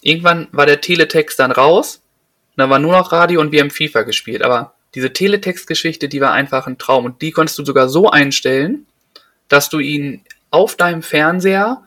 Irgendwann 0.03 0.49
war 0.53 0.67
der 0.67 0.81
Teletext 0.81 1.39
dann 1.39 1.53
raus. 1.53 2.03
Und 2.51 2.59
dann 2.63 2.71
war 2.71 2.79
nur 2.79 2.93
noch 2.93 3.13
Radio 3.13 3.41
und 3.41 3.53
wir 3.53 3.61
haben 3.61 3.71
FIFA 3.71 4.03
gespielt. 4.03 4.43
Aber 4.43 4.75
diese 4.95 5.13
Teletext-Geschichte, 5.13 6.09
die 6.09 6.21
war 6.21 6.33
einfach 6.33 6.67
ein 6.67 6.79
Traum. 6.79 7.05
Und 7.05 7.23
die 7.23 7.31
konntest 7.31 7.59
du 7.59 7.65
sogar 7.65 7.89
so 7.89 8.11
einstellen, 8.11 8.87
dass 9.49 9.69
du 9.69 9.79
ihn 9.79 10.25
auf 10.51 10.75
deinem 10.77 11.03
Fernseher 11.03 11.83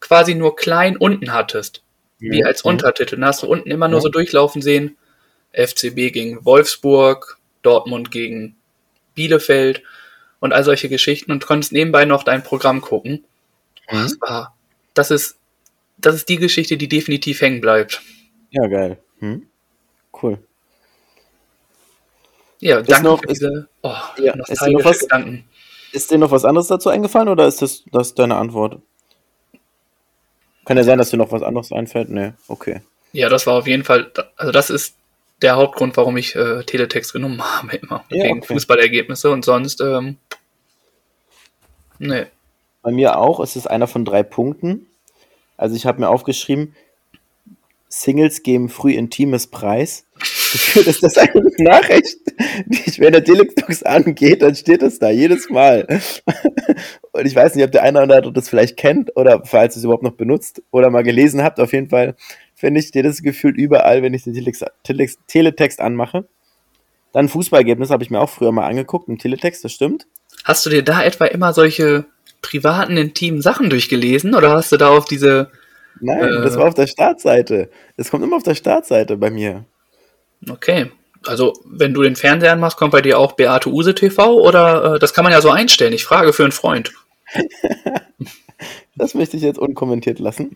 quasi 0.00 0.34
nur 0.34 0.56
klein 0.56 0.96
unten 0.96 1.32
hattest. 1.32 1.82
wie 2.20 2.44
als. 2.44 2.62
Untertitel. 2.62 3.14
Dann 3.16 3.26
hast 3.26 3.42
du 3.44 3.46
unten 3.46 3.70
immer 3.70 3.86
nur 3.86 3.98
Ja. 4.00 4.02
so 4.02 4.08
durchlaufen 4.08 4.60
sehen, 4.60 4.96
FCB 5.52 6.10
gegen 6.12 6.44
Wolfsburg, 6.44 7.38
Dortmund 7.62 8.10
gegen 8.10 8.56
Bielefeld 9.18 9.82
und 10.40 10.52
all 10.52 10.62
solche 10.62 10.88
Geschichten 10.88 11.32
und 11.32 11.44
konntest 11.44 11.72
nebenbei 11.72 12.04
noch 12.04 12.22
dein 12.22 12.44
Programm 12.44 12.80
gucken. 12.80 13.24
Mhm. 13.90 14.02
Das 14.02 14.20
war, 14.20 14.56
das 14.94 15.10
ist, 15.10 15.36
das 15.98 16.14
ist 16.14 16.28
die 16.28 16.36
Geschichte, 16.36 16.76
die 16.76 16.88
definitiv 16.88 17.40
hängen 17.40 17.60
bleibt. 17.60 18.00
Ja, 18.50 18.66
geil. 18.68 18.98
Hm? 19.18 19.46
Cool. 20.22 20.38
Ja, 22.60 22.82
danke 22.82 23.04
noch- 23.04 23.20
für 23.20 23.26
ist- 23.30 23.40
diese 23.42 23.68
oh, 23.82 23.94
Ja, 24.18 24.34
ist 24.46 24.62
dir 24.64 24.70
noch 24.72 24.84
was- 24.84 25.00
Gedanken. 25.00 25.44
Ist 25.90 26.10
dir 26.10 26.18
noch 26.18 26.30
was 26.30 26.44
anderes 26.44 26.68
dazu 26.68 26.90
eingefallen 26.90 27.28
oder 27.28 27.46
ist 27.48 27.62
das, 27.62 27.82
das 27.92 28.14
deine 28.14 28.36
Antwort? 28.36 28.80
Kann 30.66 30.76
ja 30.76 30.84
sein, 30.84 30.98
dass 30.98 31.10
dir 31.10 31.16
noch 31.16 31.32
was 31.32 31.42
anderes 31.42 31.72
einfällt? 31.72 32.10
Nee, 32.10 32.32
okay. 32.46 32.82
Ja, 33.12 33.28
das 33.30 33.46
war 33.46 33.54
auf 33.54 33.66
jeden 33.66 33.84
Fall, 33.84 34.12
also 34.36 34.52
das 34.52 34.68
ist 34.70 34.96
der 35.42 35.56
Hauptgrund, 35.56 35.96
warum 35.96 36.16
ich 36.16 36.34
äh, 36.34 36.64
Teletext 36.64 37.12
genommen 37.12 37.42
habe 37.58 37.76
immer. 37.76 38.04
Ja, 38.10 38.24
wegen 38.24 38.38
okay. 38.38 38.54
Fußballergebnisse 38.54 39.30
und 39.30 39.44
sonst, 39.44 39.80
ähm, 39.80 40.16
nee. 41.98 42.26
Bei 42.82 42.92
mir 42.92 43.18
auch. 43.18 43.40
Es 43.40 43.56
ist 43.56 43.66
einer 43.66 43.86
von 43.86 44.04
drei 44.04 44.22
Punkten. 44.22 44.86
Also 45.56 45.74
ich 45.74 45.86
habe 45.86 46.00
mir 46.00 46.08
aufgeschrieben, 46.08 46.74
Singles 47.88 48.42
geben 48.42 48.68
früh 48.68 48.92
intimes 48.92 49.46
Preis. 49.48 50.06
Gefühlt 50.52 50.86
ist 50.86 51.02
das 51.02 51.18
eine 51.18 51.42
Nachricht, 51.58 52.16
die 52.66 52.80
ich, 52.86 53.00
wenn 53.00 53.12
der 53.12 53.24
Telex 53.24 53.82
angeht, 53.82 54.40
dann 54.40 54.54
steht 54.54 54.82
es 54.82 54.98
da 54.98 55.10
jedes 55.10 55.50
Mal. 55.50 55.86
Und 57.12 57.26
ich 57.26 57.34
weiß 57.34 57.54
nicht, 57.54 57.64
ob 57.64 57.72
der 57.72 57.82
eine 57.82 58.02
oder 58.02 58.16
andere 58.16 58.32
das 58.32 58.48
vielleicht 58.48 58.78
kennt 58.78 59.14
oder 59.16 59.44
falls 59.44 59.76
es 59.76 59.84
überhaupt 59.84 60.04
noch 60.04 60.12
benutzt 60.12 60.62
oder 60.70 60.88
mal 60.88 61.02
gelesen 61.02 61.42
habt. 61.42 61.60
Auf 61.60 61.72
jeden 61.72 61.90
Fall 61.90 62.14
finde 62.58 62.80
ich, 62.80 62.88
steht 62.88 63.04
das 63.06 63.22
gefühlt 63.22 63.56
überall, 63.56 64.02
wenn 64.02 64.14
ich 64.14 64.24
den 64.24 64.34
Telex, 64.34 64.64
Telex, 64.82 65.18
Teletext 65.26 65.80
anmache. 65.80 66.26
Dann 67.12 67.28
Fußballergebnis 67.28 67.90
habe 67.90 68.02
ich 68.02 68.10
mir 68.10 68.20
auch 68.20 68.28
früher 68.28 68.52
mal 68.52 68.66
angeguckt 68.66 69.08
im 69.08 69.18
Teletext, 69.18 69.64
das 69.64 69.72
stimmt. 69.72 70.06
Hast 70.44 70.66
du 70.66 70.70
dir 70.70 70.82
da 70.82 71.02
etwa 71.02 71.24
immer 71.26 71.52
solche 71.52 72.04
privaten, 72.42 72.96
intimen 72.96 73.42
Sachen 73.42 73.70
durchgelesen 73.70 74.34
oder 74.34 74.50
hast 74.50 74.72
du 74.72 74.76
da 74.76 74.88
auf 74.90 75.04
diese. 75.06 75.50
Nein, 76.00 76.18
Äh. 76.20 76.42
das 76.42 76.56
war 76.56 76.68
auf 76.68 76.74
der 76.74 76.86
Startseite. 76.86 77.70
Es 77.96 78.10
kommt 78.10 78.22
immer 78.24 78.36
auf 78.36 78.42
der 78.42 78.54
Startseite 78.54 79.16
bei 79.16 79.30
mir. 79.30 79.64
Okay, 80.48 80.92
Also, 81.26 81.52
wenn 81.64 81.94
du 81.94 82.02
den 82.02 82.14
Fernseher 82.14 82.54
machst, 82.54 82.76
kommt 82.76 82.92
bei 82.92 83.00
dir 83.02 83.18
auch 83.18 83.32
Beate 83.32 83.68
Use 83.70 83.94
TV 83.94 84.34
oder 84.40 84.94
äh, 84.94 84.98
das 85.00 85.12
kann 85.14 85.24
man 85.24 85.32
ja 85.32 85.40
so 85.40 85.50
einstellen. 85.50 85.92
Ich 85.92 86.04
frage 86.04 86.32
für 86.32 86.44
einen 86.44 86.52
Freund. 86.52 86.92
das 88.96 89.14
möchte 89.14 89.36
ich 89.36 89.42
jetzt 89.42 89.58
unkommentiert 89.58 90.18
lassen. 90.18 90.52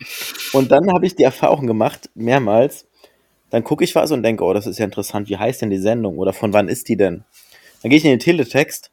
Und 0.53 0.71
dann 0.71 0.91
habe 0.91 1.05
ich 1.05 1.15
die 1.15 1.23
Erfahrung 1.23 1.67
gemacht, 1.67 2.09
mehrmals, 2.15 2.87
dann 3.49 3.63
gucke 3.63 3.83
ich 3.83 3.93
was 3.95 4.11
und 4.11 4.23
denke, 4.23 4.43
oh, 4.43 4.53
das 4.53 4.65
ist 4.65 4.79
ja 4.79 4.85
interessant, 4.85 5.29
wie 5.29 5.37
heißt 5.37 5.61
denn 5.61 5.69
die 5.69 5.77
Sendung 5.77 6.17
oder 6.17 6.33
von 6.33 6.53
wann 6.53 6.69
ist 6.69 6.89
die 6.89 6.97
denn? 6.97 7.23
Dann 7.81 7.89
gehe 7.89 7.97
ich 7.97 8.05
in 8.05 8.11
den 8.11 8.19
Teletext 8.19 8.91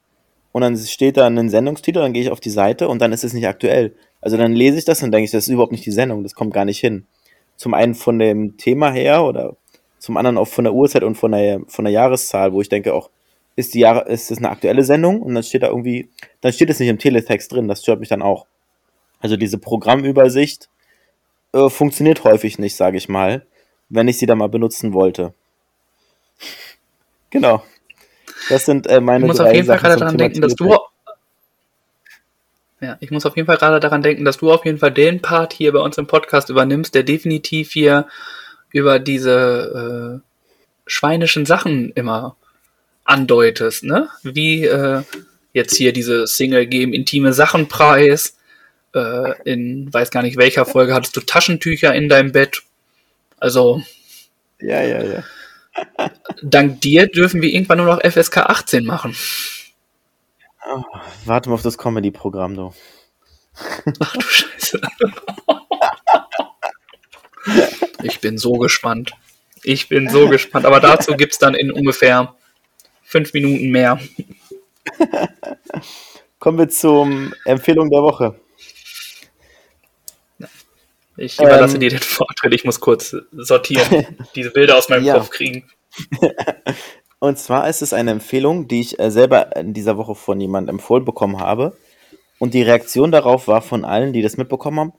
und 0.51 0.61
dann 0.61 0.77
steht 0.77 1.17
da 1.17 1.27
ein 1.27 1.49
Sendungstitel, 1.49 1.99
dann 1.99 2.13
gehe 2.13 2.21
ich 2.21 2.29
auf 2.29 2.39
die 2.39 2.49
Seite 2.49 2.87
und 2.87 3.01
dann 3.01 3.13
ist 3.13 3.23
es 3.23 3.33
nicht 3.33 3.47
aktuell. 3.47 3.95
Also 4.21 4.37
dann 4.37 4.53
lese 4.53 4.77
ich 4.77 4.85
das 4.85 5.01
und 5.01 5.11
denke 5.11 5.25
ich, 5.25 5.31
das 5.31 5.45
ist 5.45 5.53
überhaupt 5.53 5.71
nicht 5.71 5.85
die 5.85 5.91
Sendung, 5.91 6.23
das 6.23 6.35
kommt 6.35 6.53
gar 6.53 6.65
nicht 6.65 6.79
hin. 6.79 7.07
Zum 7.55 7.73
einen 7.73 7.95
von 7.95 8.19
dem 8.19 8.57
Thema 8.57 8.91
her 8.91 9.23
oder 9.23 9.55
zum 9.97 10.17
anderen 10.17 10.37
auch 10.37 10.47
von 10.47 10.63
der 10.63 10.73
Uhrzeit 10.73 11.03
und 11.03 11.15
von 11.15 11.31
der, 11.31 11.61
von 11.67 11.85
der 11.85 11.93
Jahreszahl, 11.93 12.53
wo 12.53 12.61
ich 12.61 12.69
denke 12.69 12.93
auch, 12.93 13.09
ist 13.55 13.73
die 13.73 13.79
Jahre, 13.79 14.09
ist 14.09 14.31
das 14.31 14.39
eine 14.39 14.49
aktuelle 14.49 14.83
Sendung? 14.83 15.21
Und 15.21 15.35
dann 15.35 15.43
steht 15.43 15.63
da 15.63 15.67
irgendwie, 15.67 16.09
dann 16.41 16.53
steht 16.53 16.69
es 16.69 16.79
nicht 16.79 16.89
im 16.89 16.97
Teletext 16.99 17.51
drin, 17.51 17.67
das 17.67 17.81
stört 17.81 17.99
mich 17.99 18.09
dann 18.09 18.21
auch. 18.21 18.45
Also 19.21 19.37
diese 19.37 19.57
Programmübersicht 19.57 20.69
äh, 21.53 21.69
funktioniert 21.69 22.23
häufig 22.23 22.59
nicht, 22.59 22.75
sage 22.75 22.97
ich 22.97 23.07
mal, 23.07 23.45
wenn 23.89 24.07
ich 24.07 24.17
sie 24.17 24.25
da 24.25 24.35
mal 24.35 24.49
benutzen 24.49 24.93
wollte. 24.93 25.33
genau. 27.29 27.63
Das 28.49 28.65
sind 28.65 28.87
äh, 28.87 28.99
meine 28.99 29.25
ich 29.25 29.27
muss 29.27 29.39
auf 29.39 29.53
jeden 29.53 29.67
Fall 29.67 29.77
gerade 29.77 29.97
daran 29.97 30.17
denken, 30.17 30.41
dass 30.41 30.55
du 30.55 30.75
ja, 32.81 32.97
ich 32.99 33.11
muss 33.11 33.27
auf 33.27 33.35
jeden 33.35 33.45
Fall 33.45 33.57
gerade 33.57 33.79
daran 33.79 34.01
denken, 34.01 34.25
dass 34.25 34.37
du 34.37 34.51
auf 34.51 34.65
jeden 34.65 34.79
Fall 34.79 34.91
den 34.91 35.21
Part 35.21 35.53
hier 35.53 35.71
bei 35.71 35.79
uns 35.79 35.99
im 35.99 36.07
Podcast 36.07 36.49
übernimmst, 36.49 36.95
der 36.95 37.03
definitiv 37.03 37.71
hier 37.71 38.07
über 38.71 38.97
diese 38.97 40.21
äh, 40.23 40.27
schweinischen 40.87 41.45
Sachen 41.45 41.91
immer 41.91 42.37
andeutest, 43.03 43.83
ne? 43.83 44.09
Wie 44.23 44.65
äh, 44.65 45.03
jetzt 45.53 45.75
hier 45.75 45.93
diese 45.93 46.25
Single 46.25 46.65
geben 46.65 46.93
intime 46.93 47.33
Sachen 47.33 47.67
preis. 47.67 48.37
Äh, 48.93 49.41
in 49.49 49.93
weiß 49.93 50.11
gar 50.11 50.21
nicht 50.21 50.37
welcher 50.37 50.65
Folge 50.65 50.93
hattest 50.93 51.15
du 51.15 51.21
Taschentücher 51.21 51.93
in 51.93 52.09
deinem 52.09 52.31
Bett. 52.31 52.63
Also. 53.39 53.81
Ja, 54.59 54.81
ja, 54.81 55.03
ja. 55.03 55.23
dank 56.43 56.81
dir 56.81 57.07
dürfen 57.07 57.41
wir 57.41 57.49
irgendwann 57.49 57.77
nur 57.77 57.87
noch 57.87 58.01
FSK 58.01 58.37
18 58.37 58.85
machen. 58.85 59.15
Oh, 60.69 60.83
warte 61.25 61.49
mal 61.49 61.55
auf 61.55 61.61
das 61.61 61.77
Comedy-Programm, 61.77 62.55
du. 62.55 62.73
Ach 63.99 64.13
du 64.13 64.21
Scheiße. 64.21 64.81
ich 68.03 68.19
bin 68.19 68.37
so 68.37 68.53
gespannt. 68.53 69.13
Ich 69.63 69.89
bin 69.89 70.09
so 70.09 70.27
gespannt. 70.29 70.65
Aber 70.65 70.79
dazu 70.79 71.15
gibt 71.15 71.33
es 71.33 71.39
dann 71.39 71.55
in 71.55 71.71
ungefähr 71.71 72.35
fünf 73.03 73.33
Minuten 73.33 73.69
mehr. 73.69 73.99
Kommen 76.39 76.57
wir 76.57 76.69
zur 76.69 77.31
Empfehlung 77.45 77.89
der 77.89 78.01
Woche. 78.01 78.39
Ich 81.17 81.39
überlasse 81.39 81.75
ähm, 81.75 81.81
dir 81.81 81.89
den 81.89 81.99
Vortritt. 81.99 82.53
Ich 82.53 82.63
muss 82.63 82.79
kurz 82.79 83.15
sortieren, 83.31 84.17
diese 84.35 84.51
Bilder 84.51 84.77
aus 84.77 84.89
meinem 84.89 85.05
ja. 85.05 85.15
Kopf 85.15 85.29
kriegen. 85.29 85.69
Und 87.19 87.37
zwar 87.37 87.69
ist 87.69 87.81
es 87.81 87.93
eine 87.93 88.11
Empfehlung, 88.11 88.67
die 88.67 88.81
ich 88.81 88.99
äh, 88.99 89.11
selber 89.11 89.55
in 89.55 89.73
dieser 89.73 89.97
Woche 89.97 90.15
von 90.15 90.39
jemandem 90.39 90.75
empfohlen 90.75 91.05
bekommen 91.05 91.39
habe. 91.39 91.77
Und 92.39 92.55
die 92.55 92.63
Reaktion 92.63 93.11
darauf 93.11 93.47
war 93.47 93.61
von 93.61 93.85
allen, 93.85 94.13
die 94.13 94.23
das 94.23 94.37
mitbekommen 94.37 94.79
haben, 94.79 94.93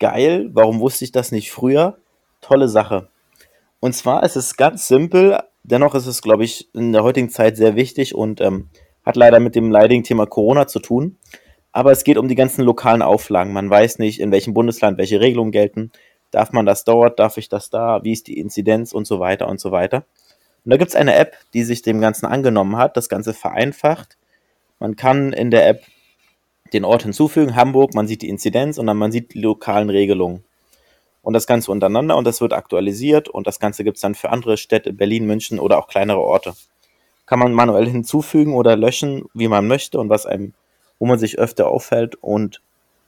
geil, 0.00 0.50
warum 0.52 0.80
wusste 0.80 1.04
ich 1.04 1.12
das 1.12 1.30
nicht 1.30 1.52
früher? 1.52 1.98
Tolle 2.40 2.68
Sache. 2.68 3.08
Und 3.78 3.94
zwar 3.94 4.24
ist 4.24 4.34
es 4.34 4.56
ganz 4.56 4.88
simpel, 4.88 5.38
dennoch 5.62 5.94
ist 5.94 6.06
es, 6.06 6.22
glaube 6.22 6.44
ich, 6.44 6.68
in 6.74 6.92
der 6.92 7.04
heutigen 7.04 7.30
Zeit 7.30 7.56
sehr 7.56 7.76
wichtig 7.76 8.14
und 8.14 8.40
ähm, 8.40 8.68
hat 9.04 9.16
leider 9.16 9.38
mit 9.38 9.54
dem 9.54 9.70
leidigen 9.70 10.02
Thema 10.02 10.26
Corona 10.26 10.66
zu 10.66 10.80
tun. 10.80 11.16
Aber 11.78 11.92
es 11.92 12.02
geht 12.02 12.18
um 12.18 12.26
die 12.26 12.34
ganzen 12.34 12.64
lokalen 12.64 13.02
Auflagen. 13.02 13.52
Man 13.52 13.70
weiß 13.70 14.00
nicht, 14.00 14.18
in 14.18 14.32
welchem 14.32 14.52
Bundesland 14.52 14.98
welche 14.98 15.20
Regelungen 15.20 15.52
gelten. 15.52 15.92
Darf 16.32 16.50
man 16.50 16.66
das 16.66 16.82
dort? 16.82 17.20
Darf 17.20 17.36
ich 17.36 17.48
das 17.48 17.70
da? 17.70 18.02
Wie 18.02 18.10
ist 18.10 18.26
die 18.26 18.36
Inzidenz 18.40 18.90
und 18.90 19.06
so 19.06 19.20
weiter 19.20 19.46
und 19.46 19.60
so 19.60 19.70
weiter. 19.70 19.98
Und 20.64 20.72
da 20.72 20.76
gibt 20.76 20.88
es 20.88 20.96
eine 20.96 21.14
App, 21.14 21.36
die 21.54 21.62
sich 21.62 21.82
dem 21.82 22.00
Ganzen 22.00 22.26
angenommen 22.26 22.76
hat, 22.78 22.96
das 22.96 23.08
Ganze 23.08 23.32
vereinfacht. 23.32 24.18
Man 24.80 24.96
kann 24.96 25.32
in 25.32 25.52
der 25.52 25.68
App 25.68 25.84
den 26.72 26.84
Ort 26.84 27.04
hinzufügen, 27.04 27.54
Hamburg, 27.54 27.94
man 27.94 28.08
sieht 28.08 28.22
die 28.22 28.28
Inzidenz 28.28 28.78
und 28.78 28.88
dann 28.88 28.96
man 28.96 29.12
sieht 29.12 29.34
die 29.34 29.40
lokalen 29.40 29.88
Regelungen. 29.88 30.42
Und 31.22 31.34
das 31.34 31.46
Ganze 31.46 31.70
untereinander 31.70 32.16
und 32.16 32.24
das 32.24 32.40
wird 32.40 32.54
aktualisiert 32.54 33.28
und 33.28 33.46
das 33.46 33.60
Ganze 33.60 33.84
gibt 33.84 33.98
es 33.98 34.00
dann 34.00 34.16
für 34.16 34.30
andere 34.30 34.56
Städte, 34.56 34.92
Berlin, 34.92 35.26
München 35.26 35.60
oder 35.60 35.78
auch 35.78 35.86
kleinere 35.86 36.22
Orte. 36.22 36.54
Kann 37.24 37.38
man 37.38 37.52
manuell 37.52 37.88
hinzufügen 37.88 38.54
oder 38.54 38.74
löschen, 38.74 39.26
wie 39.32 39.46
man 39.46 39.68
möchte 39.68 40.00
und 40.00 40.08
was 40.08 40.26
einem, 40.26 40.54
wo 40.98 41.06
man 41.06 41.18
sich 41.18 41.38
öfter 41.38 41.68
auffällt. 41.68 42.16
Und 42.16 42.62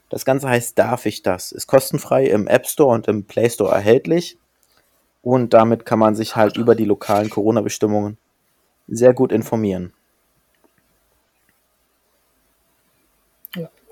das 0.08 0.24
Ganze 0.24 0.48
heißt 0.48 0.78
Darf 0.78 1.06
ich 1.06 1.22
das? 1.22 1.52
Ist 1.52 1.66
kostenfrei 1.66 2.26
im 2.26 2.46
App 2.46 2.66
Store 2.66 2.94
und 2.94 3.08
im 3.08 3.24
Play 3.24 3.50
Store 3.50 3.72
erhältlich. 3.74 4.38
Und 5.22 5.52
damit 5.52 5.84
kann 5.84 5.98
man 5.98 6.14
sich 6.14 6.36
halt 6.36 6.56
über 6.56 6.74
die 6.74 6.86
lokalen 6.86 7.28
Corona-Bestimmungen 7.28 8.16
sehr 8.88 9.12
gut 9.12 9.32
informieren. 9.32 9.92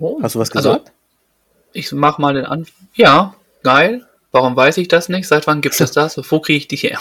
Oh. 0.00 0.20
Hast 0.22 0.34
du 0.34 0.38
was 0.38 0.50
also, 0.52 0.70
gesagt? 0.70 0.88
Also, 0.88 0.92
ich 1.72 1.92
mach 1.92 2.18
mal 2.18 2.34
den 2.34 2.44
Anfang. 2.44 2.88
Ja, 2.94 3.34
geil. 3.62 4.06
Warum 4.30 4.56
weiß 4.56 4.76
ich 4.78 4.88
das 4.88 5.08
nicht? 5.08 5.26
Seit 5.26 5.46
wann 5.46 5.60
gibt 5.60 5.80
es 5.80 5.92
das? 5.92 6.16
Wo 6.30 6.40
kriege 6.40 6.58
ich 6.58 6.68
dich 6.68 6.82
her? 6.84 6.98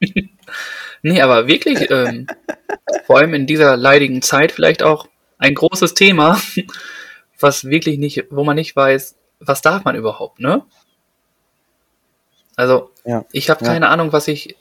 nee, 1.02 1.20
aber 1.20 1.46
wirklich, 1.46 1.90
ähm, 1.90 2.26
vor 3.06 3.18
allem 3.18 3.34
in 3.34 3.46
dieser 3.46 3.76
leidigen 3.76 4.22
Zeit 4.22 4.52
vielleicht 4.52 4.82
auch 4.82 5.08
ein 5.40 5.54
großes 5.54 5.94
Thema, 5.94 6.40
was 7.40 7.64
wirklich 7.64 7.98
nicht, 7.98 8.26
wo 8.30 8.44
man 8.44 8.56
nicht 8.56 8.76
weiß, 8.76 9.16
was 9.40 9.62
darf 9.62 9.84
man 9.84 9.96
überhaupt, 9.96 10.38
ne? 10.38 10.62
Also, 12.56 12.90
ja, 13.04 13.24
ich 13.32 13.48
habe 13.48 13.64
keine 13.64 13.86
ja. 13.86 13.90
Ahnung, 13.90 14.12
was 14.12 14.28
ich 14.28 14.56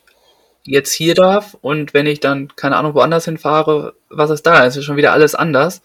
jetzt 0.64 0.94
hier 0.94 1.16
darf 1.16 1.58
und 1.62 1.94
wenn 1.94 2.06
ich 2.06 2.22
dann, 2.22 2.56
keine 2.56 2.78
Ahnung, 2.78 2.94
woanders 2.94 3.26
hinfahre, 3.26 3.96
was 4.10 4.30
ist 4.30 4.44
da? 4.44 4.66
Es 4.66 4.78
ist 4.78 4.86
schon 4.86 4.96
wieder 4.96 5.12
alles 5.12 5.36
anders. 5.36 5.82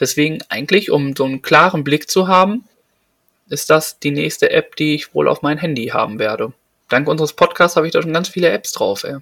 Deswegen 0.00 0.40
eigentlich, 0.48 0.90
um 0.90 1.14
so 1.14 1.24
einen 1.24 1.42
klaren 1.42 1.84
Blick 1.84 2.10
zu 2.10 2.26
haben, 2.26 2.64
ist 3.48 3.70
das 3.70 4.00
die 4.00 4.10
nächste 4.10 4.50
App, 4.50 4.74
die 4.74 4.94
ich 4.94 5.14
wohl 5.14 5.28
auf 5.28 5.42
mein 5.42 5.58
Handy 5.58 5.86
haben 5.86 6.18
werde. 6.18 6.52
Dank 6.88 7.06
unseres 7.06 7.34
Podcasts 7.34 7.76
habe 7.76 7.86
ich 7.86 7.92
da 7.92 8.02
schon 8.02 8.12
ganz 8.12 8.28
viele 8.28 8.50
Apps 8.50 8.72
drauf, 8.72 9.04
ey. 9.04 9.18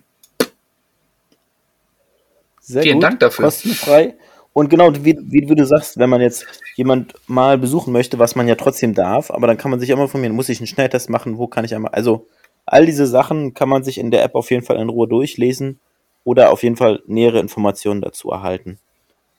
Sehr 2.60 2.82
Vielen 2.82 2.94
gut. 2.94 3.02
Dank 3.02 3.20
dafür. 3.20 3.44
Kostenfrei. 3.46 4.14
Und 4.52 4.68
genau, 4.68 4.92
wie, 4.94 5.18
wie, 5.22 5.46
du 5.46 5.64
sagst, 5.64 5.98
wenn 5.98 6.10
man 6.10 6.20
jetzt 6.20 6.46
jemand 6.76 7.14
mal 7.26 7.56
besuchen 7.56 7.92
möchte, 7.92 8.18
was 8.18 8.34
man 8.34 8.48
ja 8.48 8.54
trotzdem 8.54 8.94
darf, 8.94 9.30
aber 9.30 9.46
dann 9.46 9.56
kann 9.56 9.70
man 9.70 9.80
sich 9.80 9.90
immer 9.90 10.08
mir, 10.14 10.32
muss 10.32 10.50
ich 10.50 10.58
einen 10.58 10.66
Schnelltest 10.66 11.08
machen, 11.08 11.38
wo 11.38 11.46
kann 11.46 11.64
ich 11.64 11.74
einmal, 11.74 11.92
also 11.92 12.26
all 12.66 12.84
diese 12.84 13.06
Sachen 13.06 13.54
kann 13.54 13.68
man 13.68 13.82
sich 13.82 13.98
in 13.98 14.10
der 14.10 14.22
App 14.22 14.34
auf 14.34 14.50
jeden 14.50 14.64
Fall 14.64 14.76
in 14.76 14.90
Ruhe 14.90 15.08
durchlesen 15.08 15.80
oder 16.24 16.50
auf 16.50 16.62
jeden 16.62 16.76
Fall 16.76 17.02
nähere 17.06 17.40
Informationen 17.40 18.02
dazu 18.02 18.30
erhalten. 18.30 18.78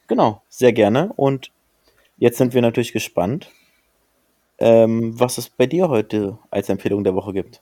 Genau, 0.07 0.41
sehr 0.49 0.74
gerne. 0.74 1.14
Und 1.16 1.51
jetzt 2.18 2.38
sind 2.38 2.53
wir 2.53 2.61
natürlich 2.61 2.91
gespannt, 2.91 3.49
ähm, 4.57 5.18
was 5.20 5.38
es 5.38 5.49
bei 5.49 5.66
dir 5.66 5.89
heute 5.89 6.38
als 6.49 6.70
Empfehlung 6.70 7.03
der 7.03 7.16
Woche 7.16 7.34
gibt. 7.34 7.61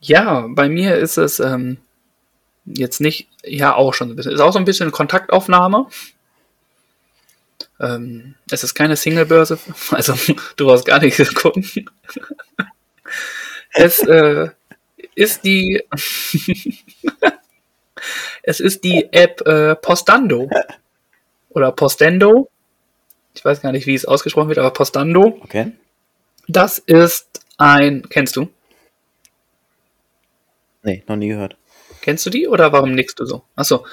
Ja, 0.00 0.46
bei 0.48 0.68
mir 0.68 0.96
ist 0.96 1.18
es 1.18 1.40
ähm, 1.40 1.78
jetzt 2.76 3.00
nicht, 3.00 3.28
ja 3.44 3.74
auch 3.74 3.94
schon 3.94 4.10
ein 4.10 4.16
bisschen, 4.16 4.32
ist 4.32 4.40
auch 4.40 4.52
so 4.52 4.58
ein 4.58 4.64
bisschen 4.64 4.90
Kontaktaufnahme. 4.92 5.86
Ähm, 7.78 8.34
es 8.50 8.64
ist 8.64 8.74
keine 8.74 8.96
Singlebörse, 8.96 9.58
also 9.90 10.14
du 10.56 10.66
brauchst 10.66 10.86
gar 10.86 11.00
nichts 11.00 11.34
gucken. 11.34 11.64
es 13.72 14.00
äh, 14.00 14.48
ist 15.14 15.44
die 15.44 15.82
es 18.42 18.60
ist 18.60 18.84
die 18.84 19.08
App 19.12 19.40
äh, 19.46 19.76
Postando 19.76 20.48
oder 21.50 21.72
Postendo 21.72 22.50
ich 23.34 23.44
weiß 23.44 23.60
gar 23.62 23.72
nicht, 23.72 23.86
wie 23.86 23.94
es 23.94 24.04
ausgesprochen 24.04 24.48
wird, 24.48 24.58
aber 24.58 24.70
Postando. 24.70 25.38
Okay. 25.42 25.72
Das 26.48 26.78
ist 26.78 27.40
ein. 27.58 28.08
Kennst 28.08 28.36
du? 28.36 28.48
Nee, 30.82 31.04
noch 31.06 31.16
nie 31.16 31.28
gehört. 31.28 31.56
Kennst 32.00 32.24
du 32.26 32.30
die 32.30 32.48
oder 32.48 32.72
warum 32.72 32.92
nickst 32.92 33.18
du 33.20 33.26
so? 33.26 33.44
Achso. 33.56 33.86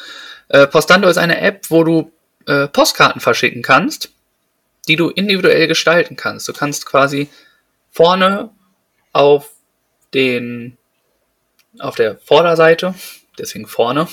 Äh, 0.50 0.68
Postando 0.68 1.10
ist 1.10 1.18
eine 1.18 1.42
App, 1.42 1.66
wo 1.70 1.84
du 1.84 2.12
äh, 2.46 2.68
Postkarten 2.68 3.22
verschicken 3.22 3.62
kannst, 3.62 4.12
die 4.88 4.96
du 4.96 5.10
individuell 5.10 5.68
gestalten 5.68 6.16
kannst. 6.16 6.48
Du 6.48 6.54
kannst 6.54 6.86
quasi 6.86 7.30
vorne 7.92 8.50
auf 9.12 9.52
den 10.14 10.78
auf 11.80 11.96
der 11.96 12.18
Vorderseite, 12.18 12.96
deswegen 13.38 13.68
vorne, 13.68 14.08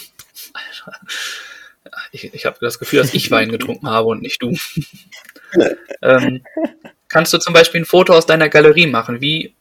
ich, 2.12 2.32
ich 2.32 2.46
habe 2.46 2.58
das 2.60 2.78
Gefühl, 2.78 3.00
dass 3.00 3.14
ich 3.14 3.30
Wein 3.30 3.50
getrunken 3.50 3.88
habe 3.88 4.08
und 4.08 4.22
nicht 4.22 4.42
du. 4.42 4.56
ähm, 6.02 6.44
kannst 7.08 7.32
du 7.32 7.38
zum 7.38 7.54
Beispiel 7.54 7.82
ein 7.82 7.86
Foto 7.86 8.12
aus 8.12 8.26
deiner 8.26 8.48
Galerie 8.48 8.86
machen, 8.86 9.20
wie 9.20 9.54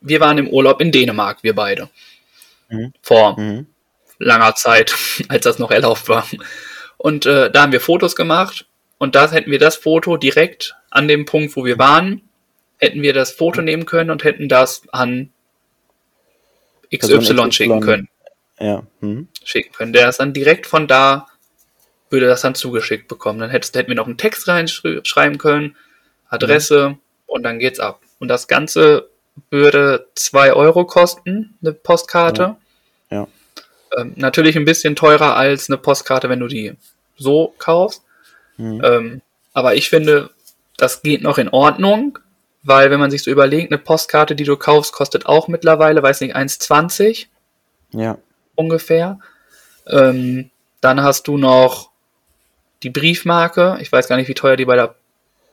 wir 0.00 0.20
waren 0.20 0.38
im 0.38 0.48
Urlaub 0.48 0.80
in 0.80 0.92
Dänemark, 0.92 1.42
wir 1.42 1.54
beide. 1.54 1.90
Mhm. 2.68 2.92
Vor 3.02 3.38
mhm. 3.38 3.66
langer 4.18 4.54
Zeit, 4.54 4.94
als 5.28 5.44
das 5.44 5.58
noch 5.58 5.70
erlaubt 5.70 6.08
war. 6.08 6.26
Und 6.96 7.26
äh, 7.26 7.50
da 7.50 7.62
haben 7.62 7.72
wir 7.72 7.80
Fotos 7.80 8.16
gemacht 8.16 8.66
und 8.98 9.14
da 9.14 9.30
hätten 9.30 9.50
wir 9.50 9.58
das 9.58 9.76
Foto 9.76 10.16
direkt 10.16 10.76
an 10.90 11.08
dem 11.08 11.24
Punkt, 11.24 11.54
wo 11.56 11.64
wir 11.64 11.78
waren, 11.78 12.22
hätten 12.78 13.02
wir 13.02 13.12
das 13.12 13.32
Foto 13.32 13.62
nehmen 13.62 13.86
können 13.86 14.10
und 14.10 14.24
hätten 14.24 14.48
das 14.48 14.82
an 14.92 15.30
XY, 16.94 17.18
XY 17.18 17.52
schicken 17.52 17.80
können. 17.80 18.08
Ja. 18.58 18.84
Hm. 19.00 19.28
Schicken 19.44 19.72
können. 19.72 19.92
Der 19.92 20.08
ist 20.08 20.18
dann 20.18 20.32
direkt 20.32 20.66
von 20.66 20.88
da, 20.88 21.26
würde 22.10 22.26
das 22.26 22.40
dann 22.40 22.54
zugeschickt 22.54 23.06
bekommen. 23.08 23.38
Dann 23.38 23.50
hättest, 23.50 23.76
hätten 23.76 23.88
wir 23.88 23.96
noch 23.96 24.06
einen 24.06 24.16
Text 24.16 24.48
reinschreiben 24.48 25.38
können, 25.38 25.76
Adresse 26.28 26.90
mhm. 26.90 26.98
und 27.26 27.42
dann 27.42 27.58
geht's 27.58 27.80
ab. 27.80 28.00
Und 28.18 28.28
das 28.28 28.48
Ganze 28.48 29.10
würde 29.50 30.06
2 30.14 30.52
Euro 30.52 30.84
kosten, 30.84 31.56
eine 31.62 31.72
Postkarte. 31.72 32.56
Ja. 33.10 33.16
ja. 33.16 33.28
Ähm, 33.96 34.12
natürlich 34.16 34.56
ein 34.56 34.64
bisschen 34.64 34.96
teurer 34.96 35.36
als 35.36 35.68
eine 35.68 35.78
Postkarte, 35.78 36.28
wenn 36.28 36.40
du 36.40 36.48
die 36.48 36.74
so 37.16 37.54
kaufst. 37.58 38.02
Mhm. 38.56 38.82
Ähm, 38.84 39.22
aber 39.52 39.74
ich 39.74 39.88
finde, 39.88 40.30
das 40.76 41.02
geht 41.02 41.22
noch 41.22 41.38
in 41.38 41.48
Ordnung, 41.48 42.18
weil 42.62 42.90
wenn 42.90 43.00
man 43.00 43.10
sich 43.10 43.22
so 43.22 43.30
überlegt, 43.30 43.72
eine 43.72 43.78
Postkarte, 43.78 44.36
die 44.36 44.44
du 44.44 44.56
kaufst, 44.56 44.92
kostet 44.92 45.26
auch 45.26 45.48
mittlerweile, 45.48 46.02
weiß 46.02 46.20
nicht, 46.20 46.36
1,20. 46.36 47.26
Ja. 47.92 48.18
Ungefähr. 48.54 49.18
Ähm, 49.86 50.50
dann 50.80 51.02
hast 51.02 51.26
du 51.28 51.38
noch 51.38 51.90
die 52.82 52.90
Briefmarke. 52.90 53.78
Ich 53.80 53.90
weiß 53.90 54.08
gar 54.08 54.16
nicht, 54.16 54.28
wie 54.28 54.34
teuer 54.34 54.56
die 54.56 54.64
bei 54.64 54.76
der 54.76 54.94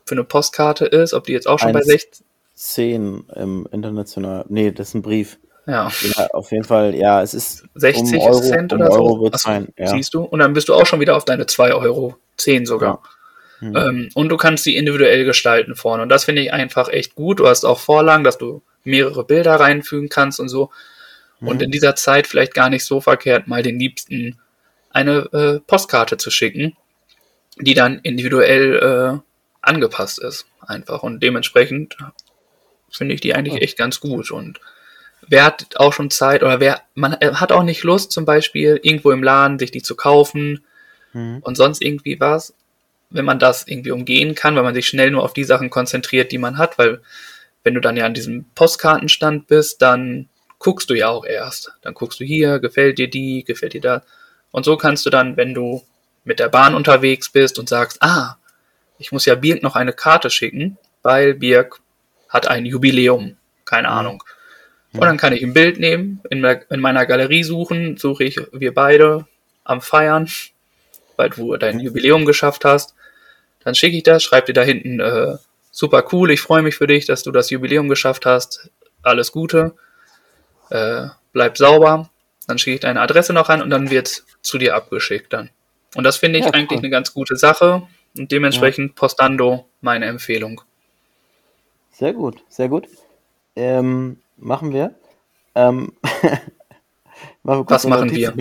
für 0.05 0.13
eine 0.13 0.23
Postkarte 0.23 0.85
ist, 0.85 1.13
ob 1.13 1.23
die 1.23 1.33
jetzt 1.33 1.47
auch 1.47 1.57
schon 1.57 1.69
1, 1.69 1.77
bei 1.77 1.81
16. 1.81 2.25
10 2.55 3.25
im 3.35 3.67
international. 3.71 4.45
Nee, 4.49 4.71
das 4.71 4.89
ist 4.89 4.93
ein 4.95 5.01
Brief. 5.01 5.37
Ja. 5.67 5.89
ja. 6.01 6.27
Auf 6.31 6.51
jeden 6.51 6.63
Fall, 6.63 6.95
ja, 6.95 7.21
es 7.21 7.33
ist 7.33 7.65
60 7.75 8.19
um 8.19 8.27
Euro, 8.27 8.41
Cent 8.41 8.73
oder 8.73 8.91
um 8.91 8.91
Euro 8.91 9.15
so. 9.15 9.21
Wird 9.23 9.33
Achso, 9.35 9.49
sein, 9.49 9.67
ja. 9.77 9.87
Siehst 9.87 10.13
du? 10.13 10.23
Und 10.23 10.39
dann 10.39 10.53
bist 10.53 10.69
du 10.69 10.73
auch 10.73 10.85
schon 10.85 10.99
wieder 10.99 11.15
auf 11.15 11.25
deine 11.25 11.45
2 11.45 11.73
Euro, 11.73 12.15
10 12.37 12.65
sogar. 12.65 13.01
Ja. 13.61 13.67
Mhm. 13.67 13.75
Ähm, 13.75 14.09
und 14.13 14.29
du 14.29 14.37
kannst 14.37 14.63
sie 14.63 14.75
individuell 14.75 15.25
gestalten 15.25 15.75
vorne. 15.75 16.03
Und 16.03 16.09
das 16.09 16.25
finde 16.25 16.41
ich 16.41 16.53
einfach 16.53 16.89
echt 16.89 17.15
gut. 17.15 17.39
Du 17.39 17.47
hast 17.47 17.65
auch 17.65 17.79
Vorlagen, 17.79 18.23
dass 18.23 18.37
du 18.37 18.61
mehrere 18.83 19.23
Bilder 19.23 19.55
reinfügen 19.55 20.09
kannst 20.09 20.39
und 20.39 20.49
so. 20.49 20.69
Mhm. 21.39 21.47
Und 21.47 21.61
in 21.61 21.71
dieser 21.71 21.95
Zeit 21.95 22.27
vielleicht 22.27 22.53
gar 22.53 22.69
nicht 22.69 22.85
so 22.85 23.01
verkehrt, 23.01 23.47
mal 23.47 23.63
den 23.63 23.79
Liebsten 23.79 24.39
eine 24.91 25.29
äh, 25.33 25.59
Postkarte 25.59 26.17
zu 26.17 26.31
schicken, 26.31 26.77
die 27.57 27.73
dann 27.73 27.99
individuell 27.99 28.75
äh, 28.75 29.19
angepasst 29.61 30.19
ist. 30.19 30.45
Einfach. 30.61 31.03
Und 31.03 31.21
dementsprechend 31.21 31.97
finde 32.95 33.15
ich 33.15 33.21
die 33.21 33.35
eigentlich 33.35 33.61
echt 33.61 33.77
ganz 33.77 33.99
gut. 33.99 34.31
Und 34.31 34.59
wer 35.27 35.45
hat 35.45 35.77
auch 35.77 35.93
schon 35.93 36.09
Zeit 36.09 36.43
oder 36.43 36.59
wer, 36.59 36.81
man 36.93 37.13
äh, 37.13 37.33
hat 37.33 37.51
auch 37.51 37.63
nicht 37.63 37.83
Lust, 37.83 38.11
zum 38.11 38.25
Beispiel 38.25 38.79
irgendwo 38.81 39.11
im 39.11 39.23
Laden 39.23 39.59
sich 39.59 39.71
die 39.71 39.81
zu 39.81 39.95
kaufen 39.95 40.63
mhm. 41.13 41.39
und 41.41 41.55
sonst 41.55 41.81
irgendwie 41.81 42.19
was, 42.19 42.53
wenn 43.09 43.25
man 43.25 43.39
das 43.39 43.67
irgendwie 43.67 43.91
umgehen 43.91 44.35
kann, 44.35 44.55
weil 44.55 44.63
man 44.63 44.73
sich 44.73 44.87
schnell 44.87 45.11
nur 45.11 45.23
auf 45.23 45.33
die 45.33 45.43
Sachen 45.43 45.69
konzentriert, 45.69 46.31
die 46.31 46.37
man 46.37 46.57
hat, 46.57 46.77
weil 46.77 47.01
wenn 47.63 47.73
du 47.73 47.81
dann 47.81 47.97
ja 47.97 48.05
an 48.05 48.13
diesem 48.13 48.45
Postkartenstand 48.55 49.47
bist, 49.47 49.81
dann 49.81 50.29
guckst 50.59 50.89
du 50.89 50.93
ja 50.93 51.09
auch 51.09 51.25
erst. 51.25 51.73
Dann 51.81 51.93
guckst 51.93 52.19
du 52.19 52.23
hier, 52.23 52.59
gefällt 52.59 52.97
dir 52.97 53.09
die, 53.09 53.43
gefällt 53.43 53.73
dir 53.73 53.81
das. 53.81 54.03
Und 54.51 54.65
so 54.65 54.77
kannst 54.77 55.05
du 55.05 55.09
dann, 55.09 55.35
wenn 55.35 55.53
du 55.53 55.83
mit 56.23 56.39
der 56.39 56.49
Bahn 56.49 56.75
unterwegs 56.75 57.29
bist 57.29 57.59
und 57.59 57.67
sagst, 57.69 58.01
ah, 58.01 58.37
ich 58.97 59.11
muss 59.11 59.25
ja 59.25 59.35
Birk 59.35 59.63
noch 59.63 59.75
eine 59.75 59.93
Karte 59.93 60.29
schicken, 60.29 60.77
weil 61.01 61.33
Birk 61.33 61.79
hat 62.35 62.47
ein 62.47 62.65
Jubiläum. 62.65 63.37
Keine. 63.63 63.89
Ahnung. 63.89 64.21
Und 64.93 65.01
dann 65.01 65.17
kann 65.17 65.33
ich 65.33 65.41
ein 65.41 65.53
Bild 65.53 65.79
nehmen, 65.79 66.21
in, 66.29 66.43
in 66.43 66.79
meiner 66.79 67.05
Galerie 67.05 67.43
suchen, 67.43 67.97
suche 67.97 68.23
ich 68.23 68.39
wir 68.51 68.73
beide 68.73 69.25
am 69.63 69.81
Feiern, 69.81 70.29
weil 71.17 71.29
du 71.29 71.55
dein 71.57 71.79
Jubiläum 71.79 72.25
geschafft 72.25 72.65
hast. 72.65 72.93
Dann 73.63 73.75
schicke 73.75 73.97
ich 73.97 74.03
das, 74.03 74.23
schreib 74.23 74.45
dir 74.45 74.53
da 74.53 74.61
hinten, 74.61 74.99
äh, 74.99 75.37
super 75.71 76.05
cool, 76.11 76.31
ich 76.31 76.39
freue 76.39 76.61
mich 76.61 76.75
für 76.75 76.87
dich, 76.87 77.05
dass 77.05 77.23
du 77.23 77.31
das 77.31 77.49
Jubiläum 77.49 77.89
geschafft 77.89 78.25
hast. 78.25 78.69
Alles 79.01 79.31
Gute. 79.31 79.75
Äh, 80.69 81.07
bleib 81.33 81.57
sauber. 81.57 82.09
Dann 82.47 82.57
schicke 82.57 82.75
ich 82.75 82.81
deine 82.81 83.01
Adresse 83.01 83.33
noch 83.33 83.49
an 83.49 83.61
und 83.61 83.69
dann 83.69 83.89
wird 83.89 84.23
zu 84.41 84.57
dir 84.57 84.75
abgeschickt 84.75 85.33
dann. 85.33 85.49
Und 85.95 86.03
das 86.03 86.17
finde 86.17 86.39
ich 86.39 86.45
ja, 86.45 86.51
eigentlich 86.51 86.79
eine 86.79 86.89
ganz 86.89 87.13
gute 87.13 87.35
Sache 87.37 87.83
und 88.17 88.31
dementsprechend 88.31 88.91
ja. 88.91 88.95
Postando 88.95 89.67
meine 89.81 90.05
Empfehlung. 90.05 90.61
Sehr 91.97 92.13
gut, 92.13 92.43
sehr 92.49 92.67
gut. 92.67 92.89
Ähm, 93.55 94.21
machen 94.35 94.73
wir. 94.73 94.95
Ähm, 95.55 95.93
machen 97.43 97.59
wir 97.61 97.69
Was 97.69 97.85
machen 97.85 98.11
wir? 98.11 98.33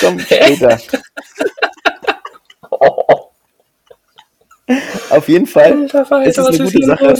Komm, 0.00 0.18
später. 0.18 0.80
Auf 5.10 5.28
jeden 5.28 5.46
Fall 5.46 5.72
Alter, 5.72 6.22
ist 6.24 6.38
es 6.38 6.46
eine 6.46 6.70
gute 6.70 6.86
Sache. 6.86 7.14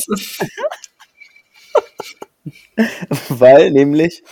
Weil 3.28 3.70
nämlich 3.70 4.22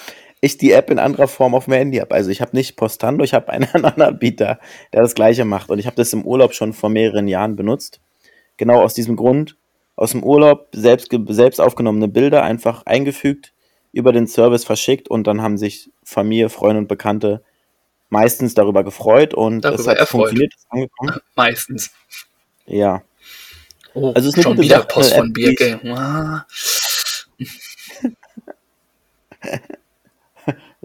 ich 0.40 0.56
die 0.56 0.72
App 0.72 0.90
in 0.90 0.98
anderer 0.98 1.28
Form 1.28 1.54
auf 1.54 1.64
dem 1.66 1.74
Handy 1.74 1.98
habe. 1.98 2.14
Also 2.14 2.30
ich 2.30 2.40
habe 2.40 2.56
nicht 2.56 2.76
Postando, 2.76 3.22
ich 3.22 3.34
habe 3.34 3.50
einen 3.50 3.68
anderen 3.72 4.00
Anbieter, 4.00 4.60
der 4.94 5.02
das 5.02 5.14
gleiche 5.14 5.44
macht. 5.44 5.68
Und 5.68 5.78
ich 5.78 5.86
habe 5.86 5.96
das 5.96 6.14
im 6.14 6.24
Urlaub 6.24 6.54
schon 6.54 6.72
vor 6.72 6.88
mehreren 6.88 7.28
Jahren 7.28 7.54
benutzt. 7.56 8.00
Genau 8.56 8.82
aus 8.82 8.94
diesem 8.94 9.16
Grund, 9.16 9.56
aus 9.96 10.12
dem 10.12 10.22
Urlaub 10.22 10.68
selbst, 10.72 11.10
selbst 11.28 11.60
aufgenommene 11.60 12.08
Bilder 12.08 12.42
einfach 12.42 12.84
eingefügt, 12.86 13.52
über 13.92 14.12
den 14.12 14.26
Service 14.26 14.64
verschickt 14.64 15.08
und 15.08 15.26
dann 15.26 15.42
haben 15.42 15.56
sich 15.56 15.90
Familie, 16.04 16.48
Freunde 16.48 16.80
und 16.80 16.88
Bekannte 16.88 17.42
meistens 18.08 18.54
darüber 18.54 18.84
gefreut 18.84 19.34
und 19.34 19.62
darüber 19.62 19.80
es 19.80 19.86
hat 19.86 19.98
erfreut. 19.98 20.28
funktioniert. 20.28 20.54
Angekommen. 20.68 21.20
Meistens. 21.34 21.90
Ja. 22.66 23.02
Oh, 23.94 24.12
also 24.12 24.28
es 24.28 24.36
ist 24.36 24.42
schon 24.42 24.58
wieder 24.58 24.82
Post 24.84 25.14
von 25.14 25.32
Birke. 25.32 25.80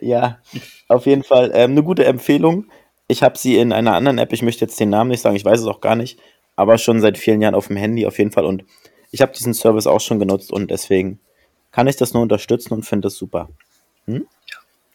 Ja, 0.04 0.40
auf 0.88 1.06
jeden 1.06 1.24
Fall 1.24 1.52
ähm, 1.54 1.72
eine 1.72 1.84
gute 1.84 2.06
Empfehlung. 2.06 2.66
Ich 3.08 3.22
habe 3.22 3.38
sie 3.38 3.58
in 3.58 3.72
einer 3.72 3.94
anderen 3.94 4.18
App, 4.18 4.34
ich 4.34 4.42
möchte 4.42 4.66
jetzt 4.66 4.80
den 4.80 4.90
Namen 4.90 5.12
nicht 5.12 5.22
sagen, 5.22 5.36
ich 5.36 5.46
weiß 5.46 5.60
es 5.60 5.68
auch 5.68 5.80
gar 5.80 5.96
nicht, 5.96 6.20
aber 6.56 6.78
schon 6.78 7.02
seit 7.02 7.18
vielen 7.18 7.42
Jahren 7.42 7.56
auf 7.56 7.68
dem 7.68 7.78
Handy 7.78 8.06
auf 8.06 8.18
jeden 8.18 8.32
Fall 8.32 8.46
und 8.46 8.64
ich 9.12 9.22
habe 9.22 9.34
diesen 9.34 9.54
Service 9.54 9.88
auch 9.88 10.00
schon 10.00 10.20
genutzt 10.20 10.52
und 10.52 10.72
deswegen 10.72 11.20
kann 11.72 11.88
ich 11.88 11.98
das 11.98 12.14
nur 12.14 12.24
unterstützen 12.24 12.74
und 12.74 12.84
finde 12.84 13.08
das 13.08 13.16
super. 13.16 13.50
Hm? 14.06 14.28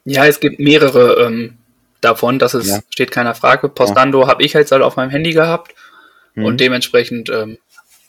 Ja, 0.05 0.27
es 0.27 0.41
gibt 0.41 0.59
mehrere 0.59 1.27
ähm, 1.27 1.59
davon, 2.01 2.39
das 2.39 2.55
ist, 2.55 2.69
ja. 2.69 2.81
steht 2.91 3.11
keiner 3.11 3.35
Frage. 3.35 3.69
Postando 3.69 4.23
ja. 4.23 4.29
habe 4.29 4.43
ich 4.43 4.55
halt 4.55 4.71
auf 4.73 4.97
meinem 4.97 5.11
Handy 5.11 5.33
gehabt 5.33 5.75
hm. 6.35 6.45
und 6.45 6.61
dementsprechend 6.61 7.29
ähm, 7.31 7.59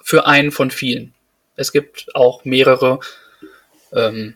für 0.04 0.28
einen 0.28 0.52
von 0.52 0.72
vielen. 0.72 1.14
Es 1.56 1.72
gibt 1.72 2.08
auch 2.14 2.46
mehrere, 2.46 3.00
ähm, 3.92 4.36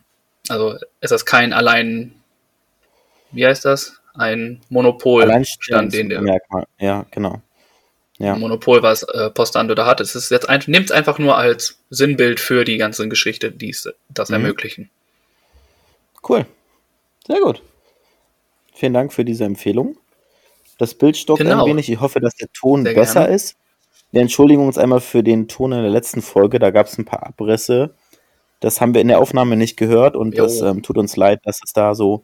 also 0.50 0.76
es 1.00 1.12
ist 1.12 1.26
kein 1.26 1.54
allein, 1.54 2.16
wie 3.32 3.46
heißt 3.46 3.64
das? 3.64 4.02
Ein 4.14 4.60
Monopolstand, 4.70 5.94
den 5.94 6.10
der. 6.10 6.22
Merkmal. 6.22 6.66
Ja, 6.80 7.06
genau 7.12 7.42
ja. 8.22 8.36
Monopol, 8.36 8.84
was 8.84 9.04
äh, 9.04 9.30
Postando 9.30 9.76
da 9.76 9.86
hat. 9.86 10.02
Es 10.02 10.16
ist 10.16 10.30
jetzt 10.32 10.48
ein, 10.48 10.62
nimmt 10.68 10.86
es 10.86 10.92
einfach 10.92 11.20
nur 11.20 11.38
als 11.38 11.80
Sinnbild 11.90 12.40
für 12.40 12.64
die 12.66 12.78
ganze 12.78 13.08
Geschichte, 13.10 13.52
die 13.52 13.76
das 14.10 14.30
mhm. 14.30 14.36
ermöglichen. 14.36 14.90
Cool. 16.28 16.46
Sehr 17.28 17.40
gut. 17.40 17.62
Vielen 18.74 18.94
Dank 18.94 19.14
für 19.14 19.26
diese 19.26 19.44
Empfehlung. 19.46 19.98
Das 20.78 20.94
Bild 20.94 21.18
stockt 21.18 21.42
genau. 21.42 21.64
ein 21.64 21.70
wenig. 21.70 21.90
Ich 21.92 22.00
hoffe, 22.00 22.20
dass 22.20 22.36
der 22.36 22.52
Ton 22.54 22.84
Sehr 22.84 22.96
besser 22.96 23.22
gerne. 23.22 23.36
ist. 23.36 23.56
Wir 24.12 24.22
entschuldigen 24.22 24.66
uns 24.66 24.78
einmal 24.78 25.00
für 25.00 25.24
den 25.24 25.48
Ton 25.48 25.72
in 25.72 25.82
der 25.82 25.92
letzten 25.92 26.22
Folge. 26.22 26.60
Da 26.60 26.72
gab 26.72 26.88
es 26.88 26.98
ein 26.98 27.06
paar 27.06 27.26
Abrisse. 27.26 27.94
Das 28.60 28.82
haben 28.82 28.94
wir 28.94 29.02
in 29.02 29.08
der 29.08 29.20
Aufnahme 29.20 29.56
nicht 29.56 29.78
gehört 29.78 30.16
und 30.16 30.36
jo. 30.36 30.44
das 30.44 30.62
ähm, 30.62 30.84
tut 30.84 30.98
uns 30.98 31.16
leid, 31.16 31.42
dass 31.46 31.62
es 31.64 31.74
da 31.74 31.96
so 31.96 32.24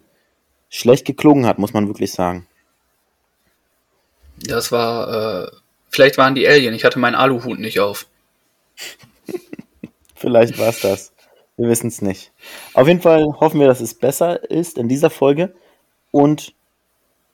schlecht 0.69 1.05
geklungen 1.05 1.45
hat, 1.45 1.59
muss 1.59 1.73
man 1.73 1.87
wirklich 1.87 2.11
sagen. 2.11 2.47
Das 4.39 4.71
war 4.71 5.45
äh, 5.45 5.51
Vielleicht 5.89 6.17
waren 6.17 6.35
die 6.35 6.47
Alien. 6.47 6.73
Ich 6.73 6.83
hatte 6.83 6.99
meinen 6.99 7.15
Aluhut 7.15 7.59
nicht 7.59 7.79
auf. 7.79 8.07
Vielleicht 10.15 10.57
war 10.57 10.69
es 10.69 10.81
das. 10.81 11.13
Wir 11.57 11.69
wissen 11.69 11.87
es 11.87 12.01
nicht. 12.01 12.31
Auf 12.73 12.87
jeden 12.87 13.01
Fall 13.01 13.25
hoffen 13.39 13.59
wir, 13.59 13.67
dass 13.67 13.81
es 13.81 13.95
besser 13.95 14.49
ist 14.49 14.77
in 14.77 14.87
dieser 14.87 15.09
Folge 15.09 15.55
und 16.11 16.53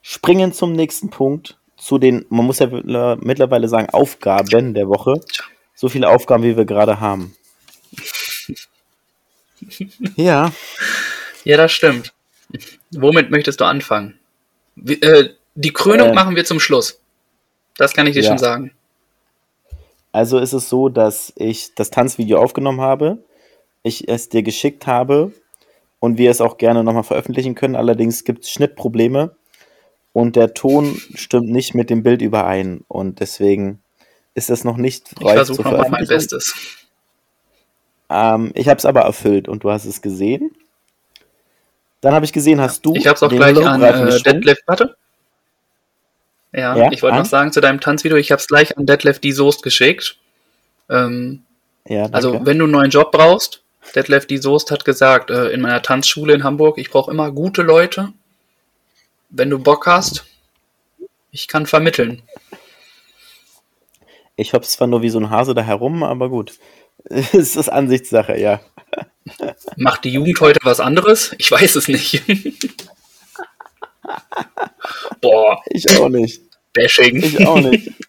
springen 0.00 0.52
zum 0.52 0.72
nächsten 0.72 1.10
Punkt, 1.10 1.58
zu 1.76 1.98
den, 1.98 2.24
man 2.30 2.46
muss 2.46 2.60
ja 2.60 2.68
mittlerweile 3.20 3.68
sagen, 3.68 3.90
Aufgaben 3.90 4.74
der 4.74 4.88
Woche. 4.88 5.20
So 5.74 5.88
viele 5.88 6.08
Aufgaben, 6.08 6.44
wie 6.44 6.56
wir 6.56 6.64
gerade 6.64 7.00
haben. 7.00 7.36
ja. 10.16 10.52
Ja, 11.44 11.56
das 11.56 11.72
stimmt. 11.72 12.14
Womit 12.92 13.30
möchtest 13.30 13.60
du 13.60 13.64
anfangen? 13.64 14.18
Wie, 14.76 15.00
äh, 15.02 15.34
die 15.54 15.72
Krönung 15.72 16.10
äh, 16.10 16.14
machen 16.14 16.36
wir 16.36 16.44
zum 16.44 16.60
Schluss. 16.60 17.00
Das 17.76 17.92
kann 17.92 18.06
ich 18.06 18.14
dir 18.14 18.22
ja. 18.22 18.28
schon 18.28 18.38
sagen. 18.38 18.72
Also 20.12 20.38
ist 20.38 20.52
es 20.52 20.68
so, 20.68 20.88
dass 20.88 21.32
ich 21.36 21.74
das 21.74 21.90
Tanzvideo 21.90 22.38
aufgenommen 22.38 22.80
habe, 22.80 23.18
ich 23.82 24.08
es 24.08 24.28
dir 24.28 24.42
geschickt 24.44 24.86
habe 24.86 25.32
und 25.98 26.18
wir 26.18 26.30
es 26.30 26.40
auch 26.40 26.56
gerne 26.56 26.84
nochmal 26.84 27.02
veröffentlichen 27.02 27.54
können. 27.54 27.74
Allerdings 27.74 28.24
gibt 28.24 28.44
es 28.44 28.50
Schnittprobleme 28.50 29.34
und 30.12 30.36
der 30.36 30.54
Ton 30.54 31.00
stimmt 31.14 31.48
nicht 31.50 31.74
mit 31.74 31.90
dem 31.90 32.04
Bild 32.04 32.22
überein 32.22 32.84
und 32.86 33.18
deswegen 33.18 33.82
ist 34.34 34.50
das 34.50 34.62
noch 34.62 34.76
nicht 34.76 35.12
Ich 35.20 35.30
versuche 35.30 35.62
nochmal 35.62 35.90
mein 35.90 36.06
Bestes. 36.06 36.54
Ähm, 38.08 38.52
ich 38.54 38.68
habe 38.68 38.78
es 38.78 38.84
aber 38.84 39.00
erfüllt 39.00 39.48
und 39.48 39.64
du 39.64 39.70
hast 39.70 39.84
es 39.84 40.00
gesehen. 40.00 40.52
Dann 42.00 42.14
habe 42.14 42.24
ich 42.24 42.32
gesehen, 42.32 42.60
hast 42.60 42.84
du. 42.86 42.94
Ich 42.94 43.06
habe 43.06 43.16
es 43.16 43.22
auch 43.22 43.28
gleich 43.28 43.56
an 43.64 43.82
äh, 43.82 44.20
Detlef. 44.20 44.58
Warte. 44.66 44.96
Ja, 46.54 46.76
ja 46.76 46.92
ich 46.92 47.02
wollte 47.02 47.18
noch 47.18 47.24
sagen 47.24 47.52
zu 47.52 47.60
deinem 47.60 47.80
Tanzvideo, 47.80 48.16
ich 48.16 48.30
habe 48.30 48.40
es 48.40 48.46
gleich 48.46 48.76
an 48.78 48.86
Detlef 48.86 49.18
die 49.18 49.32
Soest 49.32 49.62
geschickt. 49.62 50.16
Ähm, 50.88 51.42
ja, 51.86 52.06
also, 52.12 52.46
wenn 52.46 52.58
du 52.58 52.64
einen 52.64 52.72
neuen 52.72 52.90
Job 52.90 53.12
brauchst, 53.12 53.62
Detlef 53.94 54.26
die 54.26 54.38
Soest 54.38 54.70
hat 54.70 54.84
gesagt, 54.84 55.30
äh, 55.30 55.48
in 55.48 55.60
meiner 55.60 55.82
Tanzschule 55.82 56.32
in 56.32 56.44
Hamburg, 56.44 56.78
ich 56.78 56.90
brauche 56.90 57.10
immer 57.10 57.32
gute 57.32 57.62
Leute. 57.62 58.12
Wenn 59.30 59.50
du 59.50 59.58
Bock 59.58 59.86
hast, 59.86 60.24
ich 61.32 61.48
kann 61.48 61.66
vermitteln. 61.66 62.22
Ich 64.36 64.52
hoffe 64.52 64.66
zwar 64.66 64.86
nur 64.86 65.02
wie 65.02 65.10
so 65.10 65.18
ein 65.18 65.30
Hase 65.30 65.54
da 65.54 65.62
herum, 65.62 66.02
aber 66.02 66.28
gut. 66.28 66.54
Es 67.06 67.56
ist 67.56 67.68
Ansichtssache, 67.68 68.38
ja. 68.38 68.60
Macht 69.76 70.04
die 70.04 70.10
Jugend 70.10 70.40
heute 70.40 70.60
was 70.62 70.80
anderes? 70.80 71.34
Ich 71.38 71.50
weiß 71.50 71.76
es 71.76 71.88
nicht. 71.88 72.22
Boah. 75.20 75.60
Ich 75.70 75.98
auch 75.98 76.08
nicht. 76.08 76.42
Bashing. 76.72 77.16
Ich 77.16 77.46
auch 77.46 77.60
nicht. 77.60 77.90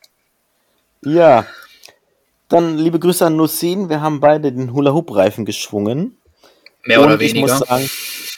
Ja. 1.08 1.46
Dann 2.50 2.80
liebe 2.80 2.98
Grüße 2.98 3.28
an 3.28 3.36
Nussin. 3.36 3.90
Wir 3.90 4.02
haben 4.02 4.20
beide 4.20 4.52
den 4.52 4.74
Hula-Hoop-Reifen 4.74 5.46
geschwungen. 5.46 6.18
Mehr 6.84 7.00
oder 7.04 7.20
weniger. 7.20 7.36
Ich 7.36 7.42
muss 7.42 7.60
sagen, 7.60 7.88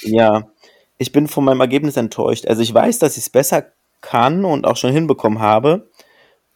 ja, 0.02 0.50
ich 0.98 1.14
bin 1.14 1.30
von 1.30 1.46
meinem 1.46 1.62
Ergebnis 1.62 1.96
enttäuscht. 1.96 2.46
Also 2.46 2.62
ich 2.62 2.74
weiß, 2.74 3.00
dass 3.00 3.16
ich 3.16 3.24
es 3.24 3.30
besser 3.30 3.68
kann 4.02 4.44
und 4.44 4.66
auch 4.66 4.76
schon 4.76 4.92
hinbekommen 4.92 5.40
habe. 5.40 5.88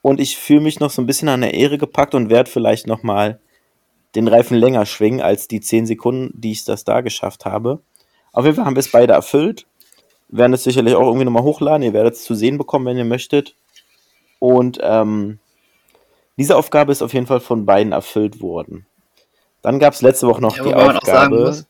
Und 0.02 0.20
ich 0.20 0.38
fühle 0.38 0.62
mich 0.62 0.80
noch 0.80 0.90
so 0.90 1.02
ein 1.02 1.06
bisschen 1.06 1.30
an 1.30 1.42
der 1.42 1.54
Ehre 1.54 1.78
gepackt 1.78 2.16
und 2.16 2.30
werde 2.30 2.50
vielleicht 2.50 2.88
nochmal 2.88 3.40
den 4.16 4.28
Reifen 4.28 4.58
länger 4.58 4.86
schwingen 4.86 5.22
als 5.22 5.48
die 5.48 5.62
10 5.62 5.86
Sekunden, 5.86 6.32
die 6.34 6.52
ich 6.52 6.66
das 6.66 6.84
da 6.84 7.02
geschafft 7.02 7.46
habe. 7.46 7.82
Auf 8.34 8.46
jeden 8.46 8.56
Fall 8.56 8.66
haben 8.66 8.76
wir 8.76 8.82
es 8.82 8.92
beide 8.92 9.14
erfüllt. 9.14 9.66
Werden 10.32 10.54
es 10.54 10.64
sicherlich 10.64 10.96
auch 10.96 11.06
irgendwie 11.06 11.26
nochmal 11.26 11.44
hochladen. 11.44 11.84
Ihr 11.84 11.94
werdet 11.94 12.16
es 12.16 12.24
zu 12.24 12.36
sehen 12.36 12.58
bekommen, 12.58 12.86
wenn 12.86 12.98
ihr 12.98 13.06
möchtet. 13.06 13.56
Und 14.40 14.80
ähm, 14.82 15.40
diese 16.38 16.56
Aufgabe 16.56 16.92
ist 16.92 17.02
auf 17.02 17.14
jeden 17.14 17.28
Fall 17.28 17.42
von 17.42 17.66
beiden 17.66 17.92
erfüllt 17.92 18.42
worden. 18.42 18.86
Dann 19.62 19.80
gab 19.80 19.94
es 19.94 20.02
letzte 20.02 20.28
Woche 20.28 20.42
noch 20.42 20.58
ja, 20.58 20.64
die 20.64 20.74
Aufgabe. 20.74 21.66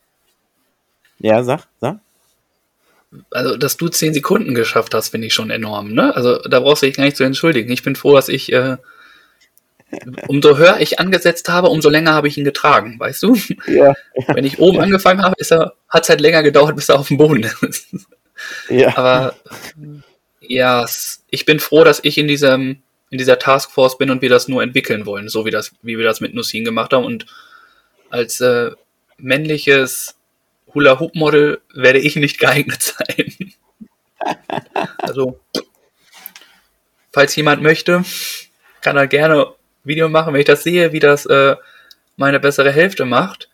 Ja, 1.20 1.44
sag, 1.44 1.68
sag. 1.80 2.00
Also, 3.30 3.58
dass 3.58 3.76
du 3.76 3.90
10 3.90 4.14
Sekunden 4.14 4.56
geschafft 4.56 4.94
hast, 4.94 5.10
finde 5.10 5.28
ich 5.28 5.34
schon 5.34 5.50
enorm, 5.50 5.94
ne? 5.94 6.16
Also, 6.16 6.38
da 6.38 6.62
brauchst 6.62 6.82
du 6.82 6.86
dich 6.86 6.96
gar 6.96 7.04
nicht 7.04 7.18
zu 7.18 7.26
entschuldigen. 7.26 7.72
Ich 7.72 7.84
bin 7.84 7.98
froh, 7.98 8.16
dass 8.16 8.30
ich 8.30 8.54
äh, 8.54 8.78
umso 10.28 10.58
höher 10.58 10.80
ich 10.80 11.00
angesetzt 11.00 11.50
habe, 11.50 11.68
umso 11.68 11.90
länger 11.90 12.14
habe 12.14 12.28
ich 12.28 12.38
ihn 12.38 12.46
getragen, 12.46 13.00
weißt 13.00 13.24
du? 13.24 13.36
Ja. 13.68 13.94
Wenn 14.28 14.46
ich 14.46 14.60
oben 14.60 14.80
angefangen 14.80 15.22
habe, 15.22 15.36
hat 15.90 16.04
es 16.04 16.10
halt 16.10 16.22
länger 16.22 16.44
gedauert, 16.44 16.76
bis 16.76 16.90
er 16.90 17.00
auf 17.00 17.10
dem 17.10 17.18
Boden 17.18 17.44
ist. 17.62 17.90
Ja. 18.70 18.98
Aber 18.98 19.36
ja, 20.40 20.86
ich 21.30 21.46
bin 21.46 21.60
froh, 21.60 21.84
dass 21.84 22.00
ich 22.04 22.18
in 22.18 22.28
diesem 22.28 22.82
in 23.12 23.18
dieser 23.18 23.38
Taskforce 23.38 23.98
bin 23.98 24.10
und 24.10 24.22
wir 24.22 24.30
das 24.30 24.48
nur 24.48 24.64
entwickeln 24.64 25.06
wollen, 25.06 25.28
so 25.28 25.46
wie 25.46 25.52
das, 25.52 25.74
wie 25.82 25.98
wir 25.98 26.06
das 26.06 26.22
mit 26.22 26.34
Nussin 26.34 26.64
gemacht 26.64 26.94
haben. 26.94 27.04
Und 27.04 27.26
als 28.10 28.40
äh, 28.40 28.72
männliches 29.18 30.16
Hula-Hoop-Model 30.74 31.62
werde 31.74 32.00
ich 32.00 32.16
nicht 32.16 32.40
geeignet 32.40 32.82
sein. 32.82 33.54
also, 34.98 35.40
falls 37.12 37.36
jemand 37.36 37.62
möchte, 37.62 38.04
kann 38.80 38.96
er 38.96 39.08
gerne 39.08 39.54
Video 39.84 40.08
machen, 40.08 40.34
wenn 40.34 40.42
ich 40.42 40.48
das 40.48 40.64
sehe, 40.64 40.94
wie 40.94 41.00
das 41.00 41.26
äh, 41.26 41.58
meine 42.16 42.40
bessere 42.40 42.72
Hälfte 42.72 43.04
macht. 43.04 43.50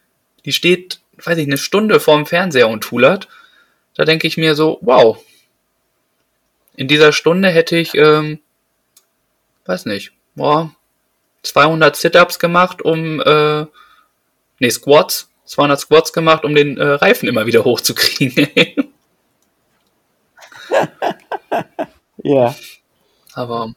Die 0.46 0.54
steht, 0.54 1.00
weiß 1.24 1.38
ich, 1.40 1.48
eine 1.48 1.58
Stunde 1.58 2.00
vorm 2.00 2.28
Fernseher 2.28 2.70
und 2.70 2.82
tulert. 2.82 3.28
Da 3.98 4.06
denke 4.06 4.28
ich 4.28 4.38
mir 4.38 4.56
so, 4.56 4.78
wow. 4.82 5.18
In 6.76 6.88
dieser 6.88 7.12
Stunde 7.12 7.50
hätte 7.50 7.76
ich, 7.76 7.96
ähm, 7.96 8.40
weiß 9.66 9.88
nicht, 9.88 10.14
boah, 10.36 10.72
200 11.42 11.96
Sit-Ups 11.96 12.38
gemacht, 12.38 12.84
um, 12.84 13.20
äh, 13.20 13.66
nee, 14.60 14.70
Squats, 14.70 15.32
200 15.46 15.80
Squats 15.80 16.14
gemacht, 16.14 16.46
um 16.46 16.54
den 16.54 16.78
äh, 16.78 16.84
Reifen 16.86 17.28
immer 17.28 17.48
wieder 17.48 17.66
hochzukriegen. 17.66 18.48
ja. 22.24 22.56
Aber 23.34 23.74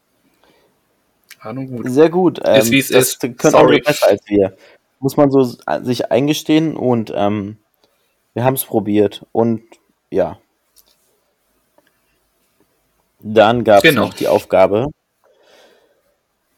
war 1.43 1.53
nun 1.55 1.67
gut. 1.69 1.87
Sehr 1.89 2.11
gut. 2.11 2.41
Ähm, 2.45 2.61
ist, 2.61 2.71
wie 2.71 2.79
es 2.79 2.89
das 2.89 3.09
ist. 3.15 3.21
können 3.21 3.53
Sorry. 3.53 3.81
auch 3.81 3.87
besser 3.87 4.09
als 4.09 4.23
wir. 4.27 4.55
Muss 4.99 5.17
man 5.17 5.31
so 5.31 5.45
sich 5.83 6.11
eingestehen 6.11 6.77
und 6.77 7.11
ähm, 7.15 7.57
wir 8.35 8.45
haben 8.45 8.55
es 8.55 8.65
probiert. 8.65 9.25
Und 9.33 9.63
ja. 10.11 10.39
Dann 13.21 13.65
gab 13.65 13.79
es 13.79 13.83
genau. 13.83 14.07
noch 14.07 14.15
die 14.15 14.29
Aufgabe, 14.29 14.89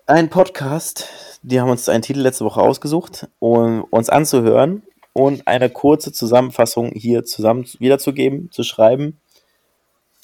ein 0.07 0.31
Podcast, 0.31 1.09
die 1.43 1.61
haben 1.61 1.71
uns 1.71 1.89
einen 1.89 2.03
Titel 2.03 2.21
letzte 2.21 2.45
Woche 2.45 2.61
ausgesucht, 2.61 3.29
um 3.39 3.85
uns 3.85 4.11
anzuhören 4.11 4.83
und 5.13 5.47
eine 5.47 5.71
kurze 5.71 6.13
Zusammenfassung 6.13 6.91
hier 6.91 7.25
zusammen 7.25 7.65
wiederzugeben, 7.79 8.51
zu 8.51 8.65
schreiben. 8.65 9.21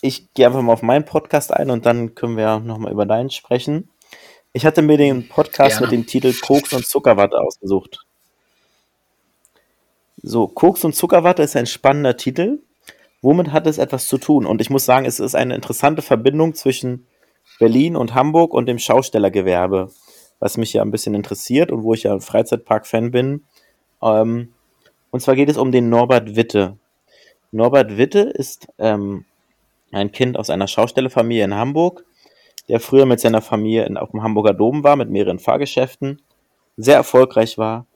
Ich 0.00 0.34
gehe 0.34 0.46
einfach 0.46 0.62
mal 0.62 0.72
auf 0.72 0.82
meinen 0.82 1.04
Podcast 1.04 1.54
ein 1.54 1.70
und 1.70 1.86
dann 1.86 2.14
können 2.14 2.36
wir 2.36 2.58
nochmal 2.58 2.92
über 2.92 3.06
deinen 3.06 3.30
sprechen. 3.30 3.88
Ich 4.52 4.66
hatte 4.66 4.82
mir 4.82 4.98
den 4.98 5.28
Podcast 5.28 5.78
Gerne. 5.78 5.86
mit 5.86 5.92
dem 5.92 6.06
Titel 6.06 6.34
Koks 6.34 6.72
und 6.72 6.84
Zuckerwatte 6.84 7.38
ausgesucht. 7.38 8.00
So, 10.20 10.48
Koks 10.48 10.84
und 10.84 10.96
Zuckerwatte 10.96 11.44
ist 11.44 11.56
ein 11.56 11.66
spannender 11.66 12.16
Titel. 12.16 12.58
Womit 13.20 13.52
hat 13.52 13.66
es 13.66 13.78
etwas 13.78 14.06
zu 14.06 14.18
tun? 14.18 14.46
Und 14.46 14.60
ich 14.60 14.70
muss 14.70 14.84
sagen, 14.84 15.06
es 15.06 15.18
ist 15.18 15.34
eine 15.34 15.54
interessante 15.54 16.02
Verbindung 16.02 16.54
zwischen 16.54 17.06
Berlin 17.58 17.96
und 17.96 18.14
Hamburg 18.14 18.54
und 18.54 18.66
dem 18.66 18.78
Schaustellergewerbe, 18.78 19.90
was 20.38 20.56
mich 20.56 20.72
ja 20.72 20.82
ein 20.82 20.90
bisschen 20.90 21.14
interessiert 21.14 21.72
und 21.72 21.82
wo 21.82 21.94
ich 21.94 22.04
ja 22.04 22.18
Freizeitpark-Fan 22.20 23.10
bin. 23.10 23.44
Ähm, 24.02 24.52
und 25.10 25.20
zwar 25.20 25.34
geht 25.34 25.48
es 25.48 25.56
um 25.56 25.72
den 25.72 25.88
Norbert 25.88 26.36
Witte. 26.36 26.78
Norbert 27.50 27.96
Witte 27.96 28.20
ist 28.20 28.68
ähm, 28.78 29.24
ein 29.90 30.12
Kind 30.12 30.38
aus 30.38 30.50
einer 30.50 30.68
Schaustellerfamilie 30.68 31.44
in 31.44 31.54
Hamburg, 31.54 32.04
der 32.68 32.78
früher 32.78 33.06
mit 33.06 33.18
seiner 33.18 33.40
Familie 33.40 33.86
in, 33.86 33.96
auf 33.96 34.10
dem 34.10 34.22
Hamburger 34.22 34.52
Dom 34.52 34.84
war, 34.84 34.96
mit 34.96 35.10
mehreren 35.10 35.38
Fahrgeschäften, 35.38 36.20
sehr 36.76 36.96
erfolgreich 36.96 37.58
war, 37.58 37.86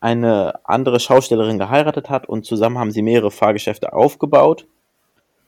eine 0.00 0.60
andere 0.64 0.98
Schaustellerin 0.98 1.58
geheiratet 1.58 2.08
hat 2.08 2.28
und 2.28 2.46
zusammen 2.46 2.78
haben 2.78 2.90
sie 2.90 3.02
mehrere 3.02 3.30
Fahrgeschäfte 3.30 3.92
aufgebaut 3.92 4.66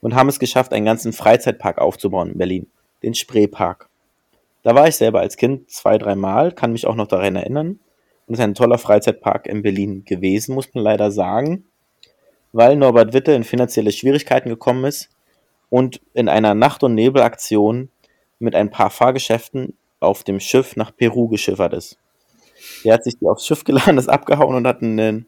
und 0.01 0.15
haben 0.15 0.29
es 0.29 0.39
geschafft, 0.39 0.73
einen 0.73 0.85
ganzen 0.85 1.13
Freizeitpark 1.13 1.79
aufzubauen 1.79 2.33
in 2.33 2.39
Berlin, 2.39 2.71
den 3.03 3.15
Spreepark. 3.15 3.89
Da 4.63 4.75
war 4.75 4.87
ich 4.87 4.97
selber 4.97 5.21
als 5.21 5.37
Kind 5.37 5.71
zwei, 5.71 5.99
dreimal, 5.99 6.53
kann 6.53 6.73
mich 6.73 6.87
auch 6.87 6.95
noch 6.95 7.09
daran 7.09 7.37
erinnern. 7.37 7.81
Und 8.27 8.35
es 8.35 8.39
ist 8.39 8.45
ein 8.45 8.55
toller 8.55 8.79
Freizeitpark 8.79 9.47
in 9.47 9.63
Berlin 9.63 10.05
gewesen, 10.05 10.55
muss 10.55 10.73
man 10.75 10.85
leider 10.85 11.11
sagen, 11.11 11.65
weil 12.53 12.77
Norbert 12.77 13.13
Witte 13.13 13.33
in 13.33 13.45
finanzielle 13.45 13.91
Schwierigkeiten 13.91 14.49
gekommen 14.49 14.85
ist 14.85 15.09
und 15.71 16.01
in 16.15 16.29
einer 16.29 16.55
Nacht- 16.55 16.85
und 16.85 16.95
Nebelaktion 16.95 17.89
mit 18.39 18.55
ein 18.55 18.71
paar 18.71 18.91
Fahrgeschäften 18.91 19.77
auf 20.01 20.23
dem 20.23 20.39
Schiff 20.39 20.77
nach 20.77 20.95
Peru 20.95 21.29
geschiffert 21.29 21.73
ist. 21.73 21.99
Er 22.85 22.95
hat 22.95 23.05
sich 23.05 23.19
die 23.19 23.27
aufs 23.27 23.47
Schiff 23.47 23.65
geladen, 23.65 23.99
ist 23.99 24.09
abgehauen 24.09 24.55
und 24.55 24.67
hat 24.67 24.83
einen, 24.83 25.27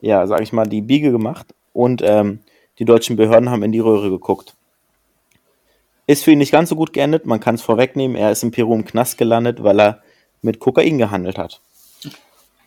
ja, 0.00 0.26
sag 0.26 0.42
ich 0.42 0.52
mal, 0.52 0.66
die 0.66 0.82
Biege 0.82 1.10
gemacht 1.10 1.54
und 1.72 2.02
ähm, 2.02 2.40
die 2.78 2.84
deutschen 2.84 3.16
Behörden 3.16 3.50
haben 3.50 3.62
in 3.62 3.72
die 3.72 3.80
Röhre 3.80 4.10
geguckt. 4.10 4.54
Ist 6.06 6.24
für 6.24 6.30
ihn 6.30 6.38
nicht 6.38 6.52
ganz 6.52 6.70
so 6.70 6.76
gut 6.76 6.92
geendet, 6.92 7.26
man 7.26 7.40
kann 7.40 7.56
es 7.56 7.62
vorwegnehmen, 7.62 8.16
er 8.16 8.32
ist 8.32 8.42
in 8.42 8.50
Peru 8.50 8.74
im 8.74 8.84
Knast 8.84 9.18
gelandet, 9.18 9.62
weil 9.62 9.80
er 9.80 10.02
mit 10.40 10.58
Kokain 10.58 10.98
gehandelt 10.98 11.36
hat. 11.38 11.60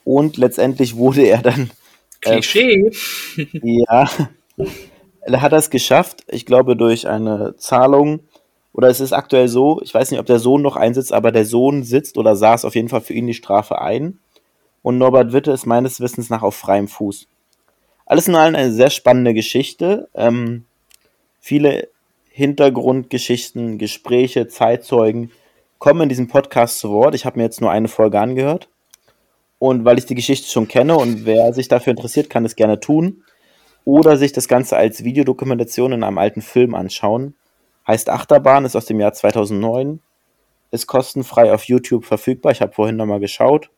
Und 0.03 0.37
letztendlich 0.37 0.95
wurde 0.95 1.23
er 1.23 1.41
dann. 1.41 1.71
Äh, 2.23 2.33
Klischee. 2.33 2.91
ja. 3.63 4.09
Er 5.21 5.41
hat 5.41 5.53
es 5.53 5.69
geschafft, 5.69 6.23
ich 6.27 6.45
glaube, 6.45 6.75
durch 6.75 7.07
eine 7.07 7.55
Zahlung 7.57 8.21
oder 8.73 8.87
es 8.87 8.99
ist 8.99 9.13
aktuell 9.13 9.47
so, 9.47 9.81
ich 9.83 9.93
weiß 9.93 10.11
nicht, 10.11 10.19
ob 10.19 10.25
der 10.25 10.39
Sohn 10.39 10.61
noch 10.61 10.75
einsitzt, 10.75 11.11
aber 11.13 11.31
der 11.31 11.45
Sohn 11.45 11.83
sitzt 11.83 12.17
oder 12.17 12.35
saß 12.35 12.65
auf 12.65 12.75
jeden 12.75 12.89
Fall 12.89 13.01
für 13.01 13.13
ihn 13.13 13.27
die 13.27 13.33
Strafe 13.33 13.81
ein. 13.81 14.19
Und 14.81 14.97
Norbert 14.97 15.33
Witte 15.33 15.51
ist 15.51 15.65
meines 15.65 15.99
Wissens 15.99 16.29
nach 16.29 16.41
auf 16.41 16.55
freiem 16.55 16.87
Fuß. 16.87 17.27
Alles 18.05 18.27
in 18.27 18.35
allem 18.35 18.55
eine 18.55 18.71
sehr 18.71 18.89
spannende 18.89 19.33
Geschichte. 19.33 20.09
Ähm, 20.15 20.65
viele 21.39 21.89
Hintergrundgeschichten, 22.29 23.77
Gespräche, 23.77 24.47
Zeitzeugen 24.47 25.31
kommen 25.79 26.01
in 26.01 26.09
diesem 26.09 26.27
Podcast 26.27 26.79
zu 26.79 26.89
Wort. 26.91 27.13
Ich 27.13 27.25
habe 27.25 27.37
mir 27.37 27.43
jetzt 27.43 27.61
nur 27.61 27.71
eine 27.71 27.87
Folge 27.87 28.19
angehört. 28.19 28.69
Und 29.59 29.85
weil 29.85 29.99
ich 29.99 30.05
die 30.05 30.15
Geschichte 30.15 30.49
schon 30.49 30.67
kenne 30.67 30.95
und 30.97 31.25
wer 31.25 31.53
sich 31.53 31.67
dafür 31.67 31.91
interessiert, 31.91 32.29
kann 32.29 32.45
es 32.45 32.55
gerne 32.55 32.79
tun. 32.79 33.23
oder 33.85 34.17
sich 34.17 34.31
das 34.31 34.47
Ganze 34.47 34.77
als 34.77 35.03
Videodokumentation 35.03 35.91
in 35.91 36.03
einem 36.03 36.17
alten 36.17 36.41
Film 36.41 36.75
anschauen. 36.75 37.35
Heißt 37.87 38.09
Achterbahn, 38.09 38.65
ist 38.65 38.75
aus 38.75 38.85
dem 38.85 38.99
Jahr 38.99 39.13
2009, 39.13 39.99
ist 40.71 40.87
kostenfrei 40.87 41.53
auf 41.53 41.65
YouTube 41.65 42.05
verfügbar. 42.05 42.51
Ich 42.51 42.61
habe 42.61 42.73
vorhin 42.73 42.95
nochmal 42.95 43.19
geschaut. 43.19 43.69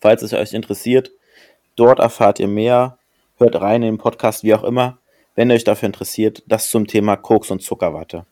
Falls 0.00 0.22
es 0.22 0.32
euch 0.32 0.52
interessiert, 0.52 1.10
dort 1.76 1.98
erfahrt 1.98 2.40
ihr 2.40 2.48
mehr. 2.48 2.98
Hört 3.36 3.60
rein 3.60 3.82
in 3.82 3.94
den 3.94 3.98
Podcast, 3.98 4.42
wie 4.42 4.54
auch 4.54 4.64
immer, 4.64 4.98
wenn 5.34 5.50
ihr 5.50 5.54
euch 5.54 5.64
dafür 5.64 5.86
interessiert. 5.86 6.42
Das 6.46 6.70
zum 6.70 6.86
Thema 6.86 7.16
Koks 7.16 7.50
und 7.50 7.62
Zuckerwatte. 7.62 8.26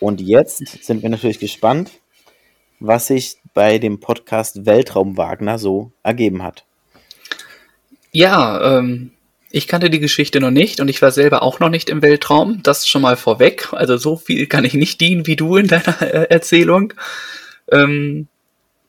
Und 0.00 0.20
jetzt 0.20 0.84
sind 0.84 1.02
wir 1.02 1.10
natürlich 1.10 1.38
gespannt, 1.38 1.90
was 2.80 3.08
sich 3.08 3.38
bei 3.54 3.78
dem 3.78 4.00
Podcast 4.00 4.66
Weltraum 4.66 5.16
Wagner 5.16 5.58
so 5.58 5.92
ergeben 6.02 6.42
hat. 6.42 6.64
Ja, 8.12 8.78
ähm, 8.78 9.13
ich 9.54 9.68
kannte 9.68 9.88
die 9.88 10.00
Geschichte 10.00 10.40
noch 10.40 10.50
nicht 10.50 10.80
und 10.80 10.88
ich 10.88 11.00
war 11.00 11.12
selber 11.12 11.44
auch 11.44 11.60
noch 11.60 11.68
nicht 11.68 11.88
im 11.88 12.02
Weltraum. 12.02 12.60
Das 12.64 12.88
schon 12.88 13.02
mal 13.02 13.16
vorweg. 13.16 13.72
Also 13.72 13.96
so 13.96 14.16
viel 14.16 14.48
kann 14.48 14.64
ich 14.64 14.74
nicht 14.74 15.00
dienen 15.00 15.28
wie 15.28 15.36
du 15.36 15.54
in 15.54 15.68
deiner 15.68 16.02
äh, 16.02 16.26
Erzählung. 16.28 16.92
Ähm, 17.70 18.26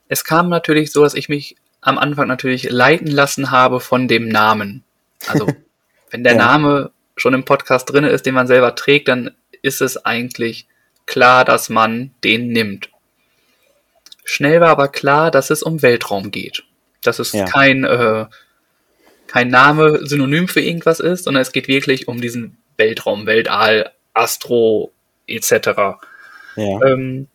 es 0.08 0.24
kam 0.24 0.48
natürlich 0.48 0.90
so, 0.90 1.04
dass 1.04 1.14
ich 1.14 1.28
mich 1.28 1.54
am 1.82 1.98
Anfang 1.98 2.26
natürlich 2.26 2.68
leiten 2.68 3.06
lassen 3.06 3.52
habe 3.52 3.78
von 3.78 4.08
dem 4.08 4.26
Namen. 4.26 4.82
Also 5.28 5.46
wenn 6.10 6.24
der 6.24 6.34
ja. 6.34 6.38
Name 6.38 6.90
schon 7.16 7.34
im 7.34 7.44
Podcast 7.44 7.92
drin 7.92 8.02
ist, 8.02 8.26
den 8.26 8.34
man 8.34 8.48
selber 8.48 8.74
trägt, 8.74 9.06
dann 9.06 9.30
ist 9.62 9.80
es 9.80 10.04
eigentlich 10.04 10.66
klar, 11.06 11.44
dass 11.44 11.68
man 11.68 12.10
den 12.24 12.48
nimmt. 12.48 12.90
Schnell 14.24 14.60
war 14.60 14.70
aber 14.70 14.88
klar, 14.88 15.30
dass 15.30 15.50
es 15.50 15.62
um 15.62 15.82
Weltraum 15.82 16.32
geht. 16.32 16.64
Dass 17.02 17.20
es 17.20 17.30
ja. 17.30 17.44
kein, 17.44 17.84
äh, 17.84 18.26
kein 19.26 19.48
Name 19.48 20.06
synonym 20.06 20.48
für 20.48 20.60
irgendwas 20.60 21.00
ist, 21.00 21.24
sondern 21.24 21.42
es 21.42 21.52
geht 21.52 21.68
wirklich 21.68 22.08
um 22.08 22.20
diesen 22.20 22.56
Weltraum, 22.76 23.26
Weltall, 23.26 23.92
Astro 24.14 24.92
etc. 25.26 25.52
Ja. 26.56 26.82
Ähm, 26.84 27.28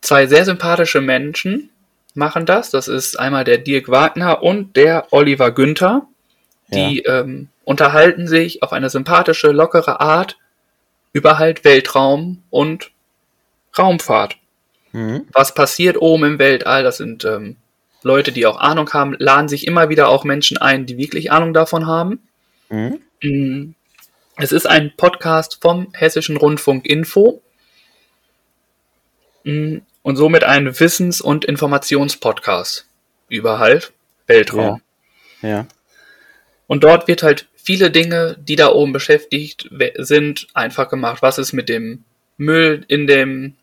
zwei 0.00 0.26
sehr 0.26 0.44
sympathische 0.44 1.00
Menschen 1.00 1.70
machen 2.14 2.46
das. 2.46 2.70
Das 2.70 2.88
ist 2.88 3.18
einmal 3.18 3.44
der 3.44 3.58
Dirk 3.58 3.88
Wagner 3.88 4.42
und 4.42 4.76
der 4.76 5.12
Oliver 5.12 5.50
Günther. 5.50 6.06
Die 6.68 7.02
ja. 7.04 7.20
ähm, 7.20 7.48
unterhalten 7.64 8.26
sich 8.26 8.62
auf 8.62 8.72
eine 8.72 8.90
sympathische, 8.90 9.52
lockere 9.52 10.00
Art 10.00 10.36
über 11.12 11.38
halt 11.38 11.64
Weltraum 11.64 12.42
und 12.50 12.90
Raumfahrt. 13.78 14.36
Mhm. 14.92 15.26
Was 15.32 15.54
passiert 15.54 16.00
oben 16.00 16.24
im 16.24 16.38
Weltall? 16.38 16.82
Das 16.82 16.96
sind 16.96 17.24
ähm, 17.24 17.56
Leute, 18.02 18.32
die 18.32 18.46
auch 18.46 18.58
Ahnung 18.58 18.92
haben, 18.92 19.16
laden 19.18 19.48
sich 19.48 19.66
immer 19.66 19.88
wieder 19.88 20.08
auch 20.08 20.24
Menschen 20.24 20.58
ein, 20.58 20.86
die 20.86 20.98
wirklich 20.98 21.32
Ahnung 21.32 21.52
davon 21.54 21.86
haben. 21.86 22.20
Mhm. 22.68 23.00
Mm, 23.22 23.74
es 24.36 24.52
ist 24.52 24.66
ein 24.66 24.92
Podcast 24.96 25.58
vom 25.60 25.88
Hessischen 25.94 26.36
Rundfunk 26.36 26.86
Info 26.86 27.42
mm, 29.44 29.78
und 30.02 30.16
somit 30.16 30.44
ein 30.44 30.78
Wissens- 30.78 31.20
und 31.20 31.44
Informationspodcast 31.44 32.86
über 33.28 33.58
halt 33.58 33.92
Weltraum. 34.26 34.80
Ja. 35.42 35.48
ja. 35.48 35.66
Und 36.66 36.84
dort 36.84 37.08
wird 37.08 37.22
halt 37.22 37.48
viele 37.54 37.90
Dinge, 37.90 38.36
die 38.38 38.56
da 38.56 38.68
oben 38.68 38.92
beschäftigt 38.92 39.68
sind, 39.96 40.46
einfach 40.54 40.88
gemacht. 40.88 41.22
Was 41.22 41.38
ist 41.38 41.52
mit 41.52 41.68
dem 41.68 42.04
Müll 42.36 42.84
in 42.88 43.06
dem 43.06 43.56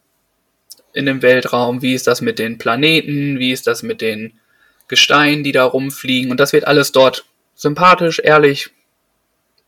in 0.94 1.06
dem 1.06 1.22
Weltraum, 1.22 1.82
wie 1.82 1.94
ist 1.94 2.08
das 2.08 2.22
mit 2.22 2.40
den 2.40 2.58
Planeten, 2.58 3.40
wie 3.40 3.52
ist 3.52 3.68
das 3.68 3.84
mit 3.84 4.02
den 4.02 4.40
Gesteinen, 4.88 5.44
die 5.44 5.52
da 5.52 5.64
rumfliegen. 5.64 6.32
Und 6.32 6.40
das 6.40 6.54
wird 6.54 6.68
alles 6.68 6.92
dort 6.92 7.26
sympathisch, 7.56 8.20
ehrlich 8.24 8.70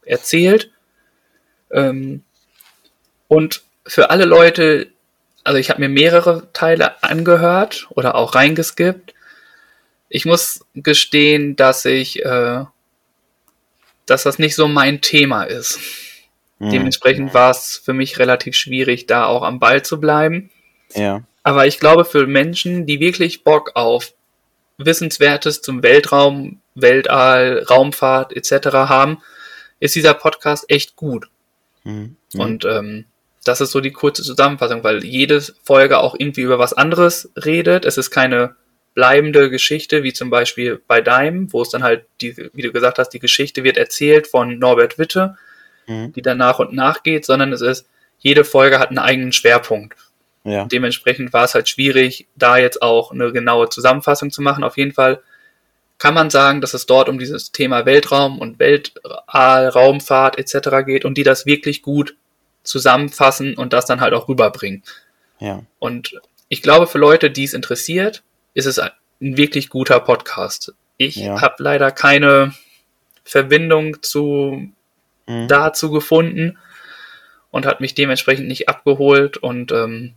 erzählt. 0.06 0.72
Ähm, 1.72 2.24
und 3.28 3.64
für 3.88 4.12
alle 4.12 4.26
Leute, 4.26 4.88
also 5.44 5.58
ich 5.58 5.70
habe 5.70 5.82
mir 5.82 5.90
mehrere 5.90 6.48
Teile 6.54 7.02
angehört 7.04 7.88
oder 7.90 8.16
auch 8.16 8.36
reingeskippt. 8.36 9.14
Ich 10.10 10.26
muss 10.26 10.66
gestehen, 10.76 11.56
dass 11.56 11.86
ich, 11.86 12.24
äh, 12.24 12.66
dass 14.06 14.24
das 14.24 14.38
nicht 14.38 14.56
so 14.56 14.68
mein 14.68 15.02
Thema 15.02 15.44
ist. 15.44 15.80
Mhm. 16.60 16.70
Dementsprechend 16.70 17.34
war 17.34 17.52
es 17.52 17.82
für 17.84 17.94
mich 17.94 18.20
relativ 18.20 18.56
schwierig, 18.56 19.08
da 19.08 19.26
auch 19.26 19.44
am 19.44 19.60
Ball 19.60 19.84
zu 19.84 20.00
bleiben. 20.00 20.52
Ja. 20.94 21.24
Aber 21.44 21.68
ich 21.68 21.80
glaube, 21.80 22.06
für 22.06 22.28
Menschen, 22.28 22.86
die 22.86 23.00
wirklich 23.00 23.44
Bock 23.44 23.72
auf 23.76 24.14
Wissenswertes 24.78 25.62
zum 25.62 25.84
Weltraum, 25.84 26.60
Weltall, 26.74 27.66
Raumfahrt 27.70 28.36
etc. 28.36 28.68
haben, 28.74 29.22
ist 29.80 29.96
dieser 29.96 30.14
Podcast 30.14 30.66
echt 30.70 30.96
gut. 30.96 31.28
Mhm. 31.84 32.18
Und 32.38 32.66
ähm, 32.66 33.06
das 33.44 33.62
ist 33.62 33.72
so 33.72 33.80
die 33.80 33.92
kurze 33.92 34.24
Zusammenfassung, 34.24 34.84
weil 34.84 35.06
jede 35.06 35.42
Folge 35.64 36.00
auch 36.00 36.16
irgendwie 36.18 36.42
über 36.42 36.60
was 36.60 36.74
anderes 36.74 37.32
redet. 37.38 37.86
Es 37.86 37.98
ist 37.98 38.10
keine 38.10 38.56
bleibende 38.96 39.50
Geschichte, 39.50 40.04
wie 40.04 40.14
zum 40.14 40.30
Beispiel 40.30 40.82
bei 40.88 41.02
Daim, 41.02 41.52
wo 41.54 41.62
es 41.62 41.70
dann 41.70 41.84
halt, 41.84 42.06
die, 42.22 42.36
wie 42.54 42.62
du 42.62 42.72
gesagt 42.72 42.98
hast, 42.98 43.10
die 43.10 43.20
Geschichte 43.20 43.64
wird 43.64 43.78
erzählt 43.78 44.28
von 44.28 44.58
Norbert 44.58 44.98
Witte, 44.98 45.38
mhm. 45.86 46.12
die 46.14 46.22
dann 46.22 46.38
nach 46.38 46.60
und 46.60 46.74
nach 46.74 47.04
geht, 47.04 47.26
sondern 47.26 47.54
es 47.54 47.62
ist, 47.62 47.88
jede 48.18 48.44
Folge 48.44 48.80
hat 48.80 48.90
einen 48.90 48.98
eigenen 48.98 49.32
Schwerpunkt. 49.32 49.96
Ja. 50.46 50.66
Dementsprechend 50.66 51.34
war 51.34 51.44
es 51.44 51.56
halt 51.56 51.68
schwierig, 51.68 52.28
da 52.36 52.58
jetzt 52.58 52.82
auch 52.82 53.12
eine 53.12 53.32
genaue 53.32 53.68
Zusammenfassung 53.70 54.30
zu 54.30 54.42
machen. 54.42 54.64
Auf 54.64 54.78
jeden 54.78 54.94
Fall 54.94 55.22
kann 55.98 56.14
man 56.14 56.30
sagen, 56.30 56.62
dass 56.62 56.74
es 56.74 56.86
dort 56.86 57.10
um 57.10 57.18
dieses 57.18 57.52
Thema 57.52 57.86
Weltraum 57.86 58.40
und 58.40 58.60
Weltall, 58.60 59.68
Raumfahrt 59.70 60.38
etc. 60.38 60.86
geht 60.86 61.04
und 61.04 61.18
die 61.18 61.24
das 61.24 61.46
wirklich 61.46 61.82
gut 61.82 62.16
zusammenfassen 62.64 63.56
und 63.56 63.74
das 63.74 63.86
dann 63.86 64.02
halt 64.02 64.14
auch 64.14 64.28
rüberbringen. 64.28 64.84
Ja. 65.40 65.64
Und 65.80 66.20
ich 66.48 66.62
glaube, 66.62 66.86
für 66.88 67.00
Leute, 67.00 67.32
die 67.32 67.44
es 67.44 67.54
interessiert, 67.54 68.24
ist 68.54 68.66
es 68.66 68.78
ein 68.78 68.92
wirklich 69.20 69.70
guter 69.70 70.00
Podcast. 70.00 70.74
Ich 70.98 71.16
ja. 71.16 71.42
habe 71.42 71.56
leider 71.58 71.92
keine 71.92 72.54
Verbindung 73.24 74.04
zu 74.04 74.70
mhm. 75.26 75.48
dazu 75.48 75.90
gefunden 75.90 76.58
und 77.52 77.66
hat 77.66 77.82
mich 77.82 77.96
dementsprechend 77.96 78.48
nicht 78.48 78.70
abgeholt 78.70 79.38
und 79.38 79.72
ähm, 79.72 80.14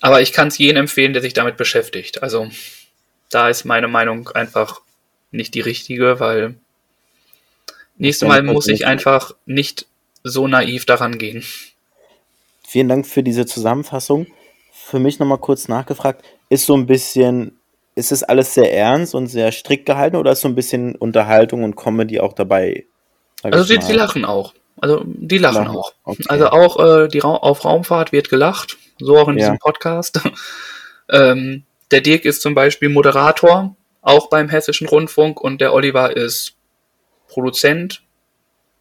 aber 0.00 0.20
ich 0.20 0.32
kann 0.32 0.48
es 0.48 0.58
jedem 0.58 0.82
empfehlen, 0.82 1.12
der 1.12 1.22
sich 1.22 1.32
damit 1.32 1.56
beschäftigt. 1.56 2.22
Also 2.22 2.48
da 3.30 3.48
ist 3.48 3.64
meine 3.64 3.88
Meinung 3.88 4.28
einfach 4.30 4.80
nicht 5.30 5.54
die 5.54 5.60
richtige, 5.60 6.20
weil 6.20 6.54
nächstes 7.96 8.28
Mal 8.28 8.42
muss 8.42 8.68
ich 8.68 8.86
einfach 8.86 9.32
nicht 9.46 9.86
so 10.22 10.48
naiv 10.48 10.86
daran 10.86 11.18
gehen. 11.18 11.44
Vielen 12.66 12.88
Dank 12.88 13.06
für 13.06 13.22
diese 13.22 13.46
Zusammenfassung. 13.46 14.26
Für 14.72 14.98
mich 14.98 15.18
nochmal 15.18 15.38
kurz 15.38 15.68
nachgefragt, 15.68 16.24
ist 16.48 16.66
so 16.66 16.76
ein 16.76 16.86
bisschen, 16.86 17.58
ist 17.94 18.12
es 18.12 18.22
alles 18.22 18.54
sehr 18.54 18.72
ernst 18.72 19.14
und 19.14 19.26
sehr 19.26 19.50
strikt 19.50 19.86
gehalten 19.86 20.16
oder 20.16 20.32
ist 20.32 20.42
so 20.42 20.48
ein 20.48 20.54
bisschen 20.54 20.94
Unterhaltung 20.94 21.64
und 21.64 21.76
Comedy 21.76 22.20
auch 22.20 22.32
dabei? 22.32 22.84
Also 23.42 23.64
sie, 23.64 23.80
sie, 23.80 23.92
lachen 23.92 24.24
auch. 24.24 24.54
Also 24.80 25.02
die 25.04 25.38
lachen, 25.38 25.64
lachen. 25.64 25.76
auch. 25.76 25.92
Okay. 26.04 26.24
Also 26.28 26.50
auch 26.50 26.78
äh, 26.78 27.08
die 27.08 27.18
Ra 27.18 27.34
auf 27.34 27.64
Raumfahrt 27.64 28.12
wird 28.12 28.28
gelacht 28.28 28.76
so 28.98 29.16
auch 29.16 29.28
in 29.28 29.38
ja. 29.38 29.46
diesem 29.46 29.58
Podcast. 29.58 30.20
ähm, 31.10 31.64
der 31.90 32.00
Dirk 32.00 32.24
ist 32.24 32.42
zum 32.42 32.54
Beispiel 32.54 32.88
Moderator, 32.88 33.76
auch 34.02 34.28
beim 34.28 34.48
Hessischen 34.48 34.88
Rundfunk, 34.88 35.40
und 35.40 35.60
der 35.60 35.72
Oliver 35.72 36.16
ist 36.16 36.54
Produzent, 37.28 38.02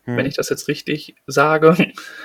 hm. 0.05 0.17
wenn 0.17 0.25
ich 0.25 0.35
das 0.35 0.49
jetzt 0.49 0.67
richtig 0.67 1.15
sage. 1.27 1.75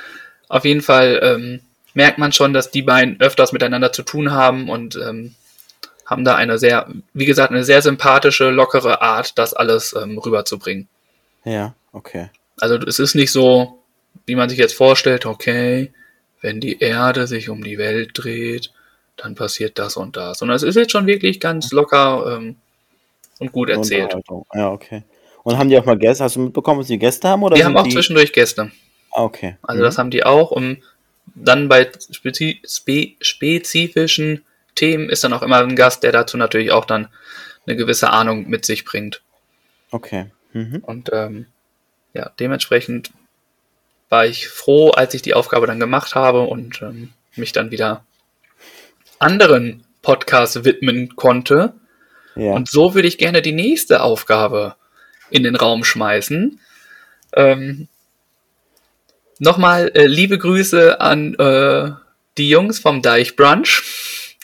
Auf 0.49 0.65
jeden 0.65 0.83
Fall 0.83 1.21
ähm, 1.23 1.61
merkt 1.95 2.19
man 2.19 2.33
schon, 2.33 2.53
dass 2.53 2.71
die 2.71 2.83
beiden 2.83 3.21
öfters 3.21 3.53
miteinander 3.53 3.93
zu 3.93 4.03
tun 4.03 4.33
haben 4.33 4.69
und 4.69 4.97
ähm, 4.97 5.35
haben 6.07 6.25
da 6.25 6.35
eine 6.35 6.59
sehr, 6.59 6.89
wie 7.13 7.25
gesagt, 7.25 7.53
eine 7.53 7.63
sehr 7.63 7.83
sympathische, 7.83 8.51
lockere 8.51 9.01
Art, 9.01 9.39
das 9.39 9.55
alles 9.55 9.95
ähm, 9.95 10.19
rüberzubringen. 10.19 10.89
Ja, 11.45 11.75
okay. 11.93 12.31
Also 12.59 12.77
es 12.77 12.99
ist 12.99 13.15
nicht 13.15 13.31
so, 13.31 13.79
wie 14.27 14.35
man 14.35 14.49
sich 14.49 14.59
jetzt 14.59 14.75
vorstellt, 14.75 15.25
okay, 15.25 15.93
wenn 16.41 16.61
die 16.61 16.79
Erde 16.79 17.27
sich 17.27 17.49
um 17.49 17.63
die 17.63 17.79
Welt 17.79 18.11
dreht, 18.15 18.73
dann 19.17 19.35
passiert 19.35 19.79
das 19.79 19.97
und 19.97 20.17
das. 20.17 20.43
Und 20.43 20.49
das 20.49 20.63
ist 20.63 20.77
jetzt 20.77 20.93
schon 20.93 21.07
wirklich 21.07 21.41
ganz 21.41 21.73
locker 21.73 22.37
ähm, 22.37 22.57
und 23.39 23.53
gut 23.53 23.69
erzählt. 23.69 24.15
Ja, 24.55 24.71
okay. 24.71 25.05
Und 25.43 25.59
haben 25.59 25.69
die 25.69 25.79
auch 25.79 25.85
mal 25.85 25.99
Gäste? 25.99 26.25
Hast 26.25 26.37
du 26.37 26.41
mitbekommen, 26.41 26.81
dass 26.81 26.89
die 26.89 26.99
Gäste 26.99 27.29
haben? 27.29 27.43
Oder 27.43 27.57
die 27.57 27.65
haben 27.65 27.77
auch 27.77 27.85
die... 27.85 27.91
zwischendurch 27.91 28.33
Gäste. 28.33 28.71
Ah, 29.13 29.25
okay. 29.25 29.57
Also 29.63 29.81
mhm. 29.81 29.85
das 29.85 29.99
haben 29.99 30.11
die 30.11 30.25
auch. 30.25 30.51
Und 30.51 30.83
dann 31.35 31.69
bei 31.69 31.91
spezi 32.11 32.61
spe 32.67 33.15
spezifischen 33.21 34.45
Themen 34.75 35.09
ist 35.09 35.25
dann 35.25 35.33
auch 35.33 35.43
immer 35.43 35.59
ein 35.59 35.77
Gast, 35.77 36.03
der 36.03 36.13
dazu 36.13 36.37
natürlich 36.37 36.73
auch 36.73 36.85
dann 36.85 37.09
eine 37.67 37.77
gewisse 37.77 38.11
Ahnung 38.11 38.49
mit 38.49 38.65
sich 38.65 38.85
bringt. 38.85 39.23
Okay. 39.91 40.27
Mhm. 40.53 40.83
Und 40.85 41.11
ähm, 41.13 41.47
ja, 42.15 42.31
dementsprechend 42.39 43.11
war 44.11 44.27
ich 44.27 44.49
froh, 44.49 44.91
als 44.91 45.15
ich 45.15 45.23
die 45.23 45.35
Aufgabe 45.35 45.67
dann 45.67 45.81
gemacht 45.81 46.15
habe 46.15 46.43
und 46.43 46.83
ähm, 46.83 47.13
mich 47.37 47.53
dann 47.53 47.71
wieder 47.71 48.05
anderen 49.19 49.85
Podcasts 50.03 50.65
widmen 50.65 51.17
konnte. 51.17 51.73
Ja. 52.37 52.53
Und 52.53 52.69
so 52.69 52.95
würde 52.95 53.09
ich 53.09 53.17
gerne 53.17 53.41
die 53.41 53.53
nächste 53.53 54.03
Aufgabe 54.03 54.75
in 55.31 55.43
den 55.43 55.57
Raum 55.57 55.85
schmeißen. 55.85 56.61
Ähm, 57.35 57.89
Nochmal 59.43 59.91
äh, 59.95 60.07
liebe 60.07 60.37
Grüße 60.37 61.01
an 61.01 61.33
äh, 61.37 61.93
die 62.37 62.51
Jungs 62.51 62.79
vom 62.79 63.01
Deich 63.01 63.37
Brunch, 63.37 64.37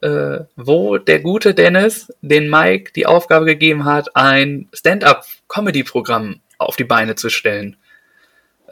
äh, 0.00 0.38
wo 0.56 0.96
der 0.96 1.20
gute 1.20 1.52
Dennis 1.52 2.10
den 2.22 2.48
Mike 2.48 2.92
die 2.96 3.04
Aufgabe 3.04 3.44
gegeben 3.44 3.84
hat, 3.84 4.16
ein 4.16 4.70
Stand-up-Comedy-Programm 4.72 6.40
auf 6.56 6.76
die 6.76 6.84
Beine 6.84 7.14
zu 7.14 7.28
stellen. 7.28 7.76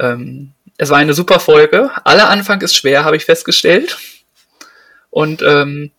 Ähm, 0.01 0.53
es 0.79 0.89
war 0.89 0.99
eine 0.99 1.15
super 1.15 1.41
Folge. 1.41 1.91
Aller 2.05 2.31
Anfang 2.31 2.61
ist 2.63 2.75
schwer, 2.75 3.05
habe 3.05 3.17
ich 3.17 3.27
festgestellt. 3.27 3.99
Und 5.11 5.43
ähm, 5.43 5.91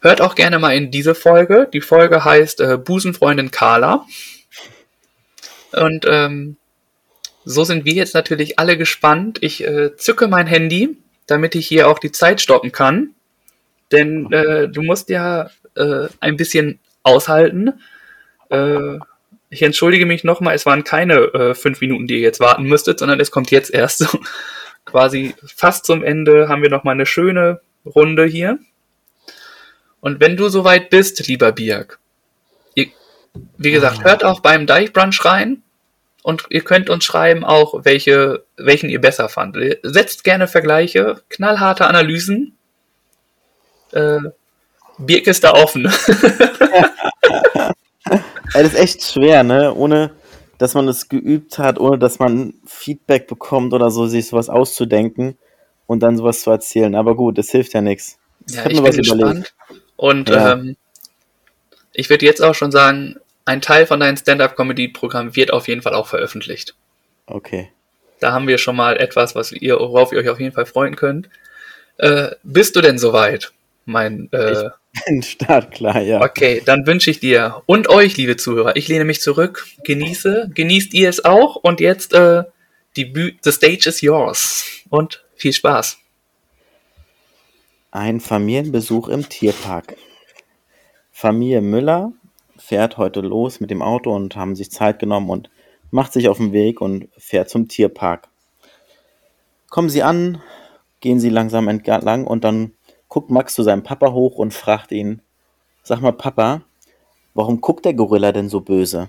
hört 0.00 0.20
auch 0.20 0.34
gerne 0.34 0.58
mal 0.58 0.74
in 0.74 0.90
diese 0.90 1.14
Folge. 1.14 1.68
Die 1.72 1.80
Folge 1.80 2.24
heißt 2.24 2.60
äh, 2.60 2.78
Busenfreundin 2.78 3.50
Carla. 3.50 4.04
Und 5.72 6.04
ähm, 6.08 6.56
so 7.44 7.62
sind 7.62 7.84
wir 7.84 7.92
jetzt 7.92 8.14
natürlich 8.14 8.58
alle 8.58 8.76
gespannt. 8.76 9.38
Ich 9.40 9.62
äh, 9.62 9.94
zücke 9.96 10.26
mein 10.26 10.48
Handy, 10.48 10.96
damit 11.26 11.54
ich 11.54 11.68
hier 11.68 11.88
auch 11.88 12.00
die 12.00 12.12
Zeit 12.12 12.40
stoppen 12.40 12.72
kann. 12.72 13.10
Denn 13.92 14.32
äh, 14.32 14.68
du 14.68 14.82
musst 14.82 15.10
ja 15.10 15.50
äh, 15.76 16.08
ein 16.18 16.36
bisschen 16.36 16.80
aushalten. 17.04 17.80
Ich 19.48 19.62
entschuldige 19.62 20.06
mich 20.06 20.24
nochmal, 20.24 20.54
es 20.54 20.66
waren 20.66 20.84
keine 20.84 21.14
äh, 21.34 21.54
fünf 21.54 21.80
Minuten, 21.80 22.06
die 22.06 22.14
ihr 22.14 22.20
jetzt 22.20 22.40
warten 22.40 22.64
müsstet, 22.64 22.98
sondern 22.98 23.20
es 23.20 23.30
kommt 23.30 23.50
jetzt 23.50 23.72
erst 23.72 23.98
so 23.98 24.08
quasi 24.84 25.34
fast 25.54 25.86
zum 25.86 26.02
Ende 26.02 26.48
haben 26.48 26.62
wir 26.62 26.70
nochmal 26.70 26.94
eine 26.94 27.06
schöne 27.06 27.60
Runde 27.84 28.24
hier. 28.24 28.58
Und 30.00 30.20
wenn 30.20 30.36
du 30.36 30.48
soweit 30.48 30.90
bist, 30.90 31.26
lieber 31.26 31.52
Birg, 31.52 31.98
ihr, 32.74 32.86
wie 33.58 33.72
gesagt, 33.72 34.04
hört 34.04 34.24
auch 34.24 34.40
beim 34.40 34.66
Deichbrunch 34.66 35.24
rein 35.24 35.62
und 36.22 36.44
ihr 36.50 36.62
könnt 36.62 36.90
uns 36.90 37.04
schreiben 37.04 37.44
auch, 37.44 37.84
welche, 37.84 38.44
welchen 38.56 38.88
ihr 38.88 39.00
besser 39.00 39.28
fandet. 39.28 39.80
Setzt 39.82 40.24
gerne 40.24 40.48
Vergleiche, 40.48 41.22
knallharte 41.28 41.86
Analysen. 41.86 42.56
Äh, 43.92 44.18
Birk 44.98 45.26
ist 45.26 45.44
da 45.44 45.52
offen. 45.52 45.92
das 48.52 48.62
ist 48.72 48.78
echt 48.78 49.02
schwer, 49.02 49.42
ne? 49.42 49.74
Ohne 49.74 50.12
dass 50.58 50.74
man 50.74 50.88
es 50.88 51.08
geübt 51.08 51.58
hat, 51.58 51.78
ohne 51.78 51.98
dass 51.98 52.18
man 52.18 52.54
Feedback 52.66 53.26
bekommt 53.26 53.72
oder 53.72 53.90
so, 53.90 54.06
sich 54.06 54.28
sowas 54.28 54.48
auszudenken 54.48 55.36
und 55.86 56.00
dann 56.00 56.16
sowas 56.16 56.40
zu 56.40 56.50
erzählen. 56.50 56.94
Aber 56.94 57.14
gut, 57.14 57.38
das 57.38 57.50
hilft 57.50 57.74
ja 57.74 57.80
nichts. 57.80 58.18
Ich 58.48 58.54
ja, 58.54 58.66
ich 58.66 58.82
bin 58.82 58.96
gespannt. 58.96 59.54
Und 59.96 60.28
ja. 60.28 60.52
ähm, 60.52 60.76
ich 61.92 62.10
würde 62.10 62.26
jetzt 62.26 62.42
auch 62.42 62.54
schon 62.54 62.72
sagen, 62.72 63.16
ein 63.44 63.60
Teil 63.60 63.86
von 63.86 64.00
deinem 64.00 64.16
Stand-up-Comedy-Programm 64.16 65.36
wird 65.36 65.52
auf 65.52 65.68
jeden 65.68 65.82
Fall 65.82 65.94
auch 65.94 66.06
veröffentlicht. 66.06 66.74
Okay. 67.26 67.70
Da 68.20 68.32
haben 68.32 68.48
wir 68.48 68.58
schon 68.58 68.76
mal 68.76 68.96
etwas, 68.96 69.34
was 69.34 69.52
ihr, 69.52 69.78
worauf 69.78 70.12
ihr 70.12 70.18
euch 70.18 70.28
auf 70.28 70.40
jeden 70.40 70.52
Fall 70.52 70.66
freuen 70.66 70.96
könnt. 70.96 71.28
Äh, 71.98 72.30
bist 72.42 72.76
du 72.76 72.80
denn 72.80 72.98
soweit? 72.98 73.52
Mein, 73.84 74.28
äh, 74.32 74.70
bin 75.04 75.22
startklar, 75.22 76.00
ja. 76.00 76.22
Okay, 76.22 76.62
dann 76.64 76.86
wünsche 76.86 77.10
ich 77.10 77.20
dir 77.20 77.62
und 77.66 77.88
euch, 77.88 78.16
liebe 78.16 78.36
Zuhörer, 78.36 78.76
ich 78.76 78.88
lehne 78.88 79.04
mich 79.04 79.20
zurück, 79.20 79.66
genieße, 79.84 80.50
genießt 80.54 80.94
ihr 80.94 81.08
es 81.08 81.24
auch 81.24 81.56
und 81.56 81.80
jetzt 81.80 82.14
äh, 82.14 82.44
die 82.96 83.04
Bü 83.04 83.32
the 83.42 83.52
stage 83.52 83.88
is 83.88 84.00
yours 84.00 84.64
und 84.90 85.24
viel 85.34 85.52
Spaß. 85.52 85.98
Ein 87.90 88.20
Familienbesuch 88.20 89.08
im 89.08 89.28
Tierpark. 89.28 89.96
Familie 91.12 91.62
Müller 91.62 92.12
fährt 92.58 92.98
heute 92.98 93.20
los 93.20 93.60
mit 93.60 93.70
dem 93.70 93.82
Auto 93.82 94.14
und 94.14 94.36
haben 94.36 94.56
sich 94.56 94.70
Zeit 94.70 94.98
genommen 94.98 95.30
und 95.30 95.50
macht 95.90 96.12
sich 96.12 96.28
auf 96.28 96.38
den 96.38 96.52
Weg 96.52 96.80
und 96.80 97.08
fährt 97.16 97.48
zum 97.48 97.68
Tierpark. 97.68 98.28
Kommen 99.70 99.88
sie 99.88 100.02
an, 100.02 100.42
gehen 101.00 101.20
sie 101.20 101.30
langsam 101.30 101.68
entlang 101.68 102.26
und 102.26 102.44
dann 102.44 102.75
guckt 103.16 103.30
Max 103.30 103.54
zu 103.54 103.62
seinem 103.62 103.82
Papa 103.82 104.12
hoch 104.12 104.36
und 104.36 104.52
fragt 104.52 104.92
ihn, 104.92 105.22
sag 105.82 106.02
mal 106.02 106.12
Papa, 106.12 106.60
warum 107.32 107.62
guckt 107.62 107.86
der 107.86 107.94
Gorilla 107.94 108.30
denn 108.30 108.50
so 108.50 108.60
böse? 108.60 109.08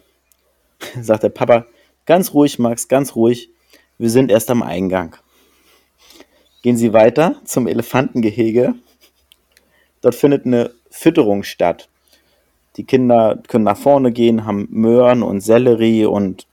Sagt 1.02 1.24
der 1.24 1.30
Papa, 1.30 1.66
ganz 2.06 2.34
ruhig 2.34 2.58
Max, 2.58 2.88
ganz 2.88 3.18
ruhig, 3.18 3.50
wir 3.98 4.10
sind 4.10 4.32
erst 4.32 4.50
am 4.50 4.64
Eingang. 4.64 5.18
Gehen 6.64 6.78
sie 6.78 6.94
weiter 6.94 7.36
zum 7.44 7.68
Elefantengehege. 7.68 8.76
Dort 10.00 10.16
findet 10.16 10.46
eine 10.46 10.72
Fütterung 10.90 11.44
statt. 11.44 11.90
Die 12.78 12.86
Kinder 12.86 13.44
können 13.50 13.66
nach 13.66 13.78
vorne 13.78 14.14
gehen, 14.14 14.46
haben 14.46 14.70
Möhren 14.70 15.22
und 15.22 15.42
Sellerie 15.42 16.06
und 16.06 16.48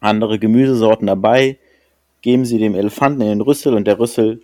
andere 0.00 0.38
Gemüsesorten 0.38 1.06
dabei. 1.06 1.58
Geben 2.20 2.44
sie 2.44 2.58
dem 2.58 2.74
Elefanten 2.74 3.22
in 3.22 3.28
den 3.28 3.40
Rüssel 3.40 3.72
und 3.72 3.86
der 3.86 3.98
Rüssel 3.98 4.42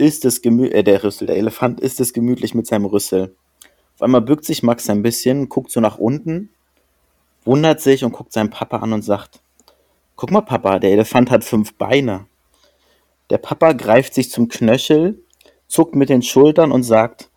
ist 0.00 0.24
es 0.24 0.42
gemütlich, 0.42 0.74
äh, 0.74 0.82
der 0.82 1.04
Rüssel, 1.04 1.26
der 1.26 1.36
Elefant 1.36 1.80
ist 1.80 2.00
es 2.00 2.12
gemütlich 2.12 2.54
mit 2.54 2.66
seinem 2.66 2.86
Rüssel. 2.86 3.34
Auf 3.94 4.02
einmal 4.02 4.22
bückt 4.22 4.44
sich 4.44 4.62
Max 4.62 4.88
ein 4.90 5.02
bisschen, 5.02 5.48
guckt 5.48 5.70
so 5.70 5.80
nach 5.80 5.98
unten, 5.98 6.50
wundert 7.44 7.80
sich 7.80 8.04
und 8.04 8.12
guckt 8.12 8.32
seinen 8.32 8.50
Papa 8.50 8.78
an 8.78 8.92
und 8.92 9.02
sagt, 9.02 9.40
guck 10.16 10.30
mal 10.30 10.40
Papa, 10.40 10.78
der 10.78 10.92
Elefant 10.92 11.30
hat 11.30 11.44
fünf 11.44 11.74
Beine. 11.74 12.26
Der 13.28 13.38
Papa 13.38 13.72
greift 13.72 14.14
sich 14.14 14.30
zum 14.30 14.48
Knöchel, 14.48 15.22
zuckt 15.68 15.94
mit 15.94 16.08
den 16.08 16.22
Schultern 16.22 16.72
und 16.72 16.82
sagt, 16.82 17.30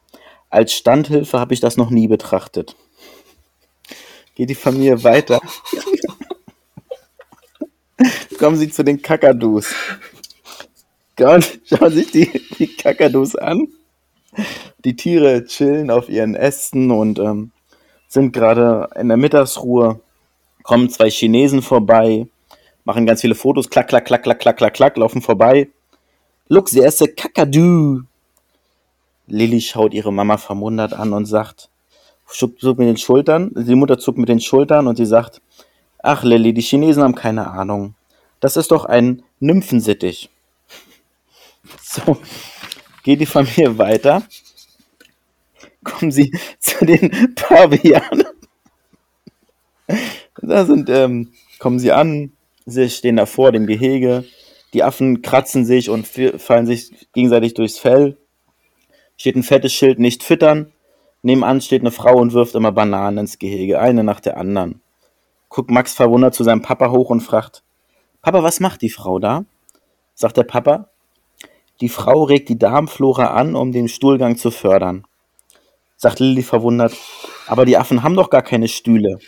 als 0.50 0.74
Standhilfe 0.74 1.40
habe 1.40 1.54
ich 1.54 1.60
das 1.60 1.78
noch 1.78 1.90
nie 1.90 2.08
betrachtet 2.08 2.76
geht 4.36 4.50
die 4.50 4.56
Familie 4.56 5.04
weiter. 5.04 5.40
Kommen 8.40 8.58
sie 8.58 8.70
zu 8.70 8.84
den 8.84 9.02
Kakadus. 9.02 9.74
Schauen 11.18 11.92
sich 11.92 12.12
die, 12.12 12.42
die 12.58 12.68
Kakadus 12.68 13.36
an. 13.36 13.68
Die 14.84 14.96
Tiere 14.96 15.46
chillen 15.46 15.92
auf 15.92 16.10
ihren 16.10 16.36
Ästen 16.36 16.92
und 16.92 17.20
ähm, 17.20 17.52
sind 18.08 18.34
gerade 18.34 18.90
in 18.96 19.08
der 19.08 19.18
Mittagsruhe. 19.18 20.00
Kommen 20.64 20.90
zwei 20.90 21.10
Chinesen 21.10 21.62
vorbei, 21.62 22.28
machen 22.84 23.06
ganz 23.06 23.22
viele 23.22 23.36
Fotos, 23.36 23.70
klack, 23.70 23.90
klack, 23.90 24.06
klack, 24.06 24.24
klack, 24.24 24.40
klack, 24.40 24.58
klack, 24.58 24.74
klack, 24.74 24.98
laufen 24.98 25.22
vorbei. 25.22 25.70
Look, 26.48 26.70
sie 26.70 26.82
esse 26.82 27.08
Kakadu. 27.08 28.02
Lilly 29.28 29.62
schaut 29.62 29.94
ihre 29.94 30.12
Mama 30.12 30.38
verwundert 30.38 30.94
an 30.94 31.14
und 31.14 31.26
sagt, 31.26 31.70
zuckt 32.28 32.64
mit 32.64 32.88
den 32.88 32.98
Schultern, 32.98 33.52
die 33.56 33.76
Mutter 33.76 34.00
zuckt 34.00 34.18
mit 34.18 34.30
den 34.30 34.40
Schultern 34.40 34.88
und 34.88 34.96
sie 34.96 35.06
sagt, 35.06 35.42
ach 36.00 36.24
Lilly, 36.24 36.54
die 36.54 36.62
Chinesen 36.62 37.04
haben 37.04 37.16
keine 37.16 37.52
Ahnung. 37.52 37.96
Das 38.40 38.58
ist 38.58 38.72
doch 38.72 38.86
ein 38.86 39.24
Nymphensittich. 39.40 40.30
So, 41.82 42.18
geht 43.04 43.22
die 43.22 43.26
Familie 43.26 43.78
weiter. 43.78 44.24
Kommen 45.84 46.12
sie 46.12 46.32
zu 46.60 46.86
den 46.86 47.36
Pavianen. 47.36 48.26
Da 50.42 50.66
sind, 50.66 50.90
ähm, 50.90 51.32
kommen 51.60 51.80
sie 51.80 51.92
an, 51.92 52.34
sie 52.66 52.90
stehen 52.90 53.18
da 53.18 53.26
vor 53.26 53.52
dem 53.52 53.68
Gehege. 53.68 54.26
Die 54.74 54.84
Affen 54.84 55.22
kratzen 55.22 55.66
sich 55.66 55.90
und 55.90 56.08
fallen 56.08 56.66
sich 56.66 56.92
gegenseitig 57.14 57.54
durchs 57.54 57.78
Fell. 57.78 58.18
Steht 59.18 59.36
ein 59.36 59.44
fettes 59.44 59.74
Schild, 59.74 60.00
nicht 60.00 60.24
füttern. 60.24 60.74
Nebenan 61.22 61.62
steht 61.62 61.82
eine 61.82 61.92
Frau 61.92 62.18
und 62.18 62.34
wirft 62.34 62.56
immer 62.56 62.72
Bananen 62.72 63.20
ins 63.20 63.40
Gehege, 63.40 63.80
eine 63.80 64.04
nach 64.04 64.20
der 64.20 64.38
anderen. 64.38 64.82
Guckt 65.48 65.70
Max 65.70 65.94
verwundert 65.94 66.34
zu 66.34 66.44
seinem 66.44 66.62
Papa 66.64 66.90
hoch 66.90 67.12
und 67.12 67.22
fragt, 67.22 67.64
Papa, 68.22 68.44
was 68.44 68.60
macht 68.60 68.82
die 68.82 68.90
Frau 68.90 69.20
da? 69.20 69.46
Sagt 70.16 70.38
der 70.38 70.44
Papa, 70.44 70.90
die 71.82 71.90
Frau 71.90 72.24
regt 72.24 72.50
die 72.50 72.58
Darmflora 72.58 73.28
an, 73.28 73.56
um 73.56 73.72
den 73.72 73.88
Stuhlgang 73.88 74.38
zu 74.38 74.52
fördern. 74.52 75.06
Sagt 75.98 76.20
Lilly 76.20 76.44
verwundert, 76.44 76.94
aber 77.48 77.66
die 77.66 77.78
Affen 77.78 78.04
haben 78.04 78.16
doch 78.16 78.30
gar 78.30 78.42
keine 78.42 78.68
Stühle. 78.68 79.20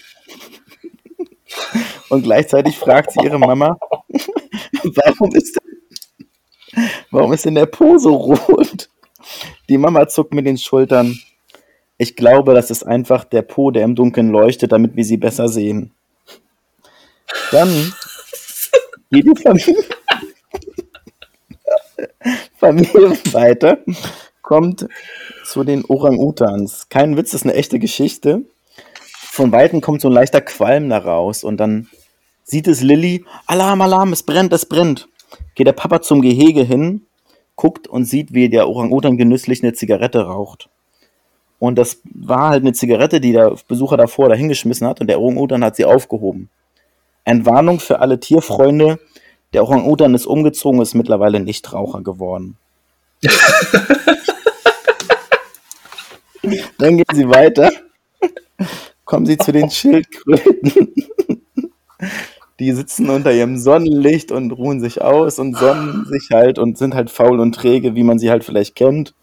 Und 2.10 2.24
gleichzeitig 2.24 2.78
fragt 2.78 3.12
sie 3.12 3.24
ihre 3.24 3.40
Mama, 3.40 3.78
warum 4.84 5.34
ist, 5.34 5.58
denn, 5.58 6.88
warum 7.12 7.34
ist 7.34 7.46
denn 7.46 7.56
der 7.56 7.66
Po 7.66 7.98
so 7.98 8.16
rot? 8.16 8.90
Die 9.70 9.78
Mama 9.78 10.08
zuckt 10.08 10.34
mit 10.34 10.46
den 10.46 10.58
Schultern. 10.58 11.20
Ich 11.98 12.16
glaube, 12.16 12.54
das 12.54 12.70
ist 12.70 12.84
einfach 12.84 13.24
der 13.24 13.42
Po, 13.42 13.72
der 13.72 13.84
im 13.84 13.96
Dunkeln 13.96 14.30
leuchtet, 14.30 14.72
damit 14.72 14.96
wir 14.96 15.06
sie 15.06 15.18
besser 15.18 15.48
sehen. 15.48 15.92
Dann 17.52 17.94
geht 19.12 19.26
die 19.26 19.42
Familie, 19.42 19.84
Familie 22.66 23.12
weiter, 23.34 23.78
kommt 24.42 24.88
zu 25.44 25.64
den 25.64 25.86
Orang-Utans. 25.86 26.90
Kein 26.90 27.16
Witz, 27.16 27.32
das 27.32 27.42
ist 27.42 27.48
eine 27.48 27.54
echte 27.54 27.78
Geschichte. 27.78 28.42
Von 29.12 29.52
Weitem 29.52 29.82
kommt 29.82 30.02
so 30.02 30.10
ein 30.10 30.14
leichter 30.14 30.42
Qualm 30.42 30.90
da 30.90 30.98
raus 30.98 31.44
und 31.44 31.58
dann 31.58 31.88
sieht 32.44 32.68
es 32.68 32.82
Lilly, 32.82 33.24
Alarm, 33.46 33.82
Alarm, 33.82 34.14
es 34.14 34.24
brennt, 34.24 34.52
es 34.52 34.66
brennt. 34.66 35.08
Geht 35.54 35.68
der 35.68 35.74
Papa 35.74 36.02
zum 36.02 36.22
Gehege 36.22 36.64
hin, 36.64 37.06
guckt 37.56 37.88
und 37.88 38.06
sieht, 38.06 38.34
wie 38.34 38.50
der 38.50 38.68
Orang-Utan 38.68 39.18
genüsslich 39.18 39.62
eine 39.62 39.74
Zigarette 39.74 40.26
raucht. 40.26 40.70
Und 41.60 41.76
das 41.78 42.02
war 42.16 42.50
halt 42.50 42.64
eine 42.64 42.74
Zigarette, 42.74 43.22
die 43.22 43.32
der 43.32 43.56
Besucher 43.68 43.98
davor 43.98 44.30
da 44.30 44.36
hingeschmissen 44.36 44.88
hat 44.88 45.02
und 45.02 45.08
der 45.08 45.22
Orang-Utan 45.22 45.64
hat 45.64 45.76
sie 45.76 45.86
aufgehoben. 45.86 46.50
Entwarnung 47.26 47.80
für 47.80 48.00
alle 48.00 48.20
Tierfreunde. 48.20 48.98
Der 49.56 49.64
Orang-Utan 49.64 50.14
ist 50.14 50.26
umgezogen, 50.26 50.82
ist 50.82 50.96
mittlerweile 50.96 51.40
Nichtraucher 51.40 52.02
geworden. 52.02 52.58
Dann 56.78 56.98
gehen 56.98 57.06
sie 57.14 57.30
weiter. 57.30 57.72
Kommen 59.06 59.26
sie 59.26 59.38
zu 59.38 59.54
den 59.54 59.70
Schildkröten. 59.72 60.94
Die 62.60 62.74
sitzen 62.74 63.10
unter 63.10 63.32
ihrem 63.32 63.58
Sonnenlicht 63.58 64.34
und 64.34 64.52
ruhen 64.52 64.82
sich 64.82 65.02
aus 65.02 65.40
und 65.40 65.56
sonnen 65.58 66.06
sich 66.06 66.32
halt 66.34 66.60
und 66.60 66.78
sind 66.78 66.94
halt 66.94 67.10
faul 67.10 67.40
und 67.40 67.56
träge, 67.56 67.96
wie 67.96 68.04
man 68.04 68.20
sie 68.20 68.32
halt 68.32 68.44
vielleicht 68.44 68.76
kennt. 68.76 69.14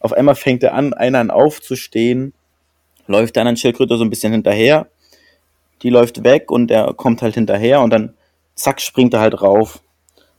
Auf 0.00 0.14
einmal 0.14 0.34
fängt 0.34 0.62
er 0.62 0.72
an, 0.72 0.94
einer 0.94 1.18
an 1.18 1.30
aufzustehen, 1.30 2.32
läuft 3.06 3.36
der 3.36 3.42
anderen 3.42 3.58
Schildkröte 3.58 3.98
so 3.98 4.04
ein 4.04 4.08
bisschen 4.08 4.32
hinterher. 4.32 4.86
Die 5.82 5.90
läuft 5.90 6.24
weg 6.24 6.50
und 6.50 6.70
er 6.70 6.94
kommt 6.94 7.20
halt 7.20 7.34
hinterher 7.34 7.82
und 7.82 7.90
dann 7.90 8.14
zack 8.62 8.80
springt 8.80 9.12
er 9.14 9.20
halt 9.20 9.42
rauf 9.42 9.82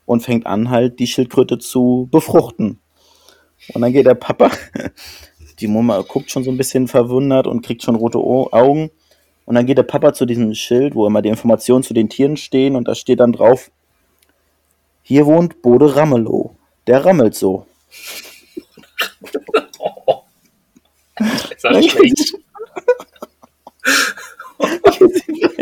und 0.06 0.22
fängt 0.22 0.46
an 0.46 0.70
halt 0.70 1.00
die 1.00 1.08
Schildkröte 1.08 1.58
zu 1.60 2.08
befruchten. 2.12 2.80
Und 3.74 3.82
dann 3.82 3.94
geht 3.94 4.06
der 4.06 4.16
Papa, 4.16 4.50
die 5.60 5.68
Mama 5.68 6.02
guckt 6.02 6.32
schon 6.32 6.44
so 6.44 6.52
ein 6.52 6.58
bisschen 6.58 6.88
verwundert 6.88 7.48
und 7.48 7.66
kriegt 7.66 7.84
schon 7.84 7.96
rote 7.96 8.18
Augen. 8.18 8.92
Und 9.46 9.56
dann 9.56 9.66
geht 9.66 9.78
der 9.78 9.84
Papa 9.84 10.14
zu 10.14 10.26
diesem 10.26 10.54
Schild, 10.56 10.96
wo 10.96 11.06
immer 11.06 11.22
die 11.22 11.30
Informationen 11.30 11.84
zu 11.84 11.94
den 11.94 12.10
Tieren 12.10 12.38
stehen 12.38 12.78
und 12.78 12.88
da 12.88 12.96
steht 12.96 13.20
dann 13.20 13.34
drauf, 13.34 13.72
hier 15.02 15.26
wohnt 15.26 15.62
Bode 15.62 15.96
Ramelow. 15.96 16.56
Der 16.88 17.04
rammelt 17.04 17.36
so. 17.36 17.66
Oh. 19.80 20.22
Ist 21.52 21.64
das 21.64 21.86
schlecht? 21.86 22.36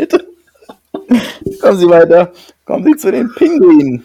Kommen 1.60 1.78
Sie 1.78 1.88
weiter. 1.88 2.32
Kommen 2.64 2.84
Sie 2.84 2.96
zu 2.96 3.10
den 3.10 3.32
Pinguinen. 3.34 4.04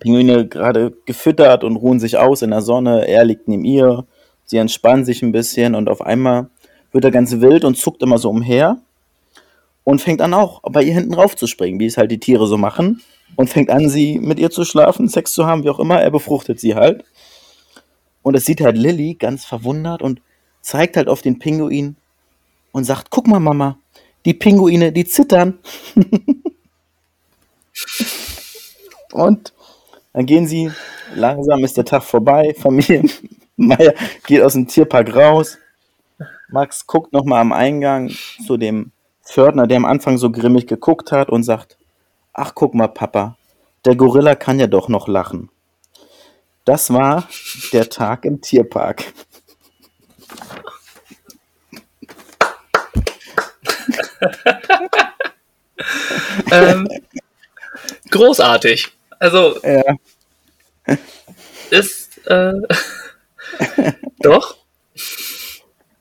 Pinguine 0.00 0.46
gerade 0.46 0.92
gefüttert 1.06 1.64
und 1.64 1.76
ruhen 1.76 2.00
sich 2.00 2.16
aus 2.18 2.42
in 2.42 2.50
der 2.50 2.62
Sonne. 2.62 3.08
Er 3.08 3.24
liegt 3.24 3.48
neben 3.48 3.64
ihr. 3.64 4.06
Sie 4.44 4.56
entspannen 4.56 5.04
sich 5.04 5.22
ein 5.22 5.32
bisschen 5.32 5.74
und 5.74 5.88
auf 5.88 6.00
einmal 6.00 6.48
wird 6.92 7.04
er 7.04 7.10
ganz 7.10 7.40
wild 7.40 7.64
und 7.64 7.76
zuckt 7.76 8.02
immer 8.02 8.18
so 8.18 8.30
umher 8.30 8.78
und 9.84 10.00
fängt 10.00 10.20
an 10.20 10.34
auch 10.34 10.62
bei 10.62 10.82
ihr 10.82 10.94
hinten 10.94 11.14
rauf 11.14 11.36
zu 11.36 11.46
springen, 11.46 11.80
wie 11.80 11.86
es 11.86 11.96
halt 11.96 12.10
die 12.10 12.20
Tiere 12.20 12.46
so 12.46 12.58
machen. 12.58 13.02
Und 13.36 13.50
fängt 13.50 13.70
an, 13.70 13.88
sie 13.88 14.18
mit 14.18 14.38
ihr 14.38 14.50
zu 14.50 14.64
schlafen, 14.64 15.08
Sex 15.08 15.32
zu 15.32 15.46
haben, 15.46 15.64
wie 15.64 15.70
auch 15.70 15.78
immer. 15.78 16.00
Er 16.00 16.10
befruchtet 16.10 16.60
sie 16.60 16.74
halt. 16.74 17.04
Und 18.22 18.34
es 18.34 18.44
sieht 18.44 18.60
halt 18.60 18.76
Lilly 18.76 19.14
ganz 19.14 19.44
verwundert 19.44 20.02
und 20.02 20.20
zeigt 20.60 20.96
halt 20.96 21.08
auf 21.08 21.22
den 21.22 21.38
Pinguin 21.38 21.96
und 22.72 22.84
sagt: 22.84 23.10
Guck 23.10 23.26
mal, 23.26 23.40
Mama, 23.40 23.78
die 24.24 24.34
Pinguine, 24.34 24.92
die 24.92 25.04
zittern. 25.04 25.58
und 29.12 29.52
dann 30.12 30.26
gehen 30.26 30.46
sie, 30.46 30.70
langsam 31.14 31.64
ist 31.64 31.76
der 31.76 31.84
Tag 31.84 32.02
vorbei, 32.02 32.54
Familie 32.58 33.04
Meier 33.58 33.94
geht 34.26 34.42
aus 34.42 34.52
dem 34.52 34.68
Tierpark 34.68 35.14
raus. 35.14 35.58
Max 36.48 36.86
guckt 36.86 37.12
nochmal 37.12 37.40
am 37.40 37.52
Eingang 37.52 38.10
zu 38.46 38.56
dem 38.56 38.92
Pförtner, 39.24 39.66
der 39.66 39.76
am 39.76 39.84
Anfang 39.84 40.16
so 40.16 40.30
grimmig 40.30 40.66
geguckt 40.66 41.12
hat 41.12 41.28
und 41.28 41.42
sagt, 41.42 41.76
ach 42.32 42.54
guck 42.54 42.74
mal, 42.74 42.88
Papa, 42.88 43.36
der 43.84 43.96
Gorilla 43.96 44.34
kann 44.34 44.60
ja 44.60 44.66
doch 44.68 44.88
noch 44.88 45.08
lachen. 45.08 45.50
Das 46.64 46.92
war 46.92 47.28
der 47.72 47.88
Tag 47.90 48.24
im 48.24 48.40
Tierpark. 48.40 49.12
Ähm, 56.50 56.88
großartig. 58.10 58.88
Also 59.18 59.60
ja. 59.62 59.82
ist 61.70 62.26
äh, 62.26 62.54
doch. 64.20 64.56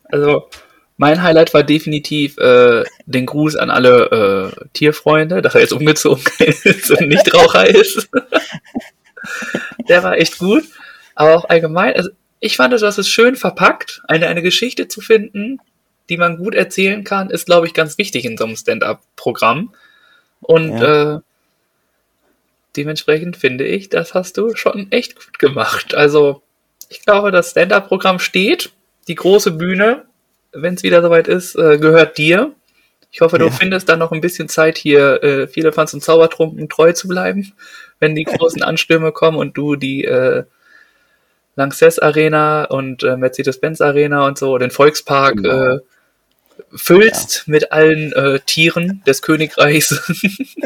Also 0.05 0.49
mein 0.97 1.21
Highlight 1.21 1.53
war 1.53 1.63
definitiv 1.63 2.37
äh, 2.37 2.83
den 3.05 3.25
Gruß 3.25 3.55
an 3.55 3.69
alle 3.69 4.51
äh, 4.59 4.67
Tierfreunde, 4.73 5.41
dass 5.41 5.55
er 5.55 5.61
jetzt 5.61 5.73
umgezogen 5.73 6.23
ist 6.39 6.91
und 6.91 7.07
nicht 7.07 7.33
Raucher 7.33 7.67
ist. 7.67 8.09
Der 9.87 10.03
war 10.03 10.17
echt 10.17 10.39
gut. 10.39 10.63
Aber 11.15 11.35
auch 11.35 11.45
allgemein, 11.49 11.95
also 11.95 12.09
ich 12.39 12.55
fand, 12.55 12.73
das 12.73 12.97
ist 12.97 13.09
schön 13.09 13.35
verpackt. 13.35 14.01
Eine, 14.07 14.27
eine 14.27 14.41
Geschichte 14.41 14.87
zu 14.87 15.01
finden, 15.01 15.59
die 16.09 16.17
man 16.17 16.37
gut 16.37 16.55
erzählen 16.55 17.03
kann, 17.03 17.29
ist, 17.29 17.45
glaube 17.45 17.67
ich, 17.67 17.73
ganz 17.73 17.97
wichtig 17.97 18.25
in 18.25 18.37
so 18.37 18.45
einem 18.45 18.55
Stand-up-Programm. 18.55 19.73
Und 20.41 20.77
ja. 20.77 21.15
äh, 21.15 21.19
dementsprechend 22.75 23.37
finde 23.37 23.65
ich, 23.65 23.89
das 23.89 24.13
hast 24.13 24.37
du 24.37 24.55
schon 24.55 24.91
echt 24.91 25.15
gut 25.15 25.39
gemacht. 25.39 25.95
Also, 25.95 26.41
ich 26.89 27.01
glaube, 27.03 27.31
das 27.31 27.51
Stand-up-Programm 27.51 28.19
steht. 28.19 28.71
Die 29.07 29.15
große 29.15 29.51
Bühne, 29.51 30.05
wenn 30.51 30.75
es 30.75 30.83
wieder 30.83 31.01
soweit 31.01 31.27
ist, 31.27 31.55
äh, 31.55 31.77
gehört 31.77 32.17
dir. 32.17 32.53
Ich 33.11 33.21
hoffe, 33.21 33.37
du 33.37 33.45
ja. 33.45 33.51
findest 33.51 33.87
dann 33.89 33.99
noch 33.99 34.11
ein 34.11 34.21
bisschen 34.21 34.49
Zeit, 34.49 34.77
hier 34.77 35.23
äh, 35.23 35.47
viele 35.47 35.71
Fans 35.71 35.93
und 35.93 36.03
Zaubertrunken 36.03 36.67
treu 36.69 36.91
zu 36.91 37.07
bleiben, 37.07 37.53
wenn 37.99 38.15
die 38.15 38.25
großen 38.25 38.61
Anstürme 38.63 39.11
kommen 39.11 39.37
und 39.37 39.57
du 39.57 39.75
die 39.75 40.03
äh, 40.03 40.43
Lanxess 41.55 41.99
Arena 41.99 42.65
und 42.65 43.03
äh, 43.03 43.17
Mercedes-Benz 43.17 43.81
Arena 43.81 44.27
und 44.27 44.37
so, 44.37 44.57
den 44.57 44.71
Volkspark 44.71 45.37
genau. 45.37 45.75
äh, 45.75 45.79
füllst 46.75 47.43
ja. 47.45 47.51
mit 47.51 47.71
allen 47.71 48.13
äh, 48.13 48.39
Tieren 48.45 49.01
des 49.05 49.21
Königreichs. 49.21 50.11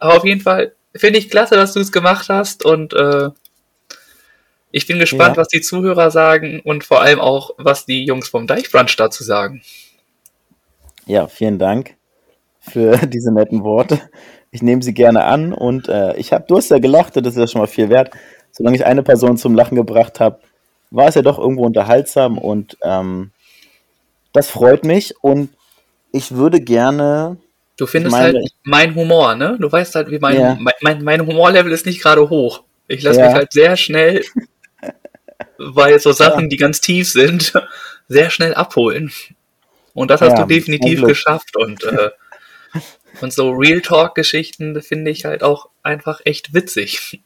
Aber 0.00 0.16
auf 0.16 0.24
jeden 0.24 0.40
Fall 0.40 0.72
finde 0.94 1.18
ich 1.18 1.30
klasse, 1.30 1.54
dass 1.56 1.72
du 1.72 1.80
es 1.80 1.92
gemacht 1.92 2.28
hast 2.28 2.64
und 2.64 2.92
äh, 2.94 3.30
ich 4.70 4.86
bin 4.86 4.98
gespannt, 4.98 5.36
ja. 5.36 5.40
was 5.40 5.48
die 5.48 5.60
Zuhörer 5.60 6.10
sagen 6.10 6.60
und 6.64 6.82
vor 6.82 7.00
allem 7.00 7.20
auch, 7.20 7.52
was 7.58 7.86
die 7.86 8.04
Jungs 8.04 8.28
vom 8.28 8.46
Deichbrunch 8.46 8.96
dazu 8.96 9.22
sagen. 9.22 9.62
Ja, 11.06 11.28
vielen 11.28 11.58
Dank 11.58 11.94
für 12.60 12.96
diese 13.06 13.32
netten 13.32 13.62
Worte. 13.62 14.00
Ich 14.50 14.62
nehme 14.62 14.82
sie 14.82 14.94
gerne 14.94 15.24
an 15.24 15.52
und 15.52 15.88
äh, 15.88 16.16
ich 16.16 16.32
habe, 16.32 16.44
du 16.48 16.56
hast 16.56 16.70
ja 16.70 16.78
gelacht, 16.78 17.16
das 17.16 17.24
ist 17.24 17.36
ja 17.36 17.46
schon 17.46 17.60
mal 17.60 17.66
viel 17.66 17.88
wert. 17.88 18.10
Solange 18.50 18.76
ich 18.76 18.84
eine 18.84 19.02
Person 19.02 19.36
zum 19.36 19.54
Lachen 19.54 19.76
gebracht 19.76 20.20
habe, 20.20 20.40
war 20.90 21.08
es 21.08 21.14
ja 21.14 21.22
doch 21.22 21.38
irgendwo 21.38 21.66
unterhaltsam 21.66 22.38
und 22.38 22.76
ähm, 22.82 23.32
das 24.34 24.50
freut 24.50 24.84
mich 24.84 25.14
und 25.22 25.48
ich 26.12 26.32
würde 26.32 26.60
gerne. 26.60 27.38
Du 27.76 27.86
findest 27.86 28.14
meine, 28.14 28.38
halt 28.38 28.50
mein 28.64 28.94
Humor, 28.94 29.34
ne? 29.36 29.56
Du 29.58 29.70
weißt 29.70 29.94
halt, 29.94 30.10
wie 30.10 30.18
mein, 30.18 30.38
ja. 30.38 30.58
mein, 30.60 30.74
mein, 30.82 31.04
mein 31.04 31.26
Humorlevel 31.26 31.72
ist 31.72 31.86
nicht 31.86 32.02
gerade 32.02 32.28
hoch. 32.28 32.62
Ich 32.88 33.02
lasse 33.02 33.20
ja. 33.20 33.26
mich 33.26 33.34
halt 33.34 33.52
sehr 33.52 33.76
schnell, 33.76 34.24
weil 35.58 35.98
so 36.00 36.12
Sachen, 36.12 36.42
ja. 36.42 36.48
die 36.48 36.56
ganz 36.56 36.80
tief 36.80 37.10
sind, 37.10 37.52
sehr 38.08 38.28
schnell 38.28 38.54
abholen. 38.54 39.12
Und 39.94 40.10
das 40.10 40.20
hast 40.20 40.36
du 40.36 40.44
definitiv 40.46 41.02
geschafft. 41.02 41.56
Und, 41.56 41.84
äh, 41.84 42.10
und 43.20 43.32
so 43.32 43.50
Real 43.50 43.80
Talk-Geschichten 43.80 44.82
finde 44.82 45.12
ich 45.12 45.24
halt 45.24 45.44
auch 45.44 45.68
einfach 45.84 46.20
echt 46.24 46.52
witzig. 46.52 47.22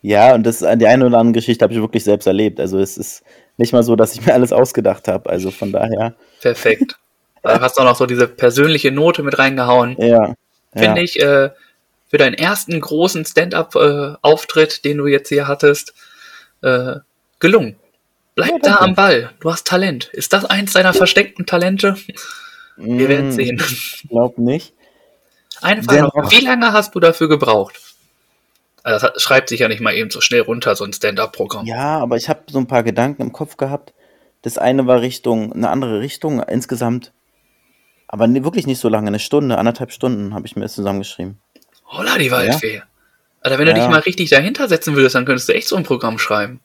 Ja, 0.00 0.34
und 0.34 0.44
das 0.44 0.60
die 0.60 0.86
eine 0.86 1.06
oder 1.06 1.18
andere 1.18 1.34
Geschichte 1.34 1.64
habe 1.64 1.74
ich 1.74 1.80
wirklich 1.80 2.04
selbst 2.04 2.26
erlebt. 2.26 2.60
Also 2.60 2.78
es 2.78 2.96
ist 2.96 3.24
nicht 3.58 3.72
mal 3.72 3.82
so, 3.82 3.96
dass 3.96 4.14
ich 4.14 4.24
mir 4.24 4.32
alles 4.32 4.52
ausgedacht 4.52 5.08
habe. 5.08 5.28
Also 5.28 5.50
von 5.50 5.72
daher. 5.72 6.14
Perfekt. 6.40 6.96
Da 7.42 7.60
hast 7.60 7.76
du 7.76 7.82
auch 7.82 7.86
noch 7.86 7.96
so 7.96 8.06
diese 8.06 8.26
persönliche 8.26 8.90
Note 8.90 9.22
mit 9.22 9.38
reingehauen. 9.38 9.96
Ja. 9.98 10.34
Finde 10.72 11.00
ja. 11.00 11.02
ich 11.02 11.20
äh, 11.20 11.50
für 12.08 12.18
deinen 12.18 12.34
ersten 12.34 12.80
großen 12.80 13.24
Stand-up-Auftritt, 13.24 14.78
äh, 14.78 14.82
den 14.82 14.98
du 14.98 15.06
jetzt 15.06 15.28
hier 15.28 15.48
hattest, 15.48 15.92
äh, 16.62 16.96
gelungen. 17.40 17.76
Bleib 18.34 18.50
ja, 18.50 18.58
da 18.62 18.76
am 18.76 18.94
Ball. 18.94 19.30
Du 19.40 19.50
hast 19.50 19.66
Talent. 19.66 20.06
Ist 20.12 20.32
das 20.32 20.44
eins 20.44 20.72
deiner 20.72 20.94
versteckten 20.94 21.44
Talente? 21.44 21.96
Wir 22.76 23.06
mm, 23.06 23.08
werden 23.08 23.32
sehen. 23.32 23.60
Ich 23.60 24.06
glaube 24.08 24.40
nicht. 24.40 24.74
Eine 25.60 25.82
Frage 25.82 26.02
noch. 26.02 26.30
Wie 26.30 26.44
lange 26.44 26.72
hast 26.72 26.94
du 26.94 27.00
dafür 27.00 27.28
gebraucht? 27.28 27.87
Also 28.88 29.08
das 29.08 29.22
schreibt 29.22 29.50
sich 29.50 29.60
ja 29.60 29.68
nicht 29.68 29.80
mal 29.80 29.94
eben 29.94 30.10
so 30.10 30.22
schnell 30.22 30.40
runter, 30.40 30.74
so 30.74 30.84
ein 30.84 30.94
Stand-up-Programm. 30.94 31.66
Ja, 31.66 31.98
aber 31.98 32.16
ich 32.16 32.30
habe 32.30 32.44
so 32.50 32.58
ein 32.58 32.66
paar 32.66 32.82
Gedanken 32.82 33.20
im 33.20 33.32
Kopf 33.32 33.58
gehabt. 33.58 33.92
Das 34.40 34.56
eine 34.56 34.86
war 34.86 35.02
Richtung, 35.02 35.52
eine 35.52 35.68
andere 35.68 36.00
Richtung 36.00 36.42
insgesamt. 36.42 37.12
Aber 38.06 38.26
nee, 38.26 38.44
wirklich 38.44 38.66
nicht 38.66 38.78
so 38.78 38.88
lange, 38.88 39.08
eine 39.08 39.18
Stunde, 39.18 39.58
anderthalb 39.58 39.92
Stunden 39.92 40.32
habe 40.32 40.46
ich 40.46 40.56
mir 40.56 40.62
das 40.62 40.72
zusammengeschrieben. 40.72 41.38
Holla, 41.84 42.16
die 42.16 42.30
Waldfee. 42.30 42.76
Ja. 42.76 42.82
Alter, 43.42 43.58
wenn 43.58 43.66
du 43.66 43.72
ja. 43.72 43.78
dich 43.78 43.88
mal 43.88 44.00
richtig 44.00 44.30
dahinter 44.30 44.68
setzen 44.68 44.96
würdest, 44.96 45.14
dann 45.14 45.26
könntest 45.26 45.50
du 45.50 45.52
echt 45.52 45.68
so 45.68 45.76
ein 45.76 45.84
Programm 45.84 46.18
schreiben. 46.18 46.60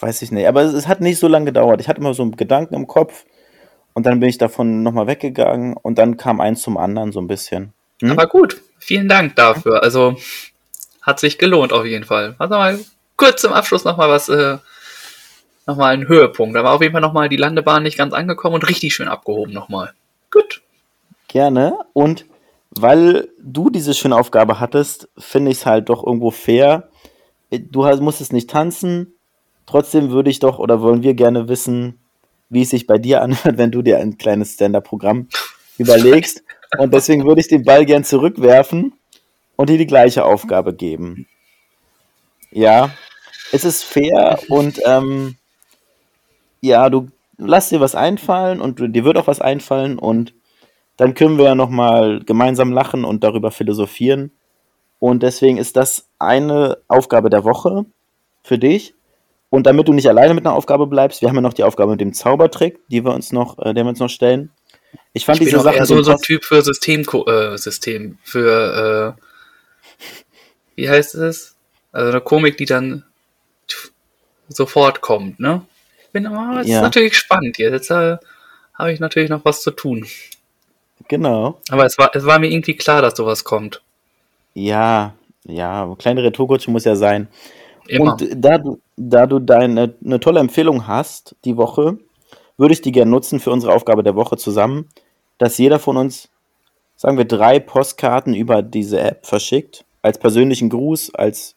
Weiß 0.00 0.22
ich 0.22 0.30
nicht, 0.30 0.46
aber 0.46 0.62
es, 0.62 0.74
es 0.74 0.86
hat 0.86 1.00
nicht 1.00 1.18
so 1.18 1.26
lange 1.26 1.46
gedauert. 1.46 1.80
Ich 1.80 1.88
hatte 1.88 2.00
immer 2.00 2.14
so 2.14 2.22
einen 2.22 2.36
Gedanken 2.36 2.74
im 2.74 2.86
Kopf 2.86 3.24
und 3.94 4.06
dann 4.06 4.20
bin 4.20 4.28
ich 4.28 4.38
davon 4.38 4.84
nochmal 4.84 5.08
weggegangen 5.08 5.76
und 5.76 5.98
dann 5.98 6.16
kam 6.16 6.40
eins 6.40 6.62
zum 6.62 6.76
anderen 6.76 7.10
so 7.10 7.20
ein 7.20 7.26
bisschen. 7.26 7.72
Hm? 8.00 8.12
Aber 8.12 8.26
gut, 8.26 8.60
vielen 8.78 9.08
Dank 9.08 9.36
dafür. 9.36 9.82
Also 9.82 10.16
hat 11.02 11.20
sich 11.20 11.38
gelohnt 11.38 11.72
auf 11.72 11.84
jeden 11.84 12.04
Fall. 12.04 12.34
Also 12.38 12.54
mal 12.54 12.78
kurz 13.16 13.40
zum 13.40 13.52
Abschluss 13.52 13.84
nochmal 13.84 14.08
was, 14.08 14.28
äh, 14.28 14.58
nochmal 15.66 15.94
ein 15.94 16.08
Höhepunkt. 16.08 16.56
Da 16.56 16.64
war 16.64 16.72
auf 16.72 16.82
jeden 16.82 16.92
Fall 16.92 17.00
nochmal 17.00 17.28
die 17.28 17.36
Landebahn 17.36 17.82
nicht 17.82 17.98
ganz 17.98 18.12
angekommen 18.12 18.56
und 18.56 18.68
richtig 18.68 18.94
schön 18.94 19.08
abgehoben 19.08 19.52
nochmal. 19.52 19.92
Gut. 20.30 20.62
Gerne. 21.28 21.78
Und 21.92 22.24
weil 22.70 23.28
du 23.40 23.70
diese 23.70 23.94
schöne 23.94 24.16
Aufgabe 24.16 24.60
hattest, 24.60 25.08
finde 25.18 25.50
ich 25.50 25.58
es 25.58 25.66
halt 25.66 25.88
doch 25.88 26.04
irgendwo 26.04 26.30
fair. 26.30 26.88
Du 27.50 27.82
musstest 28.00 28.32
nicht 28.32 28.50
tanzen. 28.50 29.14
Trotzdem 29.66 30.10
würde 30.10 30.30
ich 30.30 30.38
doch 30.38 30.58
oder 30.58 30.80
wollen 30.80 31.02
wir 31.02 31.14
gerne 31.14 31.48
wissen, 31.48 31.98
wie 32.48 32.62
es 32.62 32.70
sich 32.70 32.86
bei 32.86 32.98
dir 32.98 33.22
anhört, 33.22 33.56
wenn 33.58 33.70
du 33.70 33.82
dir 33.82 33.98
ein 33.98 34.16
kleines 34.18 34.54
Stand-up-Programm 34.54 35.28
überlegst. 35.78 36.42
Und 36.76 36.92
deswegen 36.92 37.24
würde 37.24 37.40
ich 37.40 37.48
den 37.48 37.64
Ball 37.64 37.86
gern 37.86 38.04
zurückwerfen 38.04 38.92
und 39.56 39.70
dir 39.70 39.78
die 39.78 39.86
gleiche 39.86 40.24
Aufgabe 40.24 40.74
geben. 40.74 41.26
Ja, 42.50 42.90
es 43.52 43.64
ist 43.64 43.84
fair 43.84 44.38
und 44.48 44.80
ähm, 44.84 45.36
ja, 46.60 46.90
du 46.90 47.08
lass 47.38 47.68
dir 47.68 47.80
was 47.80 47.94
einfallen 47.94 48.60
und 48.60 48.80
dir 48.80 49.04
wird 49.04 49.16
auch 49.16 49.26
was 49.26 49.40
einfallen 49.40 49.98
und 49.98 50.34
dann 50.96 51.14
können 51.14 51.38
wir 51.38 51.46
ja 51.46 51.54
nochmal 51.54 52.20
gemeinsam 52.24 52.72
lachen 52.72 53.04
und 53.04 53.22
darüber 53.22 53.50
philosophieren. 53.50 54.32
Und 54.98 55.22
deswegen 55.22 55.56
ist 55.56 55.76
das 55.76 56.08
eine 56.18 56.78
Aufgabe 56.88 57.30
der 57.30 57.44
Woche 57.44 57.86
für 58.42 58.58
dich. 58.58 58.94
Und 59.48 59.66
damit 59.66 59.86
du 59.86 59.92
nicht 59.92 60.08
alleine 60.08 60.34
mit 60.34 60.44
einer 60.44 60.56
Aufgabe 60.56 60.88
bleibst, 60.88 61.22
wir 61.22 61.28
haben 61.28 61.36
ja 61.36 61.40
noch 61.40 61.52
die 61.52 61.62
Aufgabe 61.62 61.92
mit 61.92 62.00
dem 62.00 62.12
Zaubertrick, 62.12 62.80
die 62.88 63.04
wir 63.04 63.14
uns 63.14 63.32
noch, 63.32 63.58
äh, 63.60 63.72
den 63.72 63.86
wir 63.86 63.90
uns 63.90 64.00
noch 64.00 64.10
stellen. 64.10 64.50
Ich 65.12 65.24
fand 65.24 65.40
ich 65.40 65.46
diese 65.46 65.60
Sache 65.60 65.84
so, 65.86 66.02
so 66.02 66.12
ein 66.12 66.18
Typ 66.18 66.44
für 66.44 66.62
System, 66.62 67.02
äh, 67.26 67.56
System 67.58 68.18
für 68.22 69.16
äh, 69.16 69.22
wie 70.76 70.88
heißt 70.88 71.16
es? 71.16 71.56
Also 71.90 72.10
eine 72.10 72.20
Komik, 72.20 72.56
die 72.56 72.64
dann 72.64 73.04
sofort 74.48 75.00
kommt, 75.00 75.40
ne? 75.40 75.62
Ich 76.04 76.12
bin 76.12 76.26
aber, 76.26 76.60
oh, 76.60 76.66
ja. 76.66 76.76
ist 76.76 76.82
natürlich 76.82 77.16
spannend 77.16 77.56
hier. 77.56 77.70
Jetzt 77.70 77.90
äh, 77.90 78.16
habe 78.74 78.92
ich 78.92 79.00
natürlich 79.00 79.28
noch 79.28 79.44
was 79.44 79.62
zu 79.62 79.72
tun. 79.72 80.06
Genau. 81.08 81.60
Aber 81.68 81.84
es 81.84 81.98
war, 81.98 82.14
es 82.14 82.24
war 82.24 82.38
mir 82.38 82.48
irgendwie 82.48 82.76
klar, 82.76 83.02
dass 83.02 83.16
sowas 83.16 83.42
kommt. 83.42 83.82
Ja, 84.54 85.14
ja, 85.44 85.94
kleine 85.98 86.22
Retourkutsche 86.22 86.70
muss 86.70 86.84
ja 86.84 86.94
sein. 86.94 87.28
Immer. 87.88 88.12
Und 88.12 88.28
da 88.36 88.58
du, 88.58 88.80
da 88.96 89.26
du 89.26 89.38
deine 89.38 89.94
eine 90.04 90.20
tolle 90.20 90.40
Empfehlung 90.40 90.86
hast 90.86 91.34
die 91.44 91.56
Woche, 91.56 91.98
würde 92.58 92.74
ich 92.74 92.82
die 92.82 92.92
gerne 92.92 93.10
nutzen 93.10 93.40
für 93.40 93.50
unsere 93.50 93.72
Aufgabe 93.72 94.02
der 94.02 94.16
Woche 94.16 94.36
zusammen, 94.36 94.88
dass 95.38 95.56
jeder 95.56 95.78
von 95.78 95.96
uns, 95.96 96.28
sagen 96.96 97.16
wir, 97.16 97.24
drei 97.24 97.60
Postkarten 97.60 98.34
über 98.34 98.62
diese 98.62 99.00
App 99.00 99.24
verschickt, 99.24 99.84
als 100.02 100.18
persönlichen 100.18 100.68
Gruß, 100.68 101.14
als 101.14 101.54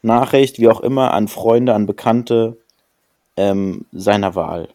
Nachricht, 0.00 0.58
wie 0.58 0.68
auch 0.68 0.80
immer, 0.80 1.12
an 1.12 1.28
Freunde, 1.28 1.74
an 1.74 1.86
Bekannte 1.86 2.56
ähm, 3.36 3.84
seiner 3.92 4.34
Wahl. 4.34 4.68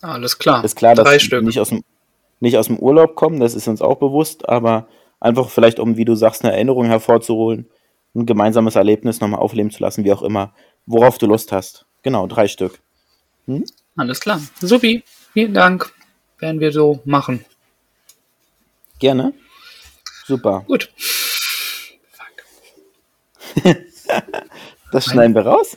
Alles 0.00 0.38
klar. 0.38 0.64
Ist 0.64 0.74
klar, 0.74 0.94
dass 0.94 1.06
Drei 1.06 1.18
Stück. 1.18 1.44
Nicht, 1.44 1.60
aus 1.60 1.68
dem, 1.68 1.84
nicht 2.40 2.56
aus 2.56 2.66
dem 2.66 2.78
Urlaub 2.78 3.14
kommen, 3.14 3.38
das 3.38 3.54
ist 3.54 3.68
uns 3.68 3.80
auch 3.80 3.96
bewusst, 3.96 4.48
aber 4.48 4.88
einfach 5.20 5.48
vielleicht, 5.48 5.78
um, 5.78 5.96
wie 5.96 6.04
du 6.04 6.16
sagst, 6.16 6.44
eine 6.44 6.52
Erinnerung 6.52 6.86
hervorzuholen, 6.86 7.68
ein 8.14 8.26
gemeinsames 8.26 8.74
Erlebnis 8.74 9.20
nochmal 9.20 9.40
aufleben 9.40 9.70
zu 9.70 9.80
lassen, 9.82 10.04
wie 10.04 10.12
auch 10.12 10.22
immer, 10.22 10.52
worauf 10.86 11.18
du 11.18 11.26
Lust 11.26 11.52
hast. 11.52 11.86
Genau, 12.02 12.26
drei 12.26 12.48
Stück. 12.48 12.80
Hm? 13.46 13.64
Alles 13.96 14.20
klar. 14.20 14.40
Supi, 14.60 15.04
vielen 15.32 15.54
Dank. 15.54 15.92
Werden 16.38 16.60
wir 16.60 16.72
so 16.72 17.00
machen. 17.04 17.44
Gerne. 18.98 19.32
Super. 20.26 20.64
Gut. 20.66 20.92
Fuck. 22.12 23.64
das 24.92 25.04
schneiden 25.04 25.34
wir 25.34 25.42
raus? 25.42 25.76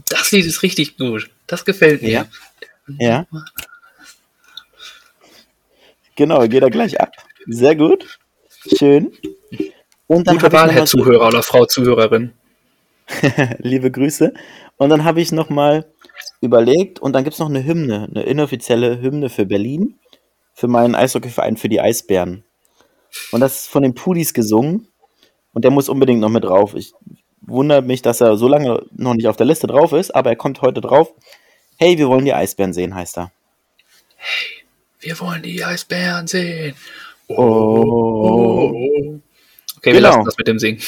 Das 0.09 0.31
Lied 0.31 0.45
ist 0.45 0.63
richtig 0.63 0.97
gut. 0.97 1.29
Das 1.47 1.65
gefällt 1.65 2.01
mir. 2.01 2.09
Ja. 2.09 2.25
ja. 2.99 3.27
Genau, 6.21 6.47
geht 6.47 6.61
er 6.61 6.69
gleich 6.69 7.01
ab. 7.01 7.15
Sehr 7.47 7.75
gut. 7.75 8.19
Schön. 8.77 9.11
Und 10.05 10.27
dann 10.27 10.37
Gute 10.37 10.51
Wahl, 10.51 10.71
Herr 10.71 10.85
Zuhörer 10.85 11.29
oder 11.29 11.41
Frau 11.41 11.65
Zuhörerin. 11.65 12.33
Liebe 13.57 13.89
Grüße. 13.89 14.31
Und 14.77 14.89
dann 14.91 15.03
habe 15.03 15.19
ich 15.19 15.31
nochmal 15.31 15.91
überlegt 16.39 16.99
und 16.99 17.13
dann 17.13 17.23
gibt 17.23 17.33
es 17.33 17.39
noch 17.39 17.49
eine 17.49 17.65
Hymne, 17.65 18.07
eine 18.07 18.21
inoffizielle 18.21 19.01
Hymne 19.01 19.29
für 19.29 19.47
Berlin, 19.47 19.95
für 20.53 20.67
meinen 20.67 20.93
Eishockeyverein, 20.93 21.57
für 21.57 21.69
die 21.69 21.81
Eisbären. 21.81 22.43
Und 23.31 23.41
das 23.41 23.61
ist 23.61 23.69
von 23.69 23.81
den 23.81 23.95
Pudis 23.95 24.35
gesungen 24.35 24.89
und 25.53 25.63
der 25.63 25.71
muss 25.71 25.89
unbedingt 25.89 26.19
noch 26.19 26.29
mit 26.29 26.43
drauf. 26.43 26.75
Ich 26.75 26.93
wundere 27.41 27.81
mich, 27.81 28.03
dass 28.03 28.21
er 28.21 28.37
so 28.37 28.47
lange 28.47 28.85
noch 28.91 29.15
nicht 29.15 29.27
auf 29.27 29.37
der 29.37 29.47
Liste 29.47 29.65
drauf 29.65 29.91
ist, 29.91 30.13
aber 30.13 30.29
er 30.29 30.35
kommt 30.35 30.61
heute 30.61 30.81
drauf. 30.81 31.15
Hey, 31.79 31.97
wir 31.97 32.09
wollen 32.09 32.25
die 32.25 32.33
Eisbären 32.35 32.73
sehen, 32.73 32.93
heißt 32.93 33.17
er. 33.17 33.31
Hey, 34.17 34.60
wir 35.01 35.19
wollen 35.19 35.41
die 35.41 35.63
Eisbären 35.63 36.27
sehen. 36.27 36.75
Oh. 37.27 37.35
oh. 37.35 39.21
Okay, 39.77 39.93
wir 39.93 39.93
genau. 39.93 40.09
lassen 40.09 40.25
das 40.25 40.37
mit 40.37 40.47
dem 40.47 40.59
Singen. 40.59 40.81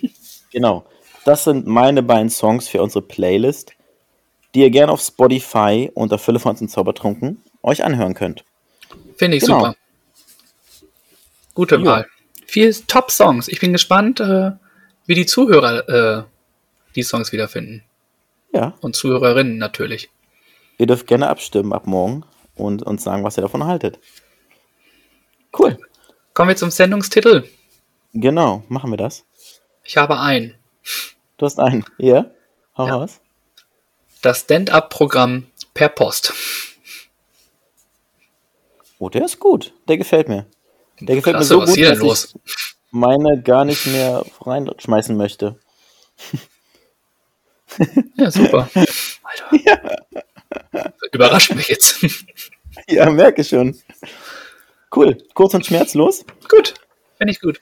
genau. 0.52 0.86
Das 1.24 1.44
sind 1.44 1.66
meine 1.66 2.02
beiden 2.02 2.30
Songs 2.30 2.68
für 2.68 2.82
unsere 2.82 3.02
Playlist 3.02 3.74
die 4.54 4.60
ihr 4.60 4.70
gerne 4.70 4.92
auf 4.92 5.00
Spotify 5.00 5.90
unter 5.94 6.18
Fülle 6.18 6.38
von 6.38 6.56
und 6.56 6.68
Zaubertrunken 6.68 7.42
euch 7.62 7.84
anhören 7.84 8.14
könnt. 8.14 8.44
Finde 9.16 9.36
ich 9.36 9.44
genau. 9.44 9.60
super. 9.60 9.76
Gute 11.54 11.76
jo. 11.76 11.84
Wahl. 11.84 12.06
Vier 12.46 12.74
Top-Songs. 12.86 13.48
Ich 13.48 13.60
bin 13.60 13.72
gespannt, 13.72 14.18
äh, 14.20 14.52
wie 15.06 15.14
die 15.14 15.26
Zuhörer 15.26 15.88
äh, 15.88 16.22
die 16.96 17.02
Songs 17.02 17.32
wiederfinden. 17.32 17.84
Ja. 18.52 18.74
Und 18.80 18.96
Zuhörerinnen 18.96 19.58
natürlich. 19.58 20.10
Ihr 20.78 20.86
dürft 20.86 21.06
gerne 21.06 21.28
abstimmen 21.28 21.72
ab 21.72 21.86
morgen 21.86 22.24
und 22.60 22.82
uns 22.82 23.02
sagen, 23.04 23.24
was 23.24 23.36
ihr 23.36 23.42
davon 23.42 23.64
haltet. 23.64 23.98
Cool. 25.58 25.78
Kommen 26.34 26.50
wir 26.50 26.56
zum 26.56 26.70
Sendungstitel. 26.70 27.44
Genau, 28.12 28.62
machen 28.68 28.90
wir 28.90 28.96
das. 28.96 29.24
Ich 29.84 29.96
habe 29.96 30.18
einen. 30.18 30.54
Du 31.36 31.46
hast 31.46 31.58
einen. 31.58 31.84
Ja? 31.98 32.30
Hau 32.76 32.86
ja. 32.86 32.94
raus 32.94 33.20
das 34.22 34.40
Stand-up-Programm 34.40 35.46
per 35.74 35.88
Post. 35.88 36.32
Oh, 38.98 39.08
der 39.08 39.24
ist 39.24 39.38
gut. 39.38 39.72
Der 39.88 39.96
gefällt 39.96 40.28
mir. 40.28 40.46
Der 41.00 41.16
gefällt 41.16 41.36
Klasse, 41.36 41.54
mir 41.54 41.60
so 41.60 41.62
was 41.62 41.70
gut. 41.70 41.78
Hier 41.78 41.90
denn 41.92 42.00
los? 42.00 42.34
meine 42.90 43.40
gar 43.42 43.64
nicht 43.64 43.86
mehr 43.86 44.24
reinschmeißen 44.40 45.16
möchte. 45.16 45.58
Ja, 48.16 48.30
super. 48.30 48.68
Alter. 48.74 49.56
Ja. 49.64 49.80
Überrascht 51.12 51.54
mich 51.54 51.68
jetzt. 51.68 52.04
Ja, 52.96 53.08
merke 53.10 53.44
schon. 53.44 53.78
Cool. 54.94 55.16
Kurz 55.34 55.54
und 55.54 55.64
schmerzlos. 55.64 56.24
Gut. 56.48 56.74
Finde 57.18 57.32
ich 57.32 57.40
gut. 57.40 57.60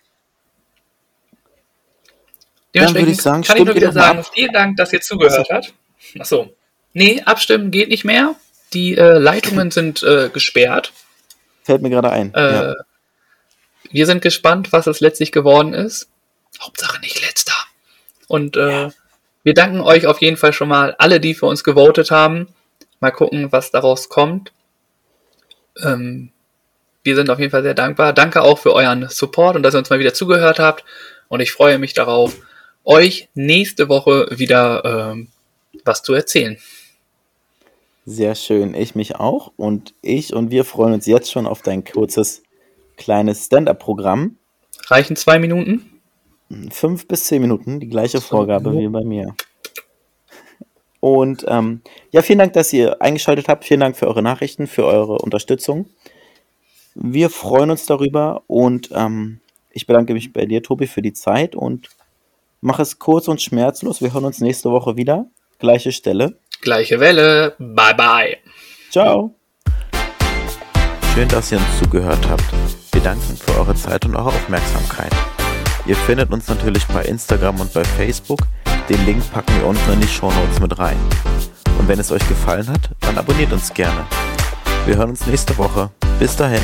Dann 2.72 2.94
würde 2.94 3.10
ich 3.10 3.20
sagen, 3.20 3.42
kann 3.42 3.56
ich 3.56 3.64
nur 3.64 3.74
wieder 3.74 3.92
sagen, 3.92 4.24
vielen 4.32 4.52
Dank, 4.52 4.76
dass 4.76 4.92
ihr 4.92 5.00
zugehört 5.00 5.48
habt. 5.50 5.74
Achso. 6.18 6.54
Nee, 6.92 7.22
abstimmen 7.24 7.70
geht 7.70 7.88
nicht 7.88 8.04
mehr. 8.04 8.34
Die 8.72 8.96
äh, 8.96 9.18
Leitungen 9.18 9.70
sind 9.70 10.02
äh, 10.02 10.30
gesperrt. 10.32 10.92
Fällt 11.62 11.82
mir 11.82 11.90
gerade 11.90 12.10
ein. 12.10 12.32
Äh, 12.34 12.40
ja. 12.40 12.74
Wir 13.90 14.06
sind 14.06 14.22
gespannt, 14.22 14.72
was 14.72 14.86
es 14.86 15.00
letztlich 15.00 15.32
geworden 15.32 15.74
ist. 15.74 16.08
Hauptsache 16.60 17.00
nicht 17.00 17.24
letzter. 17.26 17.54
Und 18.26 18.56
äh, 18.56 18.70
ja. 18.70 18.92
wir 19.42 19.54
danken 19.54 19.80
euch 19.80 20.06
auf 20.06 20.20
jeden 20.20 20.36
Fall 20.36 20.52
schon 20.52 20.68
mal, 20.68 20.94
alle, 20.98 21.20
die 21.20 21.34
für 21.34 21.46
uns 21.46 21.64
gewotet 21.64 22.10
haben. 22.10 22.48
Mal 23.00 23.10
gucken, 23.10 23.52
was 23.52 23.70
daraus 23.70 24.08
kommt. 24.08 24.52
Ähm, 25.82 26.30
wir 27.02 27.16
sind 27.16 27.30
auf 27.30 27.38
jeden 27.38 27.50
Fall 27.50 27.62
sehr 27.62 27.74
dankbar. 27.74 28.12
Danke 28.12 28.42
auch 28.42 28.58
für 28.58 28.74
euren 28.74 29.08
Support 29.08 29.56
und 29.56 29.62
dass 29.62 29.74
ihr 29.74 29.78
uns 29.78 29.90
mal 29.90 29.98
wieder 29.98 30.14
zugehört 30.14 30.58
habt. 30.58 30.84
Und 31.28 31.40
ich 31.40 31.52
freue 31.52 31.78
mich 31.78 31.94
darauf, 31.94 32.36
euch 32.84 33.28
nächste 33.34 33.88
Woche 33.88 34.28
wieder 34.30 35.12
ähm, 35.12 35.28
was 35.84 36.02
zu 36.02 36.14
erzählen. 36.14 36.58
Sehr 38.04 38.34
schön, 38.34 38.74
ich 38.74 38.94
mich 38.94 39.16
auch. 39.16 39.52
Und 39.56 39.94
ich 40.00 40.32
und 40.32 40.50
wir 40.50 40.64
freuen 40.64 40.94
uns 40.94 41.06
jetzt 41.06 41.30
schon 41.30 41.46
auf 41.46 41.62
dein 41.62 41.84
kurzes, 41.84 42.42
kleines 42.96 43.46
Stand-up-Programm. 43.46 44.36
Reichen 44.86 45.16
zwei 45.16 45.38
Minuten? 45.38 46.00
Fünf 46.70 47.06
bis 47.06 47.24
zehn 47.26 47.42
Minuten, 47.42 47.80
die 47.80 47.88
gleiche 47.88 48.22
Vorgabe 48.22 48.72
wie 48.78 48.88
bei 48.88 49.04
mir. 49.04 49.34
Und 51.00 51.44
ähm, 51.48 51.82
ja, 52.10 52.22
vielen 52.22 52.40
Dank, 52.40 52.52
dass 52.54 52.72
ihr 52.72 53.00
eingeschaltet 53.00 53.48
habt. 53.48 53.64
Vielen 53.64 53.80
Dank 53.80 53.96
für 53.96 54.08
eure 54.08 54.22
Nachrichten, 54.22 54.66
für 54.66 54.84
eure 54.84 55.18
Unterstützung. 55.18 55.86
Wir 56.94 57.30
freuen 57.30 57.70
uns 57.70 57.86
darüber 57.86 58.42
und 58.48 58.90
ähm, 58.92 59.40
ich 59.70 59.86
bedanke 59.86 60.14
mich 60.14 60.32
bei 60.32 60.46
dir, 60.46 60.62
Tobi, 60.62 60.88
für 60.88 61.02
die 61.02 61.12
Zeit 61.12 61.54
und 61.54 61.88
mach 62.60 62.80
es 62.80 62.98
kurz 62.98 63.28
und 63.28 63.40
schmerzlos. 63.40 64.02
Wir 64.02 64.12
hören 64.12 64.24
uns 64.24 64.40
nächste 64.40 64.72
Woche 64.72 64.96
wieder. 64.96 65.26
Gleiche 65.60 65.92
Stelle. 65.92 66.38
Gleiche 66.60 66.98
Welle. 66.98 67.54
Bye 67.58 67.94
bye. 67.94 68.36
Ciao. 68.90 69.34
Schön, 71.14 71.28
dass 71.28 71.52
ihr 71.52 71.58
uns 71.58 71.78
zugehört 71.78 72.28
habt. 72.28 72.44
Wir 72.92 73.00
danken 73.00 73.36
für 73.36 73.56
eure 73.58 73.74
Zeit 73.74 74.04
und 74.04 74.16
eure 74.16 74.28
Aufmerksamkeit. 74.28 75.12
Ihr 75.86 75.96
findet 75.96 76.32
uns 76.32 76.48
natürlich 76.48 76.84
bei 76.86 77.04
Instagram 77.04 77.60
und 77.60 77.72
bei 77.72 77.84
Facebook. 77.84 78.40
Den 78.88 79.04
Link 79.04 79.22
packen 79.32 79.54
wir 79.58 79.66
unten 79.66 79.92
in 79.92 80.00
die 80.00 80.08
Show 80.08 80.30
Notes 80.32 80.60
mit 80.60 80.78
rein. 80.78 80.96
Und 81.78 81.88
wenn 81.88 81.98
es 81.98 82.10
euch 82.10 82.26
gefallen 82.26 82.68
hat, 82.68 82.90
dann 83.00 83.18
abonniert 83.18 83.52
uns 83.52 83.72
gerne. 83.74 84.06
Wir 84.86 84.96
hören 84.96 85.10
uns 85.10 85.26
nächste 85.26 85.56
Woche. 85.58 85.90
Bis 86.18 86.34
dahin. 86.36 86.62